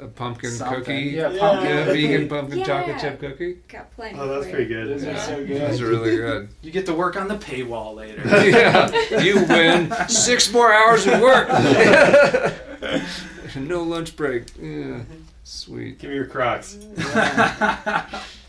A 0.00 0.08
pumpkin 0.08 0.50
Something. 0.50 0.78
cookie. 0.80 0.94
Yeah, 1.10 1.30
Yeah. 1.30 1.38
pumpkin. 1.38 1.68
Yeah, 1.70 1.84
vegan 1.84 2.28
pumpkin 2.28 2.58
Yeah. 2.58 2.64
chocolate 2.64 2.98
chip 3.00 3.20
cookie. 3.20 3.58
Got 3.68 3.94
plenty. 3.94 4.18
Oh, 4.18 4.26
that's 4.28 4.46
for 4.46 4.50
pretty 4.52 4.72
you. 4.72 4.84
good. 4.84 4.88
Those 4.98 5.04
are 5.04 5.10
Yeah. 5.12 5.26
so 5.26 5.44
good. 5.44 5.60
Those 5.60 5.80
are 5.80 5.86
really 5.86 6.16
good. 6.16 6.48
You 6.62 6.70
get 6.72 6.86
to 6.86 6.94
work 6.94 7.16
on 7.16 7.28
the 7.28 7.36
paywall 7.36 7.94
later. 7.94 8.22
yeah, 8.48 8.90
you 9.20 9.44
win 9.46 9.92
six 10.08 10.52
more 10.52 10.72
hours 10.74 11.06
of 11.06 11.20
work. 11.20 11.48
no 13.56 13.82
lunch 13.82 14.16
break. 14.16 14.44
Yeah, 14.60 15.00
sweet. 15.44 15.98
Give 16.00 16.10
me 16.10 16.16
your 16.16 16.26
Crocs. 16.26 16.76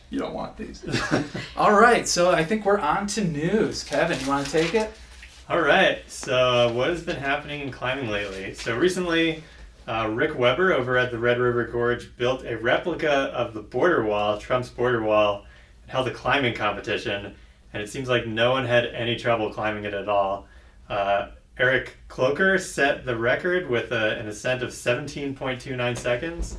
you 0.10 0.20
don't 0.20 0.34
want 0.34 0.58
these. 0.58 0.84
All 1.56 1.74
right, 1.74 2.08
so 2.08 2.32
I 2.32 2.44
think 2.44 2.66
we're 2.66 2.80
on 2.80 3.06
to 3.08 3.24
news. 3.24 3.84
Kevin, 3.84 4.20
you 4.20 4.28
want 4.28 4.48
to 4.48 4.52
take 4.52 4.74
it? 4.74 4.92
All 5.48 5.62
right. 5.62 6.00
So, 6.08 6.74
what 6.74 6.90
has 6.90 7.04
been 7.04 7.18
happening 7.18 7.62
in 7.62 7.72
climbing 7.72 8.10
lately? 8.10 8.56
So, 8.56 8.76
recently, 8.76 9.44
uh, 9.88 10.10
Rick 10.12 10.38
Weber 10.38 10.74
over 10.74 10.98
at 10.98 11.12
the 11.12 11.20
Red 11.20 11.40
River 11.40 11.66
Gorge 11.66 12.16
built 12.18 12.44
a 12.44 12.58
replica 12.58 13.12
of 13.12 13.54
the 13.54 13.62
border 13.62 14.04
wall, 14.04 14.38
Trump's 14.38 14.70
border 14.70 15.04
wall, 15.04 15.46
and 15.84 15.92
held 15.92 16.08
a 16.08 16.14
climbing 16.14 16.54
competition. 16.54 17.36
And 17.74 17.84
it 17.84 17.90
seems 17.90 18.08
like 18.08 18.26
no 18.26 18.52
one 18.52 18.66
had 18.66 18.86
any 18.86 19.16
trouble 19.16 19.52
climbing 19.52 19.84
it 19.84 19.94
at 19.94 20.10
all. 20.10 20.48
Uh, 20.90 21.30
Eric 21.58 21.96
Cloker 22.08 22.58
set 22.58 23.06
the 23.06 23.18
record 23.18 23.70
with 23.70 23.92
a, 23.92 24.18
an 24.18 24.28
ascent 24.28 24.64
of 24.64 24.72
17.29 24.72 25.98
seconds. 25.98 26.58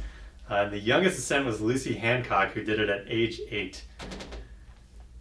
Uh, 0.49 0.69
the 0.69 0.79
youngest 0.79 1.19
ascent 1.19 1.45
was 1.45 1.61
Lucy 1.61 1.95
Hancock, 1.95 2.53
who 2.53 2.63
did 2.63 2.79
it 2.79 2.89
at 2.89 3.05
age 3.09 3.41
eight. 3.51 3.85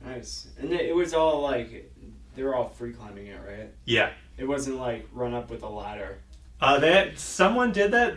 Nice. 0.05 0.47
And 0.59 0.71
it, 0.71 0.81
it 0.81 0.95
was 0.95 1.13
all 1.13 1.41
like, 1.41 1.91
they 2.35 2.43
were 2.43 2.55
all 2.55 2.69
free 2.69 2.93
climbing 2.93 3.27
it, 3.27 3.39
right? 3.45 3.69
Yeah. 3.85 4.11
It 4.37 4.47
wasn't 4.47 4.77
like 4.77 5.07
run 5.11 5.33
up 5.33 5.49
with 5.49 5.63
a 5.63 5.69
ladder. 5.69 6.19
Uh, 6.61 6.79
they 6.79 7.11
someone 7.15 7.71
did 7.71 7.91
that. 7.91 8.15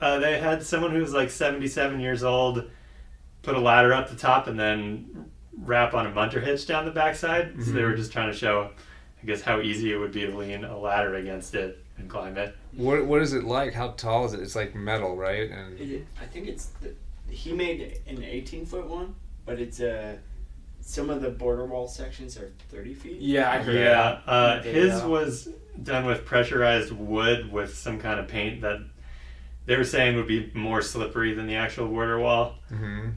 Uh, 0.00 0.18
they 0.18 0.38
had 0.38 0.62
someone 0.62 0.90
who 0.92 1.00
was 1.00 1.12
like 1.14 1.30
77 1.30 2.00
years 2.00 2.22
old 2.22 2.70
put 3.42 3.54
a 3.54 3.60
ladder 3.60 3.92
up 3.94 4.10
the 4.10 4.16
top 4.16 4.46
and 4.46 4.58
then 4.58 5.30
rap 5.62 5.94
on 5.94 6.06
a 6.06 6.10
munter 6.10 6.40
hitch 6.40 6.66
down 6.66 6.84
the 6.84 6.90
backside. 6.90 7.54
So 7.64 7.70
they 7.70 7.80
Mhm. 7.80 7.90
were 7.90 7.96
just 7.96 8.12
trying 8.12 8.30
to 8.30 8.36
show, 8.36 8.70
I 9.22 9.26
guess, 9.26 9.40
how 9.40 9.60
easy 9.60 9.92
it 9.92 9.96
would 9.96 10.12
be 10.12 10.26
to 10.26 10.36
lean 10.36 10.64
a 10.64 10.76
ladder 10.78 11.14
against 11.14 11.54
it 11.54 11.82
and 11.96 12.10
climb 12.10 12.36
it. 12.36 12.54
What 12.72 13.06
What 13.06 13.22
is 13.22 13.32
it 13.32 13.44
like? 13.44 13.72
How 13.72 13.88
tall 13.92 14.26
is 14.26 14.34
it? 14.34 14.40
It's 14.40 14.54
like 14.56 14.74
metal, 14.74 15.16
right? 15.16 15.50
And 15.50 15.80
It, 15.80 16.06
I 16.20 16.26
think 16.26 16.48
it's 16.48 16.66
the, 16.82 16.92
he 17.30 17.52
made 17.54 18.00
an 18.06 18.22
18 18.22 18.66
foot 18.66 18.86
one, 18.86 19.14
but 19.46 19.58
it's 19.58 19.80
uh, 19.80 20.16
some 20.80 21.08
of 21.08 21.22
the 21.22 21.30
border 21.30 21.64
wall 21.64 21.88
sections 21.88 22.36
are 22.36 22.52
30 22.70 22.92
feet. 22.94 23.20
Yeah, 23.20 23.50
I 23.50 23.58
heard 23.62 23.74
Yeah, 23.76 24.20
that. 24.26 24.28
uh, 24.30 24.62
his 24.62 25.02
was 25.04 25.48
done 25.82 26.06
with 26.06 26.24
pressurized 26.24 26.92
wood 26.92 27.52
with 27.52 27.76
some 27.76 27.98
kind 27.98 28.18
of 28.20 28.28
paint 28.28 28.60
that 28.62 28.78
they 29.66 29.76
were 29.76 29.84
saying 29.84 30.16
would 30.16 30.28
be 30.28 30.50
more 30.54 30.80
slippery 30.82 31.34
than 31.34 31.46
the 31.46 31.56
actual 31.56 31.88
border 31.88 32.18
wall. 32.18 32.54
hmm 32.68 33.10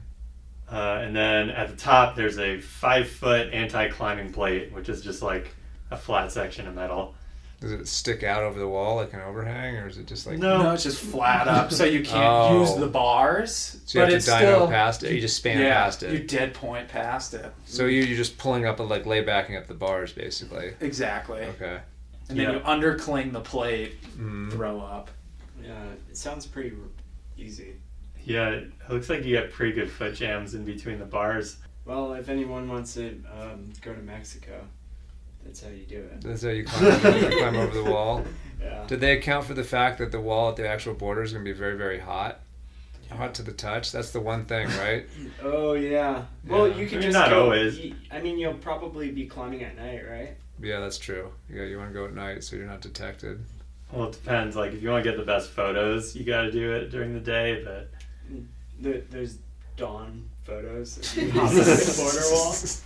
Uh, 0.68 1.00
and 1.04 1.14
then 1.16 1.50
at 1.50 1.68
the 1.68 1.76
top, 1.76 2.14
there's 2.16 2.38
a 2.38 2.60
five 2.60 3.08
foot 3.08 3.52
anti 3.52 3.88
climbing 3.88 4.32
plate, 4.32 4.72
which 4.72 4.88
is 4.88 5.00
just 5.02 5.20
like 5.22 5.48
a 5.90 5.96
flat 5.96 6.30
section 6.30 6.68
of 6.68 6.74
metal. 6.74 7.14
does 7.60 7.72
it 7.72 7.86
stick 7.88 8.22
out 8.22 8.42
over 8.44 8.58
the 8.58 8.66
wall 8.68 8.96
like 8.96 9.12
an 9.12 9.20
overhang, 9.20 9.76
or 9.76 9.86
is 9.88 9.98
it 9.98 10.06
just 10.06 10.26
like 10.26 10.38
No. 10.38 10.62
No, 10.62 10.70
it's 10.72 10.82
just 10.84 11.02
flat 11.02 11.46
up, 11.48 11.72
so 11.72 11.84
you 11.84 12.02
can't 12.02 12.24
Oh. 12.50 12.60
use 12.60 12.74
the 12.76 12.86
bars. 12.86 13.80
So 13.86 13.98
you 13.98 14.04
but 14.06 14.12
have 14.12 14.24
to 14.24 14.30
dyno 14.30 14.38
still 14.38 14.68
past 14.68 15.02
it. 15.02 15.12
You 15.12 15.20
just 15.20 15.36
span 15.36 15.60
yeah, 15.60 15.74
past 15.84 16.02
it. 16.04 16.12
You 16.12 16.20
dead 16.20 16.54
point 16.54 16.88
past 16.88 17.34
it. 17.34 17.52
So 17.66 17.86
you 17.86 18.02
you're 18.02 18.16
just 18.16 18.38
pulling 18.38 18.64
up 18.64 18.78
and 18.80 18.88
like 18.88 19.06
lay 19.06 19.20
backing 19.22 19.56
up 19.56 19.66
the 19.66 19.74
bars, 19.74 20.12
basically. 20.12 20.74
Exactly. 20.80 21.40
Okay. 21.42 21.80
And 22.30 22.38
then 22.38 22.46
Yeah. 22.46 22.52
you 22.54 22.60
undercling 22.60 23.32
the 23.32 23.40
plate, 23.40 23.96
Mm. 24.16 24.52
throw 24.52 24.80
up. 24.80 25.10
Yeah, 25.62 25.82
it 26.08 26.16
sounds 26.16 26.46
pretty 26.46 26.72
easy. 27.36 27.74
Yeah, 28.24 28.50
it 28.50 28.70
looks 28.88 29.08
like 29.10 29.24
you 29.24 29.36
got 29.38 29.50
pretty 29.50 29.72
good 29.72 29.90
foot 29.90 30.14
jams 30.14 30.54
in 30.54 30.64
between 30.64 30.98
the 30.98 31.04
bars. 31.04 31.56
Well, 31.84 32.14
if 32.14 32.28
anyone 32.28 32.68
wants 32.68 32.94
to 32.94 33.20
um, 33.40 33.70
go 33.82 33.92
to 33.92 34.00
Mexico, 34.00 34.64
that's 35.44 35.62
how 35.62 35.70
you 35.70 35.84
do 35.86 35.96
it. 35.98 36.20
That's 36.20 36.42
how 36.42 36.50
you 36.50 36.64
climb, 36.64 37.00
climb 37.00 37.56
over 37.56 37.82
the 37.82 37.90
wall. 37.90 38.24
Yeah. 38.62 38.84
Did 38.86 39.00
they 39.00 39.16
account 39.16 39.46
for 39.46 39.54
the 39.54 39.64
fact 39.64 39.98
that 39.98 40.12
the 40.12 40.20
wall 40.20 40.50
at 40.50 40.56
the 40.56 40.68
actual 40.68 40.94
border 40.94 41.22
is 41.22 41.32
going 41.32 41.44
to 41.44 41.50
be 41.52 41.56
very, 41.58 41.76
very 41.76 41.98
hot? 41.98 42.40
Hot 43.10 43.34
to 43.34 43.42
the 43.42 43.52
touch. 43.52 43.90
That's 43.90 44.12
the 44.12 44.20
one 44.20 44.44
thing, 44.44 44.68
right? 44.78 45.04
Oh 45.42 45.72
yeah. 45.72 46.26
Well, 46.46 46.68
you 46.68 46.86
can 46.86 46.98
I 46.98 47.00
mean, 47.00 47.10
just 47.10 47.14
not 47.14 47.30
go. 47.30 47.42
always. 47.44 47.76
y- 47.78 47.92
I 48.12 48.20
mean, 48.20 48.38
you'll 48.38 48.54
probably 48.54 49.10
be 49.10 49.26
climbing 49.26 49.64
at 49.64 49.76
night, 49.76 50.02
right? 50.08 50.36
Yeah, 50.60 50.80
that's 50.80 50.98
true. 50.98 51.30
Yeah, 51.52 51.62
you 51.64 51.78
want 51.78 51.90
to 51.90 51.94
go 51.94 52.04
at 52.04 52.14
night 52.14 52.44
so 52.44 52.56
you're 52.56 52.66
not 52.66 52.80
detected. 52.80 53.44
Well, 53.92 54.08
it 54.08 54.12
depends. 54.12 54.56
Like, 54.56 54.72
if 54.72 54.82
you 54.82 54.90
want 54.90 55.02
to 55.04 55.10
get 55.10 55.18
the 55.18 55.24
best 55.24 55.50
photos, 55.50 56.14
you 56.14 56.24
got 56.24 56.42
to 56.42 56.52
do 56.52 56.74
it 56.74 56.90
during 56.90 57.14
the 57.14 57.20
day. 57.20 57.62
But 57.64 57.90
mm, 58.32 58.44
The, 58.80 59.02
there's 59.10 59.38
dawn 59.76 60.28
photos 60.44 60.98
of 61.16 61.16
you 61.22 61.30
the 61.32 61.94
border 61.96 62.34
wall. 62.34 62.50
just, 62.52 62.84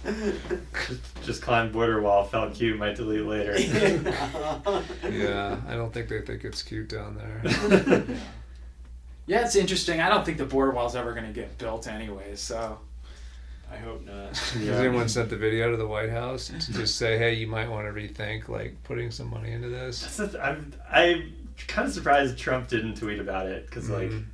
just 1.24 1.42
climb 1.42 1.72
border 1.72 2.00
wall. 2.00 2.24
Felt 2.24 2.54
cute. 2.54 2.78
Might 2.78 2.96
delete 2.96 3.24
later. 3.26 3.56
Yeah, 5.10 5.60
I 5.68 5.74
don't 5.74 5.92
think 5.92 6.08
they 6.08 6.20
think 6.22 6.44
it's 6.44 6.62
cute 6.62 6.88
down 6.88 7.16
there. 7.16 8.04
Yeah, 9.26 9.42
it's 9.42 9.56
interesting. 9.56 10.02
I 10.02 10.10
don't 10.10 10.22
think 10.26 10.36
the 10.36 10.44
border 10.44 10.72
wall's 10.72 10.94
ever 10.94 11.12
going 11.14 11.24
to 11.26 11.32
get 11.32 11.56
built 11.56 11.88
anyway. 11.88 12.36
So 12.36 12.78
I 13.74 13.76
hope 13.78 14.06
not. 14.06 14.36
Has 14.36 14.56
anyone 14.80 15.08
sent 15.08 15.30
the 15.30 15.36
video 15.36 15.70
to 15.70 15.76
the 15.76 15.86
White 15.86 16.10
House 16.10 16.46
to 16.48 16.72
just 16.72 16.96
say, 16.96 17.18
hey, 17.18 17.34
you 17.34 17.46
might 17.48 17.68
want 17.68 17.86
to 17.86 17.92
rethink 17.92 18.48
like 18.48 18.80
putting 18.84 19.10
some 19.10 19.28
money 19.30 19.50
into 19.52 19.68
this? 19.68 20.16
Th- 20.16 20.34
I'm 20.40 20.72
I'm 20.90 21.32
kind 21.66 21.88
of 21.88 21.94
surprised 21.94 22.38
Trump 22.38 22.68
didn't 22.68 22.94
tweet 22.96 23.18
about 23.18 23.46
it 23.46 23.66
because 23.66 23.90
like 23.90 24.10
Mhm. 24.10 24.24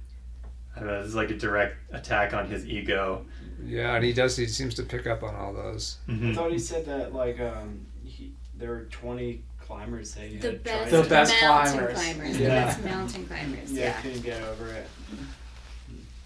I 0.77 0.81
don't 0.81 0.89
know, 0.89 0.99
this 1.01 1.09
is 1.09 1.15
like 1.15 1.31
a 1.31 1.37
direct 1.39 1.77
attack 1.93 2.33
on 2.35 2.49
his 2.49 2.67
ego. 2.67 3.25
Yeah, 3.65 3.95
and 3.95 4.05
he 4.05 4.13
does. 4.13 4.37
He 4.37 4.47
seems 4.47 4.75
to 4.75 4.83
pick 4.83 5.07
up 5.07 5.23
on 5.23 5.35
all 5.35 5.53
those. 5.53 5.99
I 6.09 6.33
thought 6.35 6.51
he 6.53 6.59
said 6.59 6.87
that 6.87 7.15
like 7.15 7.41
um 7.41 7.87
he, 8.05 8.33
there 8.57 8.71
were 8.71 8.85
20 8.91 9.43
climbers 9.59 10.15
that 10.15 10.41
The 10.41 10.53
best, 10.53 10.91
The 10.91 11.03
best 11.05 11.35
mountain 11.43 11.73
climbers. 11.79 11.95
climbers. 12.03 12.37
The 12.37 12.43
Yeah. 12.43 12.65
best 12.67 12.85
mountain 12.85 13.27
climbers. 13.27 13.73
Yeah, 13.73 13.85
Yeah. 13.85 14.01
couldn't 14.03 14.23
get 14.23 14.43
over 14.43 14.69
it. 14.73 14.87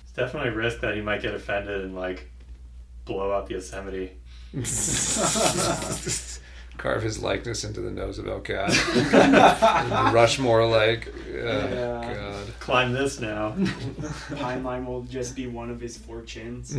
It's 0.02 0.12
definitely 0.16 0.50
a 0.50 0.54
risk 0.54 0.80
that 0.80 0.94
he 0.94 1.00
might 1.00 1.22
get 1.22 1.34
offended 1.34 1.82
and 1.84 1.94
like 1.94 2.30
blow 3.04 3.30
up 3.30 3.50
Yosemite. 3.50 4.12
Carve 6.76 7.02
his 7.04 7.22
likeness 7.22 7.62
into 7.64 7.80
the 7.80 7.90
nose 7.90 8.18
of 8.18 8.26
El 8.26 8.40
Cap. 8.40 8.70
Rushmore 10.12 10.66
like. 10.66 11.08
Uh, 11.08 11.12
Yeah. 11.32 12.14
God. 12.14 12.46
Climb 12.60 12.92
this 12.92 13.20
now. 13.20 13.56
Pine 14.36 14.64
line 14.64 14.84
will 14.86 15.02
just 15.02 15.36
be 15.36 15.46
one 15.46 15.70
of 15.70 15.80
his 15.80 15.96
four 15.96 16.22
chins. 16.22 16.74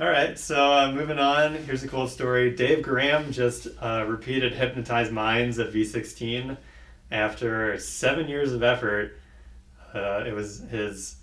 All 0.00 0.08
right, 0.08 0.38
so 0.38 0.72
uh, 0.72 0.90
moving 0.92 1.18
on. 1.18 1.54
Here's 1.54 1.84
a 1.84 1.88
cool 1.88 2.08
story. 2.08 2.54
Dave 2.56 2.82
Graham 2.82 3.30
just 3.30 3.68
uh, 3.80 4.04
repeated 4.08 4.54
"Hypnotized 4.54 5.12
Minds" 5.12 5.58
at 5.58 5.72
V16 5.72 6.56
after 7.10 7.78
seven 7.78 8.26
years 8.28 8.52
of 8.52 8.62
effort. 8.62 9.18
Uh, 9.94 10.24
it 10.26 10.32
was 10.34 10.60
his 10.70 11.16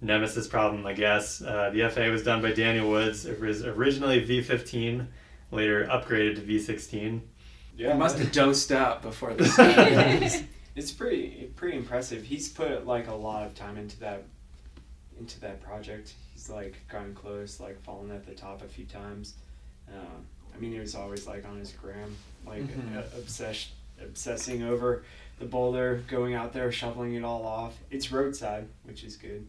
nemesis 0.00 0.46
problem, 0.46 0.86
I 0.86 0.92
guess. 0.92 1.40
Uh, 1.42 1.70
the 1.72 1.88
FA 1.90 2.10
was 2.10 2.22
done 2.22 2.42
by 2.42 2.52
Daniel 2.52 2.90
Woods. 2.90 3.24
It 3.26 3.40
was 3.40 3.64
originally 3.64 4.24
V15, 4.26 5.06
later 5.50 5.86
upgraded 5.86 6.36
to 6.36 6.42
V16. 6.42 7.20
you 7.76 7.94
must 7.94 8.18
have 8.18 8.32
dosed 8.32 8.72
up 8.72 9.02
before 9.02 9.34
this. 9.38 10.42
It's 10.74 10.92
pretty 10.92 11.50
pretty 11.56 11.76
impressive. 11.78 12.22
He's 12.24 12.48
put 12.50 12.86
like 12.86 13.08
a 13.08 13.14
lot 13.14 13.46
of 13.46 13.54
time 13.54 13.78
into 13.78 13.98
that 14.00 14.24
into 15.18 15.40
that 15.40 15.62
project. 15.62 16.12
He's 16.34 16.50
like 16.50 16.76
gotten 16.90 17.14
close, 17.14 17.60
like 17.60 17.80
fallen 17.82 18.10
at 18.10 18.26
the 18.26 18.32
top 18.34 18.62
a 18.62 18.68
few 18.68 18.84
times. 18.84 19.34
Um, 19.88 20.26
I 20.54 20.58
mean, 20.58 20.72
he 20.72 20.78
was 20.78 20.94
always 20.94 21.26
like 21.26 21.46
on 21.46 21.58
his 21.58 21.72
gram, 21.72 22.14
like 22.46 22.62
Mhm. 22.64 22.96
uh, 22.98 23.02
obsessed 23.16 23.68
obsessing 24.02 24.62
over 24.62 25.04
the 25.38 25.44
boulder, 25.44 26.02
going 26.08 26.34
out 26.34 26.52
there 26.52 26.70
shoveling 26.72 27.14
it 27.14 27.24
all 27.24 27.44
off. 27.44 27.76
It's 27.90 28.10
roadside, 28.10 28.68
which 28.84 29.04
is 29.04 29.16
good, 29.16 29.46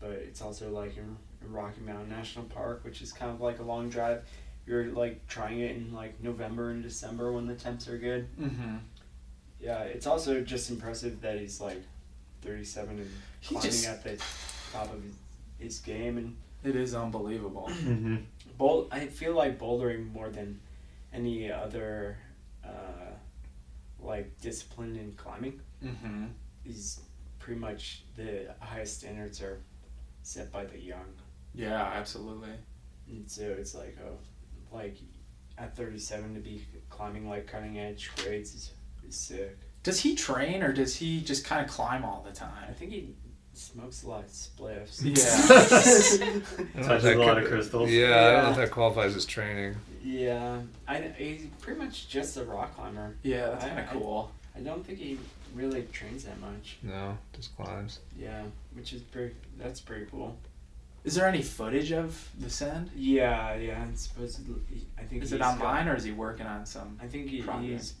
but 0.00 0.10
it's 0.10 0.42
also 0.42 0.70
like 0.70 0.96
in, 0.96 1.16
in 1.42 1.52
Rocky 1.52 1.80
Mountain 1.80 2.10
National 2.10 2.44
Park, 2.46 2.80
which 2.84 3.00
is 3.02 3.12
kind 3.12 3.30
of 3.30 3.40
like 3.40 3.58
a 3.58 3.62
long 3.62 3.88
drive. 3.88 4.22
You're 4.66 4.86
like 4.86 5.26
trying 5.26 5.60
it 5.60 5.76
in 5.76 5.92
like 5.94 6.22
November 6.22 6.70
and 6.70 6.82
December 6.82 7.32
when 7.32 7.46
the 7.46 7.54
temps 7.54 7.88
are 7.88 7.98
good. 7.98 8.26
hmm 8.38 8.76
Yeah, 9.60 9.80
it's 9.82 10.06
also 10.06 10.40
just 10.42 10.70
impressive 10.70 11.20
that 11.22 11.38
he's 11.38 11.60
like 11.60 11.82
37 12.42 12.98
and 12.98 13.10
climbing 13.46 13.70
just- 13.70 13.86
at 13.86 14.04
the 14.04 14.16
top 14.72 14.92
of 14.92 15.02
his, 15.02 15.12
his 15.58 15.78
game. 15.80 16.18
And 16.18 16.36
It 16.64 16.76
is 16.76 16.94
unbelievable. 16.94 17.68
Mm-hmm. 17.74 18.16
bold, 18.58 18.88
I 18.92 19.06
feel 19.06 19.34
like 19.34 19.58
bouldering 19.58 20.12
more 20.12 20.28
than 20.30 20.60
any 21.12 21.50
other 21.50 22.16
uh, 22.64 22.68
like 24.04 24.40
discipline 24.40 24.96
in 24.96 25.12
climbing 25.16 25.60
hmm 25.82 26.26
is 26.64 27.00
pretty 27.38 27.60
much 27.60 28.04
the 28.16 28.46
highest 28.60 29.00
standards 29.00 29.42
are 29.42 29.60
set 30.22 30.50
by 30.50 30.64
the 30.64 30.78
young. 30.78 31.12
Yeah, 31.54 31.82
absolutely. 31.82 32.54
And 33.08 33.30
so 33.30 33.42
it's 33.42 33.74
like 33.74 33.98
oh, 34.02 34.16
like 34.72 34.96
at 35.58 35.76
37 35.76 36.34
to 36.34 36.40
be 36.40 36.66
climbing 36.88 37.28
like 37.28 37.46
cutting 37.46 37.78
edge 37.78 38.10
grades 38.16 38.54
is, 38.54 38.72
is 39.06 39.16
sick. 39.16 39.58
Does 39.82 40.00
he 40.00 40.14
train 40.14 40.62
or 40.62 40.72
does 40.72 40.96
he 40.96 41.20
just 41.20 41.44
kind 41.44 41.64
of 41.64 41.70
climb 41.70 42.04
all 42.04 42.24
the 42.26 42.32
time? 42.32 42.64
I 42.68 42.72
think 42.72 42.92
he 42.92 43.14
smokes 43.56 44.02
a 44.04 44.08
lot 44.08 44.24
of 44.24 44.30
spliffs. 44.30 45.00
Yeah. 45.02 45.14
I 45.46 46.66
don't 46.66 46.74
know 46.74 46.80
if 46.80 46.86
Touches 46.86 47.02
that 47.04 47.16
a 47.16 47.20
lot 47.20 47.38
of 47.38 47.46
crystals. 47.48 47.90
Yeah, 47.90 48.06
I 48.06 48.32
don't 48.32 48.42
know 48.44 48.50
if 48.50 48.56
that 48.56 48.70
qualifies 48.70 49.16
as 49.16 49.24
training. 49.24 49.76
Yeah, 50.02 50.60
I, 50.86 51.12
he's 51.16 51.46
pretty 51.60 51.80
much 51.80 52.08
just 52.08 52.36
a 52.36 52.44
rock 52.44 52.76
climber. 52.76 53.14
Yeah, 53.22 53.50
that's 53.50 53.64
kind 53.64 53.78
of 53.80 53.88
cool. 53.90 54.30
I 54.56 54.60
don't 54.60 54.84
think 54.86 54.98
he 54.98 55.18
really 55.54 55.82
trains 55.92 56.24
that 56.24 56.40
much. 56.40 56.78
No, 56.82 57.16
just 57.34 57.56
climbs. 57.56 58.00
Yeah, 58.18 58.42
which 58.74 58.92
is 58.92 59.02
pretty. 59.02 59.34
That's 59.58 59.80
pretty 59.80 60.06
cool. 60.10 60.36
Is 61.04 61.14
there 61.16 61.26
any 61.28 61.42
footage 61.42 61.92
of 61.92 62.30
the 62.38 62.48
send? 62.48 62.90
Yeah, 62.96 63.54
yeah. 63.56 63.84
Supposedly, 63.94 64.54
I 64.98 65.02
think 65.02 65.22
Is 65.22 65.30
he's 65.30 65.36
it 65.36 65.38
got- 65.40 65.54
online 65.54 65.88
or 65.88 65.96
is 65.96 66.04
he 66.04 66.12
working 66.12 66.46
on 66.46 66.64
some? 66.66 66.98
I 67.02 67.06
think 67.06 67.28
he, 67.28 67.42
project? 67.42 67.64
he's 67.72 67.94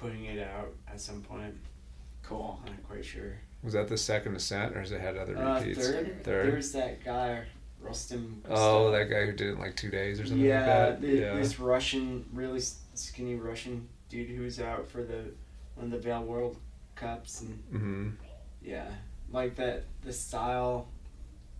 putting 0.00 0.24
it 0.24 0.40
out 0.46 0.70
at 0.88 1.00
some 1.00 1.22
point. 1.22 1.54
Cool. 2.22 2.58
I'm 2.66 2.72
not 2.72 2.82
quite 2.88 3.04
sure. 3.04 3.34
Was 3.62 3.72
that 3.72 3.88
the 3.88 3.96
second 3.98 4.36
ascent, 4.36 4.76
or 4.76 4.80
has 4.80 4.92
it 4.92 5.00
had 5.00 5.16
other 5.16 5.36
Uh, 5.36 5.58
repeats? 5.58 5.78
third, 5.78 6.24
Third. 6.24 6.52
There's 6.52 6.72
that 6.72 7.04
guy, 7.04 7.44
Rustam. 7.80 8.42
Oh, 8.48 8.90
that 8.92 9.10
guy 9.10 9.26
who 9.26 9.32
did 9.32 9.48
it 9.48 9.52
in 9.52 9.58
like 9.58 9.74
two 9.76 9.90
days 9.90 10.20
or 10.20 10.26
something 10.26 10.44
yeah, 10.44 10.58
like 10.58 10.66
that. 10.66 11.00
the- 11.00 11.08
yeah. 11.08 11.34
this 11.36 11.58
Russian, 11.58 12.24
really 12.32 12.60
skinny 12.94 13.34
Russian 13.34 13.88
dude 14.08 14.28
who 14.30 14.42
was 14.42 14.60
out 14.60 14.86
for 14.88 15.02
the 15.02 15.24
one 15.74 15.86
of 15.86 15.90
the 15.90 15.98
Vail 15.98 16.22
World 16.22 16.56
Cups 16.94 17.42
and 17.42 17.62
hmm 17.70 18.10
Yeah, 18.62 18.88
like 19.30 19.56
that. 19.56 19.84
The 20.02 20.12
style 20.12 20.88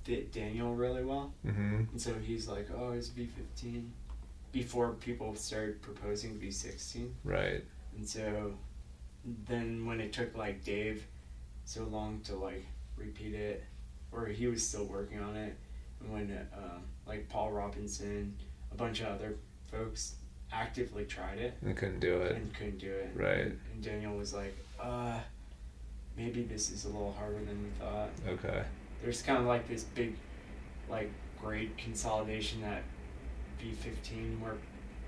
fit 0.04 0.32
Daniel 0.32 0.74
really 0.74 1.02
well, 1.04 1.34
hmm 1.42 1.82
and 1.90 2.00
so 2.00 2.14
he's 2.14 2.46
like, 2.48 2.68
"Oh, 2.74 2.92
it's 2.92 3.08
V 3.08 3.26
fifteen," 3.26 3.92
before 4.52 4.92
people 4.92 5.34
started 5.34 5.82
proposing 5.82 6.38
V 6.38 6.50
sixteen, 6.52 7.14
Right. 7.24 7.64
and 7.96 8.08
so 8.08 8.54
then 9.48 9.84
when 9.86 10.00
it 10.00 10.12
took 10.12 10.36
like 10.36 10.62
Dave 10.64 11.04
so 11.66 11.84
long 11.84 12.20
to 12.24 12.34
like 12.36 12.64
repeat 12.96 13.34
it, 13.34 13.62
or 14.12 14.24
he 14.26 14.46
was 14.46 14.66
still 14.66 14.84
working 14.86 15.20
on 15.20 15.36
it, 15.36 15.54
and 16.00 16.10
when 16.12 16.30
uh, 16.30 16.78
like 17.06 17.28
Paul 17.28 17.50
Robinson, 17.52 18.34
a 18.72 18.74
bunch 18.76 19.00
of 19.00 19.08
other 19.08 19.34
folks 19.70 20.14
actively 20.52 21.04
tried 21.04 21.38
it 21.38 21.54
And 21.60 21.76
couldn't 21.76 21.98
do 22.00 22.22
it. 22.22 22.36
and 22.36 22.54
couldn't 22.54 22.78
do 22.78 22.90
it, 22.90 23.10
Right. 23.14 23.52
and 23.74 23.82
Daniel 23.82 24.16
was 24.16 24.32
like, 24.32 24.56
"Uh, 24.80 25.18
maybe 26.16 26.44
this 26.44 26.70
is 26.70 26.84
a 26.84 26.88
little 26.88 27.12
harder 27.12 27.44
than 27.44 27.62
we 27.62 27.70
thought." 27.80 28.10
Okay. 28.28 28.62
there's 29.02 29.20
kind 29.22 29.38
of 29.38 29.44
like 29.44 29.68
this 29.68 29.82
big 29.84 30.16
like 30.88 31.10
grade 31.42 31.76
consolidation 31.76 32.62
at 32.64 32.82
V15 33.60 34.40
where 34.40 34.54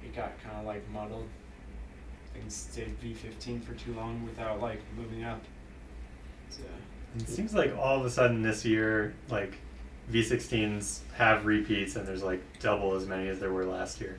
it 0.04 0.14
got 0.14 0.32
kind 0.42 0.56
of 0.58 0.66
like 0.66 0.82
muddled. 0.90 1.26
Things 2.34 2.54
stayed 2.54 3.00
V15 3.00 3.62
for 3.64 3.74
too 3.74 3.94
long 3.94 4.24
without 4.24 4.60
like 4.60 4.80
moving 4.96 5.24
up. 5.24 5.40
So 6.50 6.62
It 7.18 7.28
seems 7.28 7.54
like 7.54 7.76
all 7.76 7.98
of 8.00 8.06
a 8.06 8.10
sudden 8.10 8.42
this 8.42 8.64
year, 8.64 9.14
like 9.30 9.54
V16s 10.12 11.00
have 11.14 11.46
repeats, 11.46 11.96
and 11.96 12.06
there's 12.06 12.22
like 12.22 12.42
double 12.60 12.94
as 12.94 13.06
many 13.06 13.28
as 13.28 13.38
there 13.40 13.52
were 13.52 13.64
last 13.66 14.00
year. 14.00 14.18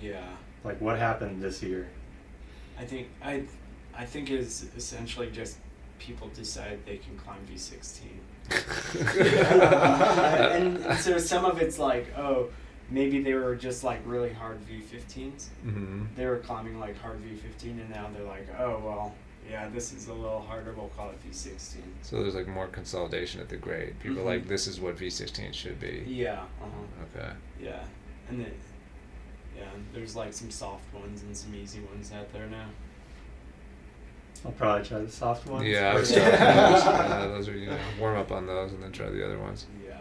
yeah, 0.00 0.24
Like, 0.64 0.80
what 0.80 0.98
happened 0.98 1.42
this 1.42 1.62
year? 1.62 1.88
I 2.78 2.84
think 2.84 3.08
I 3.22 3.44
I 3.96 4.04
think 4.04 4.30
it's 4.30 4.64
essentially 4.76 5.30
just 5.30 5.56
people 5.98 6.28
decide 6.34 6.78
they 6.84 6.98
can 6.98 7.16
climb 7.18 7.38
V16. 7.50 8.02
and 10.52 10.98
so 10.98 11.18
some 11.18 11.44
of 11.44 11.60
it's 11.60 11.78
like, 11.78 12.06
oh, 12.16 12.48
maybe 12.90 13.22
they 13.22 13.34
were 13.34 13.54
just 13.56 13.82
like 13.84 14.00
really 14.04 14.32
hard 14.32 14.58
V15s. 14.68 15.48
hmm 15.62 16.04
They 16.14 16.26
were 16.26 16.38
climbing 16.38 16.78
like 16.78 16.98
hard 17.00 17.18
V15, 17.24 17.70
and 17.80 17.90
now 17.90 18.08
they're 18.14 18.26
like, 18.26 18.46
oh 18.58 18.80
well, 18.84 19.14
yeah, 19.50 19.68
this 19.68 19.92
is 19.92 20.08
a 20.08 20.12
little 20.14 20.40
harder. 20.40 20.72
We'll 20.76 20.88
call 20.96 21.10
it 21.10 21.18
V16. 21.30 21.76
So 22.02 22.22
there's 22.22 22.34
like 22.34 22.48
more 22.48 22.66
consolidation 22.66 23.40
at 23.40 23.48
the 23.48 23.56
grade. 23.56 23.98
People 24.00 24.22
Mhm. 24.22 24.26
like 24.26 24.48
this 24.48 24.66
is 24.66 24.80
what 24.80 24.96
V16 24.96 25.52
should 25.52 25.78
be. 25.80 26.04
Yeah. 26.06 26.40
Uh 26.60 26.64
huh. 26.64 27.18
Okay. 27.20 27.32
Yeah. 27.62 27.82
And 28.28 28.40
then, 28.40 28.52
yeah, 29.56 29.64
there's 29.92 30.16
like 30.16 30.32
some 30.32 30.50
soft 30.50 30.92
ones 30.94 31.22
and 31.22 31.36
some 31.36 31.54
easy 31.54 31.80
ones 31.80 32.12
out 32.12 32.32
there 32.32 32.46
now. 32.46 32.66
I'll 34.44 34.52
probably 34.52 34.86
try 34.86 34.98
the 35.00 35.10
soft 35.10 35.46
ones. 35.46 35.66
Yeah, 35.66 35.90
I 35.90 35.94
would 35.94 36.00
first. 36.00 36.12
start 36.12 36.32
those. 36.32 36.40
Uh, 36.84 37.28
those 37.32 37.48
are 37.48 37.56
you 37.56 37.66
know 37.66 37.78
warm 37.98 38.16
up 38.16 38.30
on 38.32 38.46
those 38.46 38.72
and 38.72 38.82
then 38.82 38.92
try 38.92 39.08
the 39.08 39.24
other 39.24 39.38
ones. 39.38 39.66
Yeah. 39.84 39.94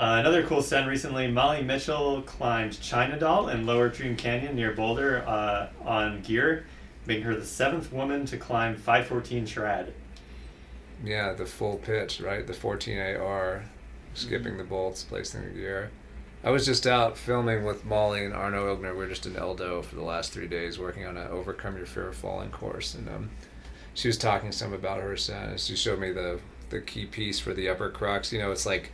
Uh, 0.00 0.18
another 0.18 0.42
cool 0.44 0.62
send 0.62 0.88
recently, 0.88 1.28
Molly 1.30 1.62
Mitchell 1.62 2.22
climbed 2.22 2.80
China 2.80 3.18
Doll 3.18 3.48
in 3.48 3.66
Lower 3.66 3.88
Dream 3.88 4.16
Canyon 4.16 4.56
near 4.56 4.72
Boulder 4.72 5.22
uh, 5.26 5.68
on 5.84 6.22
gear, 6.22 6.66
making 7.06 7.24
her 7.24 7.34
the 7.34 7.44
seventh 7.44 7.92
woman 7.92 8.26
to 8.26 8.36
climb 8.36 8.76
514 8.76 9.46
Trad. 9.46 9.92
Yeah, 11.04 11.32
the 11.32 11.46
full 11.46 11.76
pitch, 11.76 12.20
right? 12.20 12.46
The 12.46 12.52
14AR, 12.52 13.62
skipping 14.14 14.56
the 14.56 14.64
bolts, 14.64 15.02
placing 15.02 15.42
the 15.42 15.50
gear. 15.50 15.90
I 16.44 16.50
was 16.50 16.66
just 16.66 16.86
out 16.86 17.16
filming 17.16 17.64
with 17.64 17.84
Molly 17.84 18.24
and 18.24 18.34
Arno 18.34 18.74
Ilgner. 18.74 18.92
We 18.92 18.98
were 18.98 19.06
just 19.06 19.26
in 19.26 19.34
Eldo 19.34 19.84
for 19.84 19.94
the 19.94 20.02
last 20.02 20.32
three 20.32 20.48
days 20.48 20.78
working 20.78 21.06
on 21.06 21.16
an 21.16 21.28
Overcome 21.28 21.76
Your 21.76 21.86
Fear 21.86 22.08
of 22.08 22.16
Falling 22.16 22.50
course. 22.50 22.94
And 22.94 23.08
um, 23.08 23.30
she 23.94 24.08
was 24.08 24.18
talking 24.18 24.50
some 24.50 24.72
about 24.72 25.00
her 25.00 25.16
she 25.16 25.76
showed 25.76 26.00
me 26.00 26.10
the, 26.10 26.40
the 26.70 26.80
key 26.80 27.06
piece 27.06 27.38
for 27.38 27.54
the 27.54 27.68
upper 27.68 27.90
crux. 27.90 28.32
You 28.32 28.40
know, 28.40 28.50
it's 28.50 28.66
like 28.66 28.90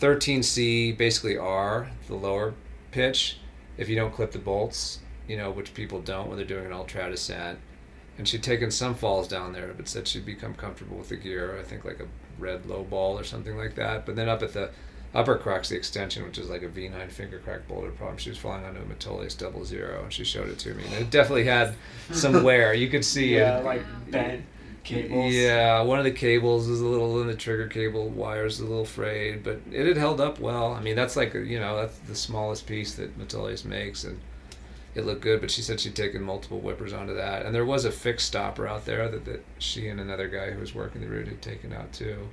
13C, 0.00 0.96
basically 0.96 1.36
R, 1.36 1.90
the 2.06 2.14
lower 2.14 2.54
pitch, 2.92 3.38
if 3.76 3.88
you 3.88 3.96
don't 3.96 4.12
clip 4.12 4.32
the 4.32 4.38
bolts, 4.38 5.00
you 5.28 5.36
know, 5.36 5.50
which 5.50 5.74
people 5.74 6.00
don't 6.00 6.28
when 6.28 6.36
they're 6.36 6.46
doing 6.46 6.66
an 6.66 6.72
ultra 6.72 7.10
descent. 7.10 7.58
And 8.18 8.26
she'd 8.26 8.42
taken 8.42 8.70
some 8.70 8.94
falls 8.94 9.28
down 9.28 9.52
there, 9.52 9.74
but 9.76 9.88
said 9.88 10.08
she'd 10.08 10.24
become 10.24 10.54
comfortable 10.54 10.96
with 10.96 11.10
the 11.10 11.16
gear. 11.16 11.58
I 11.58 11.62
think 11.62 11.84
like 11.84 12.00
a 12.00 12.06
red 12.38 12.64
Lowe 12.66 12.84
Ball 12.84 13.18
or 13.18 13.24
something 13.24 13.56
like 13.58 13.74
that. 13.74 14.06
But 14.06 14.16
then 14.16 14.28
up 14.28 14.42
at 14.42 14.54
the 14.54 14.70
upper 15.14 15.36
crux, 15.36 15.68
the 15.68 15.76
extension, 15.76 16.24
which 16.24 16.38
is 16.38 16.48
like 16.48 16.62
a 16.62 16.68
V9 16.68 17.10
finger 17.10 17.38
crack 17.38 17.68
boulder 17.68 17.90
problem, 17.90 18.16
she 18.16 18.30
was 18.30 18.38
flying 18.38 18.64
onto 18.64 18.80
a 18.80 18.84
Metolius 18.84 19.36
double 19.36 19.64
zero, 19.66 20.02
and 20.04 20.12
she 20.12 20.24
showed 20.24 20.48
it 20.48 20.58
to 20.60 20.72
me. 20.74 20.84
And 20.84 20.94
it 20.94 21.10
definitely 21.10 21.44
had 21.44 21.74
some 22.10 22.42
wear. 22.42 22.72
You 22.72 22.88
could 22.88 23.04
see 23.04 23.36
Yeah, 23.36 23.58
it. 23.58 23.64
like 23.66 23.82
bent 24.10 24.44
cables. 24.82 25.34
Yeah, 25.34 25.82
one 25.82 25.98
of 25.98 26.04
the 26.04 26.10
cables 26.10 26.68
was 26.68 26.80
a 26.80 26.86
little 26.86 27.20
in 27.20 27.26
the 27.26 27.34
trigger 27.34 27.66
cable 27.68 28.08
wires 28.08 28.60
a 28.60 28.64
little 28.64 28.84
frayed, 28.86 29.42
but 29.42 29.60
it 29.70 29.86
had 29.86 29.96
held 29.98 30.20
up 30.22 30.38
well. 30.40 30.72
I 30.72 30.80
mean, 30.80 30.96
that's 30.96 31.16
like 31.16 31.34
you 31.34 31.60
know 31.60 31.76
that's 31.76 31.98
the 31.98 32.14
smallest 32.14 32.66
piece 32.66 32.94
that 32.94 33.18
Metolius 33.18 33.64
makes, 33.64 34.04
and 34.04 34.18
it 34.96 35.04
looked 35.04 35.20
good. 35.20 35.40
But 35.40 35.50
she 35.50 35.62
said 35.62 35.78
she'd 35.78 35.94
taken 35.94 36.22
multiple 36.22 36.60
whippers 36.60 36.92
onto 36.92 37.14
that, 37.14 37.44
and 37.44 37.54
there 37.54 37.64
was 37.64 37.84
a 37.84 37.92
fixed 37.92 38.26
stopper 38.26 38.66
out 38.66 38.86
there 38.86 39.08
that, 39.08 39.24
that 39.26 39.44
she 39.58 39.88
and 39.88 40.00
another 40.00 40.28
guy 40.28 40.50
who 40.50 40.60
was 40.60 40.74
working 40.74 41.02
the 41.02 41.08
route 41.08 41.28
had 41.28 41.42
taken 41.42 41.72
out 41.72 41.92
too. 41.92 42.28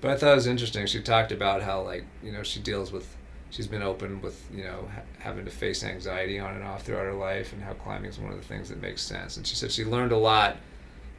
But 0.00 0.10
I 0.10 0.16
thought 0.16 0.32
it 0.32 0.36
was 0.36 0.46
interesting. 0.46 0.86
She 0.86 1.00
talked 1.00 1.32
about 1.32 1.62
how 1.62 1.82
like 1.82 2.04
you 2.22 2.32
know 2.32 2.42
she 2.42 2.60
deals 2.60 2.92
with. 2.92 3.16
She's 3.50 3.66
been 3.66 3.82
open 3.82 4.22
with 4.22 4.42
you 4.52 4.64
know 4.64 4.88
ha- 4.94 5.02
having 5.18 5.44
to 5.44 5.50
face 5.50 5.84
anxiety 5.84 6.38
on 6.38 6.54
and 6.54 6.64
off 6.64 6.82
throughout 6.82 7.04
her 7.04 7.14
life, 7.14 7.52
and 7.52 7.62
how 7.62 7.74
climbing 7.74 8.10
is 8.10 8.18
one 8.18 8.32
of 8.32 8.38
the 8.38 8.46
things 8.46 8.68
that 8.68 8.80
makes 8.80 9.02
sense. 9.02 9.36
And 9.36 9.46
she 9.46 9.54
said 9.54 9.70
she 9.70 9.84
learned 9.84 10.12
a 10.12 10.18
lot 10.18 10.56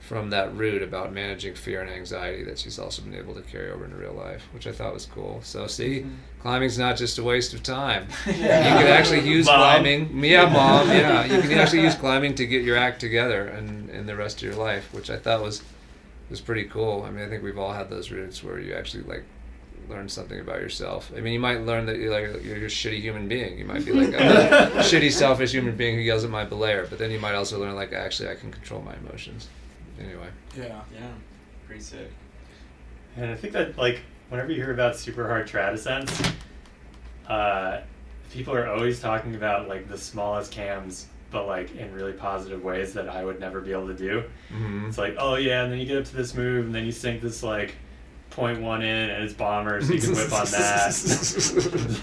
from 0.04 0.32
that 0.32 0.54
route 0.54 0.82
about 0.82 1.14
managing 1.14 1.56
fear 1.56 1.80
and 1.80 1.90
anxiety 1.90 2.44
that 2.44 2.60
she's 2.60 2.78
also 2.78 3.02
been 3.02 3.16
able 3.16 3.34
to 3.34 3.42
carry 3.42 3.72
over 3.72 3.86
into 3.86 3.96
real 3.96 4.12
life, 4.12 4.46
which 4.52 4.68
I 4.68 4.74
thought 4.74 4.94
was 4.94 5.06
cool. 5.06 5.40
So 5.44 5.66
see, 5.66 6.02
mm-hmm. 6.02 6.16
climbing's 6.42 6.78
not 6.78 6.98
just 6.98 7.18
a 7.20 7.24
waste 7.24 7.54
of 7.54 7.64
time. 7.64 8.08
You 8.26 8.34
can 8.34 8.88
actually 8.88 9.22
use 9.36 9.46
Mom. 9.46 9.56
climbing. 9.56 10.24
Yeah, 10.26 10.46
mom. 10.54 10.90
Yeah, 10.90 11.24
you 11.24 11.42
can 11.42 11.58
actually 11.58 11.84
use 11.84 11.96
climbing 11.96 12.36
to 12.36 12.46
get 12.46 12.64
your 12.64 12.76
act 12.76 13.00
together 13.00 13.48
and 13.48 13.90
in 13.92 14.06
the 14.06 14.16
rest 14.16 14.38
of 14.38 14.44
your 14.44 14.56
life, 14.56 14.94
which 14.94 15.10
I 15.10 15.18
thought 15.18 15.42
was 15.42 15.64
was 16.30 16.42
pretty 16.42 16.66
cool. 16.66 17.04
I 17.08 17.10
mean, 17.10 17.24
I 17.24 17.30
think 17.30 17.42
we've 17.42 17.58
all 17.58 17.72
had 17.72 17.90
those 17.90 18.12
routes 18.12 18.44
where 18.44 18.60
you 18.60 18.74
actually 18.74 19.04
like 19.04 19.24
learn 19.88 20.10
something 20.10 20.40
about 20.40 20.60
yourself. 20.60 21.12
I 21.16 21.22
mean, 21.22 21.32
you 21.32 21.40
might 21.40 21.62
learn 21.62 21.86
that 21.86 21.98
you're 21.98 22.12
like 22.12 22.44
you're 22.44 22.58
a 22.58 22.70
shitty 22.70 23.00
human 23.00 23.30
being. 23.30 23.58
You 23.58 23.66
might 23.66 23.86
be 23.86 23.94
like 23.94 24.14
a 24.14 24.80
shitty, 24.80 25.14
selfish 25.14 25.54
human 25.54 25.78
being 25.78 25.96
who 25.96 26.02
yells 26.02 26.26
at 26.26 26.30
my 26.30 26.46
belayer, 26.46 26.90
but 26.90 27.00
then 27.00 27.10
you 27.10 27.20
might 27.20 27.36
also 27.36 27.60
learn 27.60 27.76
like 27.76 27.94
actually 27.94 28.30
I 28.30 28.36
can 28.36 28.52
control 28.52 28.82
my 28.82 28.96
emotions. 28.96 29.48
Anyway. 30.00 30.30
Yeah. 30.58 30.82
Yeah. 30.94 31.12
Pretty 31.66 31.82
sick. 31.82 32.10
And 33.16 33.32
I 33.32 33.36
think 33.36 33.54
that 33.54 33.78
like 33.78 34.02
whenever 34.30 34.52
you 34.52 34.58
hear 34.58 34.72
about 34.72 34.96
super 34.96 35.28
hard 35.28 35.48
trad 35.48 35.74
ascents, 35.74 36.22
uh, 37.28 37.82
people 38.32 38.56
are 38.56 38.68
always 38.68 39.00
talking 39.00 39.36
about 39.36 39.68
like 39.68 39.88
the 39.88 39.98
smallest 39.98 40.52
cams, 40.52 41.08
but 41.30 41.46
like 41.46 41.76
in 41.76 41.94
really 41.94 42.14
positive 42.14 42.64
ways 42.64 42.94
that 42.94 43.08
I 43.08 43.24
would 43.24 43.40
never 43.40 43.62
be 43.62 43.72
able 43.72 43.88
to 43.88 43.94
do. 43.94 44.24
Mm-hmm. 44.52 44.88
It's 44.88 44.98
like, 44.98 45.16
oh 45.20 45.36
yeah, 45.36 45.64
and 45.64 45.72
then 45.72 45.80
you 45.80 45.86
get 45.86 45.98
up 45.98 46.06
to 46.06 46.16
this 46.16 46.34
move, 46.34 46.66
and 46.66 46.76
then 46.76 46.86
you 46.86 46.92
sink 46.92 47.22
this 47.22 47.44
like 47.44 47.76
point 48.32 48.62
one 48.62 48.82
in, 48.82 49.10
and 49.10 49.24
it's 49.24 49.34
bomber, 49.34 49.82
so 49.82 49.94
you 49.94 50.02
can 50.02 50.16
whip 50.16 50.34
on 50.34 50.48
that. 50.48 50.88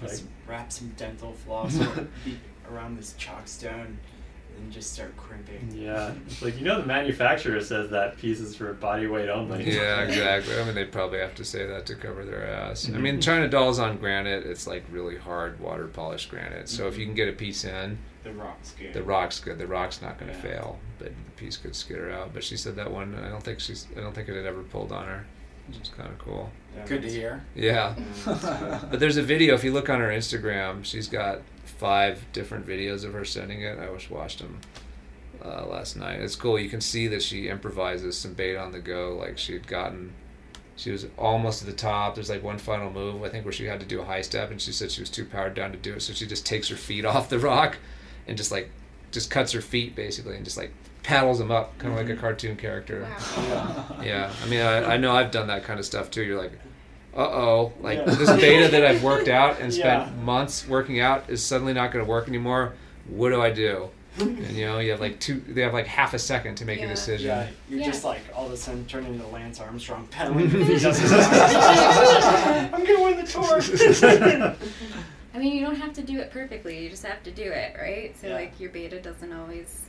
Just 0.00 0.24
wrap 0.46 0.72
some 0.72 0.88
dental 0.96 1.32
floss 1.32 1.78
around 2.70 2.98
this 2.98 3.14
chockstone 3.18 3.96
and 4.62 4.72
just 4.72 4.92
start 4.92 5.16
crimping. 5.16 5.70
yeah, 5.74 6.12
like 6.42 6.56
you 6.58 6.64
know 6.64 6.80
the 6.80 6.86
manufacturer 6.86 7.60
says 7.60 7.90
that 7.90 8.16
piece 8.18 8.40
is 8.40 8.54
for 8.56 8.72
body 8.72 9.06
weight 9.06 9.28
only. 9.28 9.64
yeah, 9.74 10.00
exactly. 10.02 10.58
I 10.58 10.64
mean, 10.64 10.74
they 10.74 10.84
probably 10.84 11.18
have 11.18 11.34
to 11.36 11.44
say 11.44 11.66
that 11.66 11.86
to 11.86 11.94
cover 11.96 12.24
their 12.24 12.46
ass. 12.46 12.88
I 12.88 12.92
Mhm. 12.92 13.00
mean, 13.00 13.20
China 13.20 13.48
Doll's 13.48 13.78
on 13.78 13.98
granite. 13.98 14.46
It's 14.46 14.66
like 14.66 14.84
really 14.90 15.16
hard 15.16 15.58
water 15.60 15.86
polished 15.88 16.30
granite. 16.30 16.68
So 16.68 16.86
if 16.88 16.96
you 16.96 17.04
can 17.04 17.14
get 17.14 17.28
a 17.28 17.32
piece 17.32 17.64
in, 17.64 17.98
The 18.24 18.32
rock's 18.32 18.72
good. 18.78 18.92
the 18.94 19.02
rock's 19.02 19.40
good. 19.40 19.58
The 19.58 19.66
rock's 19.66 20.00
not 20.00 20.18
going 20.18 20.30
to 20.30 20.36
Yeah. 20.36 20.42
fail, 20.42 20.78
but 20.98 21.08
the 21.08 21.30
piece 21.36 21.56
could 21.56 21.74
skitter 21.74 22.10
out. 22.10 22.32
But 22.32 22.44
she 22.44 22.56
said 22.56 22.76
that 22.76 22.90
one. 22.90 23.14
I 23.16 23.28
don't 23.28 23.42
think 23.42 23.60
she's. 23.60 23.86
I 23.96 24.00
don't 24.00 24.14
think 24.14 24.28
it 24.28 24.36
had 24.36 24.46
ever 24.46 24.62
pulled 24.62 24.92
on 24.92 25.06
her, 25.06 25.26
which 25.68 25.78
is 25.78 25.88
kind 25.88 26.08
of 26.08 26.18
cool. 26.18 26.50
Yeah, 26.76 26.86
Good 26.86 27.02
to 27.02 27.10
hear. 27.10 27.44
Yeah. 27.54 27.94
Yeah. 28.26 28.80
But 28.90 29.00
there's 29.00 29.16
a 29.16 29.22
video. 29.22 29.54
If 29.54 29.64
you 29.64 29.72
look 29.72 29.88
on 29.90 30.00
her 30.00 30.08
Instagram, 30.08 30.84
she's 30.84 31.08
got 31.08 31.42
five 31.64 32.24
different 32.32 32.66
videos 32.66 33.04
of 33.04 33.12
her 33.12 33.24
sending 33.24 33.62
it. 33.62 33.78
I 33.78 33.92
just 33.94 34.10
watched 34.10 34.38
them 34.38 34.58
uh, 35.44 35.66
last 35.66 35.96
night. 35.96 36.20
It's 36.20 36.36
cool. 36.36 36.58
You 36.58 36.68
can 36.68 36.80
see 36.80 37.08
that 37.08 37.22
she 37.22 37.48
improvises 37.48 38.16
some 38.16 38.34
beta 38.34 38.60
on 38.60 38.72
the 38.72 38.80
go. 38.80 39.16
Like 39.18 39.38
she 39.38 39.52
had 39.52 39.66
gotten, 39.66 40.12
she 40.76 40.90
was 40.90 41.06
almost 41.18 41.60
to 41.60 41.66
the 41.66 41.72
top. 41.72 42.14
There's 42.14 42.30
like 42.30 42.42
one 42.42 42.58
final 42.58 42.90
move 42.90 43.22
I 43.22 43.28
think 43.28 43.44
where 43.44 43.52
she 43.52 43.66
had 43.66 43.80
to 43.80 43.86
do 43.86 44.00
a 44.00 44.04
high 44.04 44.22
step, 44.22 44.50
and 44.50 44.60
she 44.60 44.72
said 44.72 44.90
she 44.90 45.00
was 45.00 45.10
too 45.10 45.24
powered 45.24 45.54
down 45.54 45.72
to 45.72 45.78
do 45.78 45.94
it. 45.94 46.02
So 46.02 46.12
she 46.12 46.26
just 46.26 46.46
takes 46.46 46.68
her 46.68 46.76
feet 46.76 47.04
off 47.12 47.28
the 47.28 47.38
rock, 47.38 47.78
and 48.26 48.36
just 48.36 48.52
like, 48.52 48.70
just 49.10 49.30
cuts 49.30 49.52
her 49.52 49.60
feet 49.60 49.94
basically, 49.94 50.36
and 50.36 50.44
just 50.44 50.56
like 50.56 50.72
paddles 51.02 51.38
them 51.38 51.50
up, 51.50 51.76
kind 51.78 51.92
of 51.92 51.98
like 51.98 52.16
a 52.16 52.20
cartoon 52.20 52.56
character. 52.56 53.02
Wow. 53.36 53.96
Yeah, 54.02 54.32
I 54.42 54.46
mean, 54.48 54.60
I, 54.60 54.94
I 54.94 54.96
know 54.96 55.12
I've 55.12 55.30
done 55.30 55.48
that 55.48 55.64
kind 55.64 55.78
of 55.80 55.86
stuff 55.86 56.10
too. 56.10 56.22
You're 56.22 56.40
like, 56.40 56.52
uh 57.16 57.20
oh, 57.20 57.72
like 57.80 57.98
Yeah. 57.98 58.04
this 58.14 58.30
beta 58.40 58.68
that 58.70 58.84
I've 58.86 59.02
worked 59.02 59.28
out 59.28 59.60
and 59.60 59.72
spent 59.72 60.06
Yeah. 60.08 60.22
months 60.22 60.66
working 60.68 61.00
out 61.00 61.28
is 61.28 61.42
suddenly 61.44 61.72
not 61.72 61.92
going 61.92 62.04
to 62.04 62.08
work 62.10 62.28
anymore. 62.28 62.74
What 63.08 63.30
do 63.30 63.42
I 63.42 63.50
do? 63.50 63.88
And 64.18 64.38
you 64.50 64.66
know, 64.66 64.78
you 64.78 64.90
have 64.92 65.00
like 65.00 65.18
two, 65.20 65.40
they 65.48 65.62
have 65.62 65.72
like 65.72 65.86
half 65.86 66.12
a 66.14 66.18
second 66.18 66.54
to 66.56 66.64
make 66.66 66.80
a 66.82 66.86
decision. 66.86 67.28
Yeah, 67.28 67.48
you're 67.68 67.80
Yeah. 67.80 67.86
just 67.86 68.04
like 68.04 68.20
all 68.34 68.46
of 68.46 68.52
a 68.52 68.56
sudden 68.56 68.84
turning 68.86 69.14
into 69.14 69.26
Lance 69.26 69.58
Armstrong 69.58 70.06
pedaling. 70.10 70.50
your 70.50 70.66
feet 70.66 70.84
up 70.84 70.94
his 70.94 71.12
arms. 71.12 71.26
I'm 72.72 72.84
gonna 72.84 73.02
win 73.02 73.16
the 73.16 73.26
tour. 73.26 74.56
I 75.34 75.38
mean, 75.38 75.54
you 75.56 75.62
don't 75.62 75.76
have 75.76 75.94
to 75.94 76.02
do 76.02 76.18
it 76.18 76.30
perfectly. 76.30 76.82
You 76.84 76.90
just 76.90 77.04
have 77.04 77.22
to 77.24 77.30
do 77.30 77.42
it, 77.50 77.74
right? 77.80 78.14
So 78.20 78.28
Yeah. 78.28 78.34
like 78.34 78.60
your 78.60 78.70
beta 78.70 79.00
doesn't 79.00 79.32
always 79.32 79.80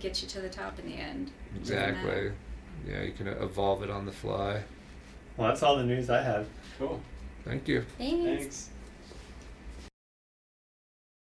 get 0.00 0.22
you 0.22 0.28
to 0.28 0.40
the 0.40 0.48
top 0.48 0.78
in 0.78 0.86
the 0.86 0.96
end. 0.96 1.30
Exactly. 1.56 2.32
Yeah, 2.86 3.02
you 3.02 3.12
can 3.12 3.28
evolve 3.28 3.82
it 3.82 3.90
on 3.90 4.06
the 4.06 4.12
fly. 4.12 4.62
Well, 5.36 5.48
that's 5.48 5.62
all 5.62 5.76
the 5.76 5.84
news 5.84 6.10
I 6.10 6.22
have. 6.22 6.46
cool. 6.78 7.00
Thank 7.44 7.68
you. 7.68 7.84
Thanks. 7.98 8.24
Thanks. 8.24 8.70